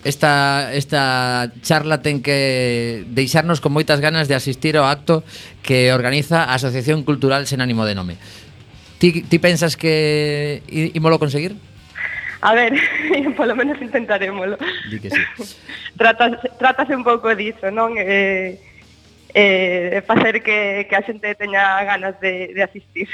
esta, 0.08 0.72
esta 0.72 1.52
charla 1.60 2.00
ten 2.00 2.24
que 2.24 3.04
deixarnos 3.12 3.60
con 3.60 3.76
moitas 3.76 4.00
ganas 4.00 4.24
de 4.24 4.40
asistir 4.40 4.80
ao 4.80 4.88
acto 4.88 5.20
que 5.60 5.92
organiza 5.92 6.48
a 6.48 6.56
Asociación 6.56 7.04
Cultural 7.04 7.44
Sen 7.44 7.60
Ánimo 7.60 7.84
de 7.84 7.92
Nome. 7.92 8.16
Ti, 8.96 9.20
ti 9.20 9.36
pensas 9.36 9.76
que 9.76 10.64
ímolo 10.96 11.20
conseguir? 11.20 11.60
A 12.40 12.54
ver, 12.54 12.74
polo 13.36 13.56
menos 13.56 13.80
intentaremoslo. 13.82 14.58
Di 14.90 15.00
que 15.00 15.10
sí. 15.10 15.22
tratase, 16.00 16.50
tratase 16.58 16.94
un 16.94 17.02
pouco 17.02 17.34
diso, 17.34 17.70
non? 17.70 17.98
Eh, 17.98 18.58
eh, 19.34 20.02
facer 20.06 20.42
que, 20.42 20.86
que 20.88 20.96
a 20.96 21.02
xente 21.04 21.34
teña 21.34 21.84
ganas 21.84 22.16
de, 22.20 22.54
de 22.54 22.62
asistir. 22.62 23.08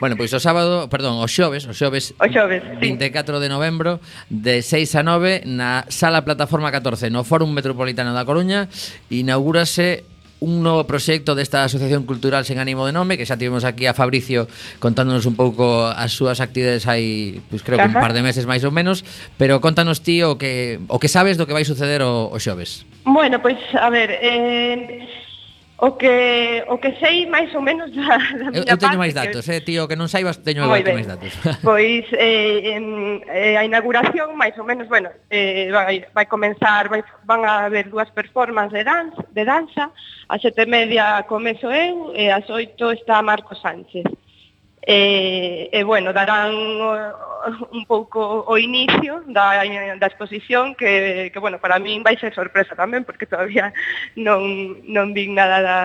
Bueno, 0.00 0.16
pois 0.16 0.32
o 0.34 0.40
sábado, 0.42 0.88
perdón, 0.90 1.22
o 1.22 1.26
xoves, 1.30 1.68
o 1.68 1.74
xoves, 1.76 2.16
o 2.18 2.26
xoves 2.26 2.62
24 2.80 3.36
sí. 3.36 3.42
de 3.42 3.48
novembro 3.48 4.00
de 4.28 4.62
6 4.62 4.96
a 4.98 5.02
9 5.06 5.46
na 5.46 5.86
Sala 5.88 6.26
Plataforma 6.26 6.74
14 6.74 7.12
no 7.12 7.22
Fórum 7.22 7.52
Metropolitano 7.54 8.16
da 8.16 8.26
Coruña 8.26 8.66
inaugúrase 9.12 10.04
un 10.42 10.66
novo 10.66 10.82
proxecto 10.90 11.38
desta 11.38 11.62
Asociación 11.62 12.02
Cultural 12.02 12.42
sen 12.42 12.58
ánimo 12.58 12.82
de 12.82 12.92
nome, 12.92 13.14
que 13.14 13.22
xa 13.22 13.38
tivemos 13.38 13.62
aquí 13.62 13.86
a 13.86 13.94
Fabricio 13.94 14.50
contándonos 14.82 15.22
un 15.30 15.38
pouco 15.38 15.86
as 15.86 16.10
súas 16.10 16.42
actividades 16.42 16.90
aí, 16.90 17.38
pois 17.46 17.62
pues, 17.62 17.62
creo 17.62 17.78
que 17.78 17.86
Ajá. 17.86 17.94
un 17.94 18.02
par 18.02 18.12
de 18.12 18.26
meses 18.26 18.42
máis 18.42 18.66
ou 18.66 18.74
menos, 18.74 19.06
pero 19.38 19.62
contanos 19.62 20.02
ti 20.02 20.26
o 20.26 20.34
que 20.34 20.82
o 20.90 20.98
que 20.98 21.06
sabes 21.06 21.38
do 21.38 21.46
que 21.46 21.54
vai 21.54 21.62
suceder 21.62 22.02
o, 22.02 22.26
o 22.26 22.36
xoves. 22.42 22.82
Bueno, 23.06 23.38
pois 23.38 23.54
pues, 23.54 23.78
a 23.78 23.86
ver, 23.86 24.10
eh 24.18 25.30
O 25.82 25.98
que, 25.98 26.62
o 26.68 26.78
que 26.78 26.94
sei 27.02 27.26
máis 27.26 27.50
ou 27.58 27.60
menos 27.60 27.90
da, 27.90 28.14
da 28.14 28.54
eu, 28.54 28.62
eu 28.62 28.78
teño 28.78 29.02
máis 29.02 29.18
datos, 29.18 29.42
que... 29.42 29.50
eh, 29.50 29.60
tío, 29.66 29.90
que 29.90 29.98
non 29.98 30.06
saibas 30.06 30.38
teño 30.38 30.62
Moi 30.70 30.78
máis 30.78 31.10
datos. 31.10 31.34
Pois 31.66 32.06
eh, 32.14 32.78
eh, 33.26 33.58
a 33.58 33.66
inauguración 33.66 34.38
máis 34.38 34.54
ou 34.54 34.62
menos, 34.62 34.86
bueno, 34.86 35.10
eh, 35.26 35.74
vai, 35.74 36.06
vai 36.14 36.26
comenzar, 36.30 36.86
vai, 36.86 37.02
van 37.26 37.42
a 37.42 37.66
haber 37.66 37.90
dúas 37.90 38.06
performances 38.14 38.78
de 38.78 38.86
danza, 38.86 39.26
de 39.26 39.42
danza 39.42 39.90
a 40.30 40.38
sete 40.38 40.70
media 40.70 41.26
comezo 41.26 41.66
eu 41.66 42.14
e 42.14 42.30
ás 42.30 42.46
oito 42.46 42.94
está 42.94 43.18
Marco 43.18 43.58
Sánchez. 43.58 44.06
E, 44.82 45.70
e 45.70 45.80
bueno, 45.84 46.12
darán 46.12 46.50
un 47.70 47.86
pouco 47.86 48.42
o 48.46 48.58
inicio 48.58 49.22
da, 49.26 49.62
da 49.62 50.06
exposición 50.06 50.74
que, 50.74 51.30
que, 51.32 51.38
bueno, 51.38 51.58
para 51.62 51.78
min 51.78 52.02
vai 52.02 52.18
ser 52.18 52.34
sorpresa 52.34 52.74
tamén 52.74 53.06
porque 53.06 53.30
todavía 53.30 53.70
non, 54.18 54.82
non 54.90 55.14
vin 55.14 55.38
nada 55.38 55.62
da, 55.62 55.78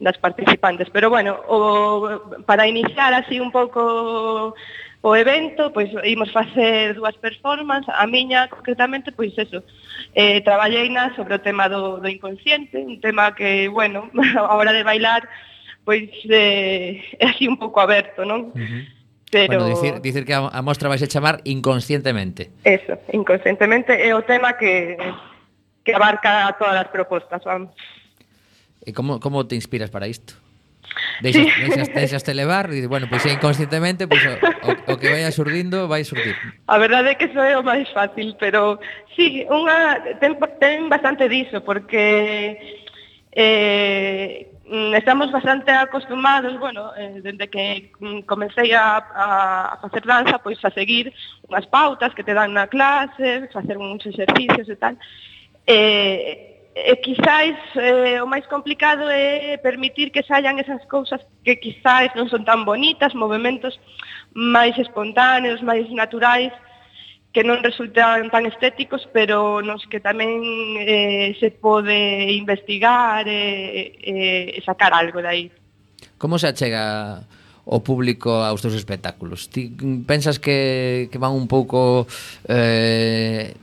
das 0.00 0.20
participantes. 0.20 0.88
Pero 0.92 1.08
bueno, 1.08 1.40
o, 1.48 2.20
para 2.44 2.68
iniciar 2.68 3.12
así 3.14 3.40
un 3.40 3.52
pouco 3.52 4.54
o 5.00 5.16
evento, 5.16 5.72
pois 5.72 5.88
imos 6.04 6.28
facer 6.28 6.92
dúas 6.92 7.16
performances, 7.16 7.88
a 7.88 8.04
miña 8.04 8.48
concretamente, 8.52 9.12
pois 9.12 9.32
eso, 9.32 9.64
eh, 10.12 10.44
traballei 10.44 10.92
na 10.92 11.16
sobre 11.16 11.40
o 11.40 11.44
tema 11.44 11.72
do, 11.72 11.96
do 12.04 12.08
inconsciente, 12.08 12.76
un 12.76 13.00
tema 13.00 13.32
que, 13.32 13.68
bueno, 13.72 14.12
a 14.36 14.52
hora 14.52 14.76
de 14.76 14.84
bailar 14.84 15.24
pois 15.90 16.06
eh, 16.30 17.02
é 17.18 17.26
así 17.34 17.50
un 17.50 17.58
pouco 17.58 17.82
aberto, 17.82 18.22
non? 18.22 18.54
Uh 18.54 18.62
-huh. 18.62 18.82
Pero... 19.30 19.58
Bueno, 19.58 19.66
dicir, 19.74 19.98
dicir 19.98 20.22
que 20.22 20.34
a, 20.34 20.46
a 20.46 20.62
mostra 20.62 20.86
vai 20.86 21.02
se 21.02 21.10
chamar 21.10 21.42
inconscientemente. 21.42 22.54
Eso, 22.62 22.94
inconscientemente 23.10 23.90
é 23.90 24.14
o 24.14 24.22
tema 24.22 24.54
que, 24.54 24.94
que 25.82 25.90
abarca 25.90 26.54
todas 26.62 26.78
as 26.78 26.88
propostas, 26.94 27.42
vamos. 27.42 27.74
E 28.86 28.94
como, 28.94 29.18
como 29.18 29.42
te 29.50 29.58
inspiras 29.58 29.90
para 29.90 30.06
isto? 30.06 30.38
Deixas, 31.22 31.46
sí. 31.46 31.50
deixas, 31.66 31.88
deixas 31.90 32.22
te 32.22 32.34
levar 32.34 32.70
e, 32.70 32.86
bueno, 32.86 33.10
pois 33.10 33.22
pues, 33.22 33.34
inconscientemente 33.34 34.06
pois, 34.06 34.22
pues, 34.22 34.38
o, 34.62 34.70
o, 34.70 34.94
o 34.94 34.98
que 34.98 35.10
vai 35.10 35.26
surdindo 35.34 35.90
vai 35.90 36.06
surdir. 36.06 36.38
A 36.70 36.78
verdade 36.78 37.10
é 37.10 37.18
que 37.18 37.26
iso 37.26 37.42
é 37.42 37.58
o 37.58 37.66
máis 37.66 37.90
fácil, 37.90 38.38
pero 38.38 38.78
sí, 39.14 39.42
unha, 39.50 40.18
ten, 40.22 40.38
ten 40.58 40.86
bastante 40.86 41.26
diso, 41.26 41.62
porque 41.62 42.58
eh, 43.34 44.49
Mm, 44.70 44.94
estamos 44.94 45.32
bastante 45.32 45.72
acostumados, 45.72 46.56
bueno, 46.60 46.94
eh, 46.96 47.20
dende 47.24 47.50
que 47.50 47.90
mm, 47.98 48.20
comecei 48.20 48.72
a, 48.72 48.98
a, 48.98 49.74
a 49.74 49.76
facer 49.78 50.06
danza, 50.06 50.38
pois 50.38 50.64
a 50.64 50.70
seguir 50.70 51.12
unhas 51.42 51.66
pautas 51.66 52.14
que 52.14 52.22
te 52.22 52.30
dan 52.30 52.54
na 52.54 52.70
clase, 52.70 53.50
facer 53.50 53.74
uns 53.74 54.06
exercicios 54.06 54.70
e 54.70 54.76
tal. 54.78 54.94
Eh, 55.66 56.70
e 56.70 56.94
quizáis 57.02 57.58
eh, 57.74 58.22
o 58.22 58.30
máis 58.30 58.46
complicado 58.46 59.10
é 59.10 59.58
permitir 59.58 60.14
que 60.14 60.22
saian 60.22 60.62
esas 60.62 60.86
cousas 60.86 61.18
que 61.42 61.58
quizáis 61.58 62.14
non 62.14 62.30
son 62.30 62.46
tan 62.46 62.62
bonitas, 62.62 63.10
movimentos 63.10 63.74
máis 64.30 64.78
espontáneos, 64.78 65.66
máis 65.66 65.90
naturais, 65.90 66.54
que 67.32 67.46
non 67.46 67.62
resultan 67.62 68.26
tan 68.34 68.42
estéticos, 68.46 69.06
pero 69.14 69.62
nos 69.62 69.86
que 69.86 70.02
tamén 70.02 70.42
eh, 70.82 71.38
se 71.38 71.54
pode 71.54 72.34
investigar 72.34 73.22
e 73.30 73.94
eh, 74.02 74.58
eh, 74.58 74.62
sacar 74.66 74.90
algo 74.90 75.22
de 75.22 75.30
aí. 75.30 75.46
Como 76.18 76.42
se 76.42 76.50
achega 76.50 77.22
o 77.70 77.78
público 77.86 78.42
aos 78.42 78.58
teus 78.58 78.74
espectáculos? 78.74 79.46
Ti 79.46 79.70
pensas 80.10 80.42
que, 80.42 81.06
que 81.06 81.18
van 81.22 81.30
un 81.30 81.46
pouco 81.46 82.10
eh, 82.50 83.54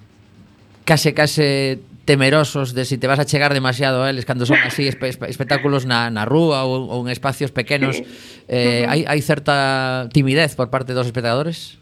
case 0.88 1.12
case 1.12 1.84
temerosos 2.08 2.72
de 2.72 2.88
si 2.88 2.96
te 2.98 3.06
vas 3.12 3.20
a 3.20 3.28
chegar 3.28 3.52
demasiado 3.52 4.08
a 4.08 4.10
eles 4.10 4.24
cando 4.24 4.48
son 4.48 4.56
así 4.64 4.88
espe 4.88 5.12
espectáculos 5.12 5.84
na, 5.84 6.08
na 6.08 6.24
rúa 6.24 6.64
ou, 6.64 6.88
ou 6.88 7.04
en 7.04 7.12
espacios 7.12 7.52
pequenos 7.52 8.00
sí. 8.00 8.08
eh, 8.48 8.88
uh 8.88 8.88
-huh. 8.88 8.92
hai, 8.96 9.02
hai 9.04 9.20
certa 9.20 10.08
timidez 10.16 10.56
por 10.56 10.72
parte 10.72 10.96
dos 10.96 11.04
espectadores? 11.04 11.76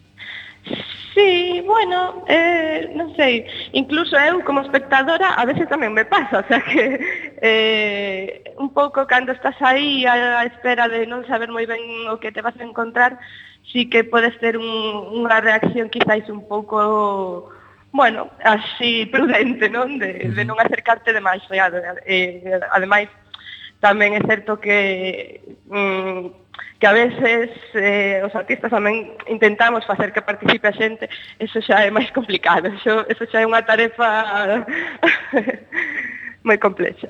Sí, 1.15 1.63
bueno, 1.65 2.25
eh, 2.27 2.91
non 2.91 3.15
sei, 3.15 3.47
incluso 3.71 4.19
eu 4.19 4.43
como 4.43 4.59
espectadora 4.59 5.31
a 5.39 5.47
veces 5.47 5.63
tamén 5.71 5.95
me 5.95 6.03
pasa, 6.03 6.39
o 6.43 6.47
sea 6.51 6.59
que 6.59 6.99
eh, 7.39 8.51
un 8.59 8.75
pouco 8.75 9.07
cando 9.07 9.31
estás 9.31 9.55
aí 9.63 10.03
a, 10.03 10.43
a 10.43 10.45
espera 10.51 10.91
de 10.91 11.07
non 11.07 11.23
saber 11.23 11.47
moi 11.47 11.63
ben 11.63 11.79
o 12.11 12.19
que 12.19 12.35
te 12.35 12.43
vas 12.43 12.59
a 12.59 12.67
encontrar, 12.67 13.15
sí 13.71 13.87
que 13.87 14.03
podes 14.03 14.35
ter 14.43 14.59
un, 14.59 14.67
unha 15.15 15.39
reacción 15.39 15.87
quizáis 15.87 16.27
un 16.27 16.43
pouco 16.51 17.47
bueno, 17.95 18.27
así 18.43 19.07
prudente, 19.13 19.71
non? 19.71 19.95
De, 19.95 20.35
de 20.35 20.43
non 20.43 20.59
acercarte 20.59 21.15
demais, 21.15 21.39
eh, 21.47 22.59
ademais, 22.75 23.07
tamén 23.79 24.19
é 24.19 24.21
certo 24.27 24.59
que 24.59 25.39
mm, 25.71 26.44
que 26.85 26.89
a 26.89 26.93
veces 26.93 27.49
eh, 27.73 28.21
os 28.21 28.35
artistas 28.37 28.69
tamén 28.69 29.17
intentamos 29.25 29.81
facer 29.89 30.13
que 30.13 30.21
participe 30.21 30.69
a 30.69 30.77
xente, 30.77 31.09
eso 31.41 31.57
xa 31.57 31.81
é 31.81 31.89
máis 31.89 32.13
complicado, 32.13 32.69
eso, 32.69 33.01
eso 33.09 33.25
xa 33.25 33.41
é 33.41 33.49
unha 33.49 33.65
tarefa 33.65 34.61
moi 36.45 36.61
complexa. 36.61 37.09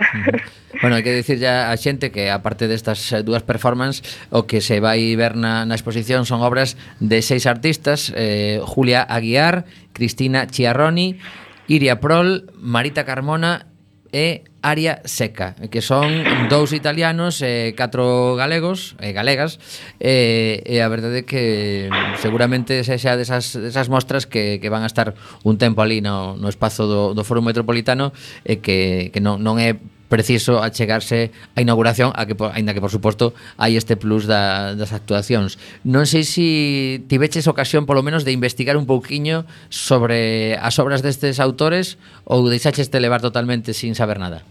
Bueno, 0.80 0.96
hai 0.96 1.04
que 1.04 1.12
dicir 1.12 1.44
ya 1.44 1.68
a 1.68 1.76
xente 1.76 2.08
que 2.08 2.32
aparte 2.32 2.72
destas 2.72 3.04
dúas 3.28 3.44
performances 3.44 4.00
o 4.32 4.48
que 4.48 4.64
se 4.64 4.80
vai 4.80 5.12
ver 5.20 5.36
na, 5.36 5.68
na 5.68 5.76
exposición 5.76 6.24
son 6.24 6.40
obras 6.40 6.80
de 7.04 7.20
seis 7.20 7.44
artistas, 7.44 8.16
eh, 8.16 8.64
Julia 8.64 9.04
Aguiar, 9.04 9.68
Cristina 9.92 10.48
Chiarroni, 10.48 11.20
Iria 11.68 12.00
Prol, 12.00 12.48
Marita 12.56 13.04
Carmona 13.04 13.75
e 14.16 14.48
Aria 14.64 15.04
Seca, 15.04 15.60
que 15.68 15.84
son 15.84 16.08
dous 16.48 16.72
italianos 16.72 17.44
e 17.44 17.76
catro 17.76 18.40
galegos 18.40 18.96
e 19.04 19.12
galegas 19.12 19.60
e, 20.00 20.64
e 20.64 20.80
a 20.80 20.88
verdade 20.88 21.22
é 21.22 21.28
que 21.28 21.92
seguramente 22.24 22.80
se 22.88 22.96
xa 22.96 23.20
desas, 23.20 23.52
desas 23.60 23.92
mostras 23.92 24.24
que, 24.24 24.64
que 24.64 24.72
van 24.72 24.88
a 24.88 24.90
estar 24.90 25.20
un 25.44 25.60
tempo 25.60 25.84
ali 25.84 26.00
no, 26.00 26.40
no 26.40 26.48
espazo 26.48 26.88
do, 26.88 27.02
do 27.12 27.28
Foro 27.28 27.44
Metropolitano 27.44 28.16
e 28.48 28.64
que, 28.64 29.12
que 29.12 29.20
non, 29.20 29.44
non 29.44 29.60
é 29.60 29.76
preciso 30.08 30.62
achegarse 30.62 31.34
a 31.58 31.66
inauguración 31.66 32.14
a 32.14 32.30
que 32.30 32.38
aínda 32.54 32.78
que 32.78 32.84
por 32.84 32.94
suposto 32.94 33.34
hai 33.58 33.74
este 33.74 33.98
plus 33.98 34.30
da, 34.30 34.78
das 34.78 34.94
actuacións. 34.94 35.58
Non 35.82 36.06
sei 36.06 36.22
se 36.22 36.36
si 36.36 37.06
tiveches 37.08 37.48
ocasión 37.48 37.88
polo 37.88 38.04
menos 38.04 38.28
de 38.28 38.36
investigar 38.36 38.76
un 38.76 38.86
pouquiño 38.86 39.48
sobre 39.72 40.60
as 40.60 40.76
obras 40.84 41.00
destes 41.00 41.40
autores 41.40 41.96
ou 42.28 42.44
deixaches 42.52 42.92
te 42.92 43.00
levar 43.00 43.24
totalmente 43.24 43.72
sin 43.72 43.96
saber 43.96 44.20
nada. 44.20 44.44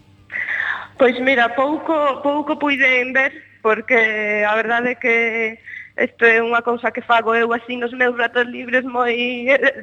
Pois 0.97 1.13
mira, 1.21 1.53
pouco 1.53 2.25
pouco 2.25 2.57
puiden 2.57 3.13
ver 3.13 3.31
porque 3.61 4.41
a 4.47 4.53
verdade 4.57 4.93
é 4.93 4.99
que 4.99 5.15
isto 5.95 6.27
é 6.27 6.43
unha 6.43 6.59
cousa 6.59 6.91
que 6.91 6.99
fago 6.99 7.31
eu 7.31 7.47
así 7.55 7.79
nos 7.79 7.95
meus 7.95 8.19
ratos 8.19 8.43
libres 8.51 8.83
moi 8.83 9.15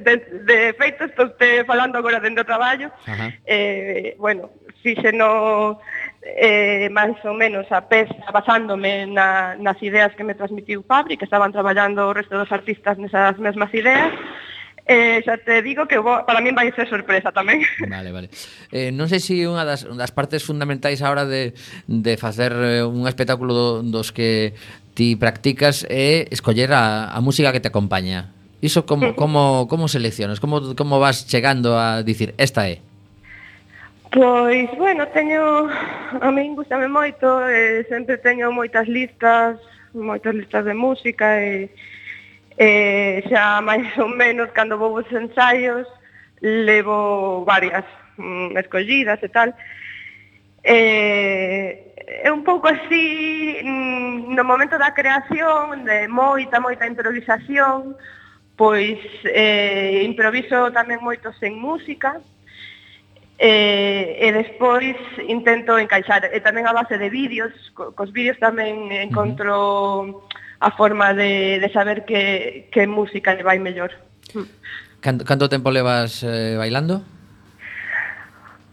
de, 0.05 0.14
de 0.45 0.59
feito 0.77 1.09
estou 1.09 1.33
te 1.41 1.64
falando 1.64 1.97
agora 1.97 2.20
dentro 2.20 2.45
do 2.45 2.51
traballo 2.53 2.93
Ajá. 3.09 3.33
eh, 3.49 4.12
bueno, 4.20 4.53
fíxeno 4.83 5.78
eh, 6.22 6.91
máis 6.91 7.16
ou 7.24 7.35
menos 7.35 7.70
a 7.70 7.87
pesa 7.87 8.28
basándome 8.35 9.07
na, 9.07 9.55
nas 9.57 9.78
ideas 9.83 10.14
que 10.14 10.26
me 10.26 10.35
transmitiu 10.35 10.83
Fabri, 10.83 11.16
que 11.16 11.24
estaban 11.24 11.55
traballando 11.55 12.11
o 12.11 12.14
resto 12.14 12.35
dos 12.35 12.51
artistas 12.51 12.99
nesas 12.99 13.39
mesmas 13.39 13.72
ideas, 13.72 14.12
Eh, 14.83 15.22
xa 15.22 15.39
te 15.39 15.62
digo 15.62 15.87
que 15.87 15.95
vou, 16.03 16.26
para 16.26 16.43
min 16.43 16.59
vai 16.59 16.66
ser 16.74 16.91
sorpresa 16.91 17.30
tamén. 17.30 17.62
Vale, 17.87 18.11
vale. 18.11 18.28
Eh, 18.74 18.91
non 18.91 19.07
sei 19.07 19.22
se 19.22 19.47
unha 19.47 19.62
das, 19.62 19.87
das 19.87 20.11
partes 20.11 20.43
fundamentais 20.43 20.99
agora 21.07 21.22
de, 21.22 21.55
de 21.87 22.18
facer 22.18 22.51
eh, 22.51 22.83
un 22.83 23.07
espectáculo 23.07 23.55
do, 23.55 23.68
dos 23.87 24.11
que 24.11 24.59
ti 24.99 25.14
practicas 25.14 25.87
é 25.87 26.26
escoller 26.35 26.74
a, 26.74 27.14
a 27.14 27.18
música 27.22 27.55
que 27.55 27.62
te 27.62 27.70
acompaña. 27.70 28.35
Iso 28.59 28.83
como, 28.83 29.14
como, 29.22 29.70
como 29.70 29.87
seleccionas? 29.87 30.43
Como, 30.43 30.74
como 30.74 30.99
vas 30.99 31.30
chegando 31.30 31.78
a 31.78 32.03
dicir 32.03 32.35
esta 32.35 32.66
é? 32.66 32.83
Pois, 34.13 34.69
bueno, 34.77 35.09
teño, 35.09 35.69
a 36.21 36.31
min 36.31 36.55
gustame 36.55 36.87
moito, 36.87 37.49
e 37.49 37.81
sempre 37.89 38.19
teño 38.21 38.53
moitas 38.53 38.87
listas, 38.87 39.57
moitas 39.95 40.35
listas 40.37 40.67
de 40.69 40.75
música, 40.75 41.41
e, 41.41 41.73
eh, 42.61 43.25
xa 43.25 43.65
máis 43.65 43.89
ou 43.97 44.13
menos 44.13 44.53
cando 44.53 44.77
vou 44.77 45.01
os 45.01 45.09
ensaios, 45.09 45.89
levo 46.45 47.43
varias 47.49 47.89
mm, 48.21 48.53
escollidas 48.61 49.17
e 49.25 49.29
tal. 49.33 49.49
Eh, 50.61 51.97
é 51.97 52.29
un 52.29 52.45
pouco 52.45 52.69
así 52.69 53.65
mm, 53.65 54.37
no 54.37 54.45
momento 54.45 54.77
da 54.77 54.93
creación 54.93 55.89
de 55.89 56.05
moita, 56.13 56.61
moita 56.61 56.85
improvisación 56.85 57.97
pois 58.61 59.01
eh, 59.25 60.05
improviso 60.05 60.69
tamén 60.77 61.01
moito 61.01 61.33
sen 61.41 61.57
música 61.57 62.21
e, 63.43 64.22
e 64.22 64.28
despois 64.30 64.95
intento 65.26 65.74
encaixar 65.74 66.30
e 66.30 66.38
tamén 66.38 66.62
a 66.62 66.70
base 66.70 66.95
de 66.95 67.11
vídeos 67.11 67.51
co, 67.74 67.90
cos 67.90 68.14
vídeos 68.14 68.38
tamén 68.38 68.95
encontro 68.95 70.22
a 70.62 70.70
forma 70.78 71.11
de, 71.11 71.59
de 71.59 71.68
saber 71.74 72.07
que, 72.07 72.70
que 72.70 72.86
música 72.86 73.34
le 73.34 73.43
vai 73.43 73.59
mellor 73.59 73.90
Canto, 75.03 75.26
canto 75.26 75.51
tempo 75.51 75.74
levas 75.74 76.22
eh, 76.22 76.55
bailando? 76.55 77.03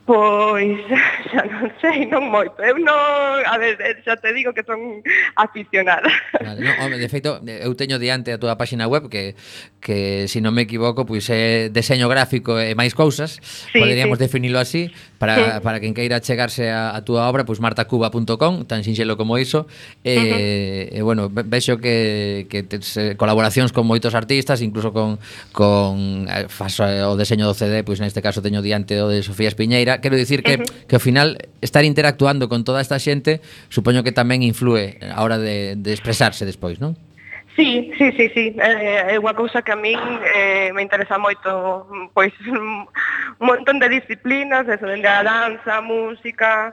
Pois 0.10 0.82
xa 1.30 1.46
non 1.46 1.70
sei, 1.78 2.10
non 2.10 2.34
moito. 2.34 2.58
Eu 2.66 2.82
non, 2.82 3.46
a 3.46 3.62
ver, 3.62 3.78
eh, 3.78 4.02
xa 4.02 4.18
te 4.18 4.34
digo 4.34 4.58
que 4.58 4.66
son 4.66 5.06
aficionada. 5.38 6.10
Vale, 6.34 6.66
no, 6.66 6.74
home, 6.82 6.98
de 6.98 7.06
feito, 7.06 7.38
eu 7.46 7.78
teño 7.78 8.02
diante 8.02 8.34
a 8.34 8.42
túa 8.42 8.58
páxina 8.58 8.90
web 8.90 9.06
que 9.06 9.38
que 9.78 10.26
se 10.26 10.42
si 10.42 10.42
non 10.42 10.58
me 10.58 10.66
equivoco, 10.66 11.06
pois 11.06 11.30
é 11.30 11.70
deseño 11.70 12.10
gráfico 12.10 12.58
e 12.58 12.74
máis 12.74 12.98
cousas, 12.98 13.38
sí, 13.38 13.78
poderíamos 13.78 14.18
sí. 14.18 14.26
definilo 14.26 14.58
así 14.58 14.90
para 15.22 15.38
sí. 15.38 15.46
para 15.62 15.78
quen 15.78 15.94
queira 15.94 16.18
chegarse 16.26 16.74
a, 16.74 16.98
a 16.98 17.06
túa 17.06 17.30
obra, 17.30 17.46
pois 17.46 17.62
martacuba.com, 17.62 18.66
tan 18.66 18.82
sinxelo 18.82 19.14
como 19.14 19.38
iso. 19.38 19.70
E, 20.02 20.18
uh 20.18 20.26
-huh. 20.26 20.98
e 20.98 21.00
bueno, 21.06 21.30
vexo 21.30 21.78
que 21.78 22.50
que 22.50 22.66
tes 22.66 22.98
eh, 22.98 23.14
colaboracións 23.14 23.70
con 23.70 23.86
moitos 23.86 24.18
artistas, 24.18 24.66
incluso 24.66 24.90
con 24.90 25.22
con 25.54 26.26
eh, 26.26 26.50
faso 26.50 26.82
o 26.82 27.14
deseño 27.14 27.46
do 27.46 27.54
CD, 27.54 27.86
pois 27.86 28.02
neste 28.02 28.26
caso 28.26 28.42
teño 28.42 28.66
diante 28.66 28.98
o 29.06 29.06
de 29.06 29.22
Sofía 29.22 29.54
Espiñeira 29.54 29.99
quero 30.02 30.16
dicir 30.16 30.44
que, 30.44 30.56
uh 30.56 30.64
-huh. 30.64 30.88
que 30.88 30.96
ao 30.96 31.04
final 31.04 31.38
estar 31.62 31.84
interactuando 31.84 32.50
con 32.50 32.64
toda 32.64 32.82
esta 32.82 33.00
xente 33.00 33.40
supoño 33.70 34.04
que 34.04 34.12
tamén 34.12 34.42
influe 34.44 35.00
a 35.04 35.22
hora 35.24 35.38
de, 35.38 35.76
de 35.78 35.92
expresarse 35.92 36.44
despois, 36.44 36.80
non? 36.80 36.98
Sí, 37.60 37.92
sí, 37.98 38.12
sí, 38.14 38.32
sí. 38.34 38.56
Eh, 38.56 39.16
é 39.16 39.20
unha 39.20 39.36
cousa 39.36 39.60
que 39.60 39.76
a 39.76 39.80
min 39.80 40.00
eh, 40.32 40.72
me 40.72 40.80
interesa 40.80 41.20
moito, 41.20 41.92
pois, 42.16 42.32
un 42.48 42.88
montón 43.44 43.84
de 43.84 43.92
disciplinas, 43.92 44.64
eso, 44.64 44.88
dende 44.88 45.12
a 45.12 45.28
danza, 45.28 45.78
a 45.78 45.84
música, 45.84 46.72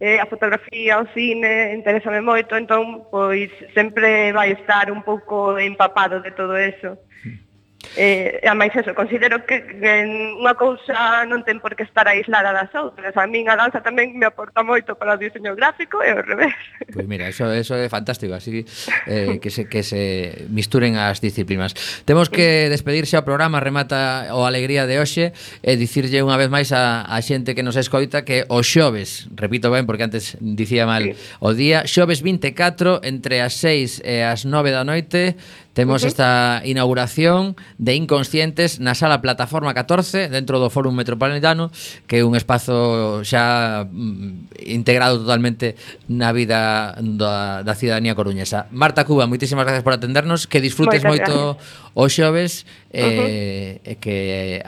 eh, 0.00 0.16
a 0.16 0.24
fotografía, 0.24 1.04
o 1.04 1.06
cine, 1.12 1.76
interésame 1.76 2.24
moito, 2.24 2.56
entón, 2.56 3.04
pois, 3.12 3.52
sempre 3.76 4.32
vai 4.32 4.56
estar 4.56 4.88
un 4.88 5.04
pouco 5.04 5.60
empapado 5.60 6.24
de 6.24 6.32
todo 6.32 6.56
eso. 6.56 6.96
Mm. 7.28 7.51
Eh, 7.96 8.40
e 8.40 8.52
máis 8.56 8.72
eso, 8.72 8.94
considero 8.96 9.44
que 9.44 9.60
que 9.60 9.92
unha 10.40 10.54
cousa 10.56 11.28
non 11.28 11.44
ten 11.44 11.60
por 11.60 11.76
que 11.76 11.84
estar 11.84 12.08
aislada 12.08 12.54
das 12.54 12.72
outras. 12.72 13.12
A 13.18 13.28
min 13.28 13.50
a 13.52 13.54
danza 13.58 13.84
tamén 13.84 14.16
me 14.16 14.24
aporta 14.24 14.64
moito 14.64 14.96
para 14.96 15.14
o 15.14 15.20
diseño 15.20 15.52
gráfico 15.52 16.00
e 16.00 16.08
ao 16.08 16.24
revés. 16.24 16.56
Pois 16.88 17.04
pues 17.04 17.06
mira, 17.06 17.28
eso, 17.28 17.50
eso 17.52 17.76
é 17.76 17.88
fantástico, 17.92 18.32
así 18.32 18.64
eh, 19.06 19.36
que, 19.42 19.50
se, 19.52 19.68
que 19.68 19.84
se 19.84 20.46
misturen 20.48 20.96
as 20.96 21.20
disciplinas. 21.20 21.76
Temos 22.08 22.32
que 22.32 22.72
despedirse 22.72 23.20
ao 23.20 23.28
programa, 23.28 23.60
remata 23.60 24.32
o 24.32 24.48
Alegría 24.48 24.88
de 24.88 24.96
hoxe, 24.96 25.36
e 25.60 25.76
dicirlle 25.76 26.24
unha 26.24 26.40
vez 26.40 26.48
máis 26.48 26.72
a, 26.72 27.04
a 27.04 27.18
xente 27.20 27.52
que 27.52 27.60
nos 27.66 27.76
escoita 27.76 28.24
que 28.24 28.48
o 28.48 28.64
xoves, 28.64 29.28
repito 29.36 29.68
ben 29.68 29.84
porque 29.84 30.08
antes 30.08 30.40
dicía 30.40 30.88
mal 30.88 31.12
sí. 31.12 31.16
o 31.44 31.52
día, 31.52 31.84
xoves 31.84 32.24
24 32.24 33.04
entre 33.04 33.44
as 33.44 33.52
6 33.60 34.00
e 34.00 34.24
as 34.24 34.48
9 34.48 34.72
da 34.72 34.84
noite 34.86 35.36
Temos 35.72 36.02
okay. 36.02 36.08
esta 36.08 36.60
inauguración 36.64 37.56
de 37.78 37.96
Inconscientes 37.96 38.76
na 38.76 38.92
sala 38.92 39.24
Plataforma 39.24 39.72
14 39.72 40.28
dentro 40.28 40.60
do 40.60 40.68
Fórum 40.68 40.92
Metropolitano 40.92 41.72
que 42.04 42.20
é 42.20 42.26
un 42.28 42.36
espazo 42.36 43.24
xa 43.24 43.88
mm, 43.88 44.68
integrado 44.68 45.24
totalmente 45.24 45.80
na 46.12 46.28
vida 46.36 46.92
da, 47.00 47.64
da 47.64 47.72
ciudadanía 47.72 48.12
coruñesa. 48.12 48.68
Marta 48.68 49.08
Cuba, 49.08 49.24
moitísimas 49.24 49.64
gracias 49.64 49.80
por 49.80 49.96
atendernos, 49.96 50.44
que 50.44 50.60
disfrutes 50.60 51.00
Moitas 51.00 51.32
moito 51.32 51.56
o 51.96 52.04
xoves 52.12 52.68
eh, 52.92 53.00
uh 53.00 53.88
-huh. 53.88 53.90
e 53.90 53.94
que 53.96 54.16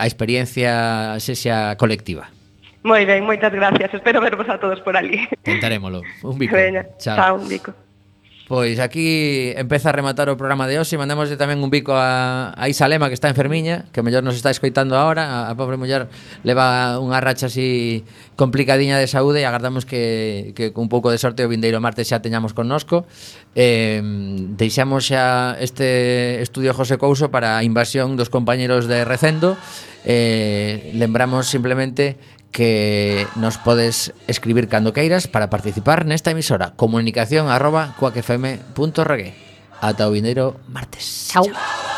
a 0.01 0.09
experiencia 0.09 1.21
sexa 1.21 1.77
colectiva. 1.77 2.33
Moi 2.85 3.05
ben, 3.05 3.25
moitas 3.25 3.53
gracias. 3.53 3.93
Espero 3.93 4.21
vervos 4.21 4.49
a 4.49 4.61
todos 4.61 4.81
por 4.81 4.97
ali. 4.97 5.25
Tentaremolo. 5.45 6.01
Un 6.25 6.37
bico. 6.37 6.57
Veña, 6.57 6.85
chao. 6.97 7.17
chao, 7.17 7.35
un 7.37 7.49
bico. 7.49 7.73
Pois 8.45 8.77
aquí 8.77 9.57
empeza 9.57 9.89
a 9.89 9.97
rematar 9.97 10.29
o 10.29 10.37
programa 10.37 10.69
de 10.69 10.77
hoxe. 10.77 11.01
Mandémoslle 11.01 11.41
tamén 11.41 11.65
un 11.65 11.73
bico 11.73 11.97
a, 11.97 12.53
a 12.53 12.69
Isa 12.69 12.85
Lema 12.93 13.09
Que 13.09 13.17
está 13.17 13.33
enfermiña 13.33 13.89
Que 13.89 14.05
mellor 14.05 14.21
nos 14.21 14.37
está 14.37 14.53
escoitando 14.53 15.01
ahora. 15.01 15.49
A, 15.49 15.49
a 15.49 15.57
pobre 15.57 15.81
muller 15.81 16.13
leva 16.45 17.01
unha 17.01 17.25
racha 17.25 17.49
así 17.49 18.05
Complicadiña 18.37 19.01
de 19.01 19.09
saúde 19.09 19.41
E 19.41 19.49
agardamos 19.49 19.89
que, 19.89 20.53
que 20.53 20.77
con 20.77 20.85
un 20.85 20.91
pouco 20.93 21.09
de 21.09 21.17
sorte 21.17 21.41
O 21.41 21.49
vindeiro 21.49 21.81
martes 21.81 22.13
xa 22.13 22.21
teñamos 22.21 22.53
connosco. 22.53 23.09
Eh, 23.57 24.05
Deixamos 24.61 25.09
xa 25.09 25.57
este 25.57 26.45
estudio 26.45 26.77
José 26.77 27.01
Couso 27.01 27.33
Para 27.33 27.57
a 27.57 27.65
invasión 27.65 28.21
dos 28.21 28.29
compañeros 28.29 28.85
de 28.85 29.09
Recendo. 29.09 29.57
Eh, 30.05 30.93
Lembramos 30.93 31.49
simplemente 31.49 32.21
que 32.55 33.27
nos 33.35 33.59
podes 33.59 34.15
escribir 34.31 34.71
cando 34.71 34.95
queiras 34.95 35.27
para 35.27 35.51
participar 35.51 36.07
nesta 36.07 36.31
emisora. 36.31 36.71
Comunicación 36.79 37.51
arroba 37.51 37.99
cuacfm.regue. 37.99 39.35
Ata 39.83 40.07
o 40.07 40.15
vindeiro 40.15 40.63
martes. 40.71 41.35
Chao. 41.35 41.51
Chao. 41.51 41.94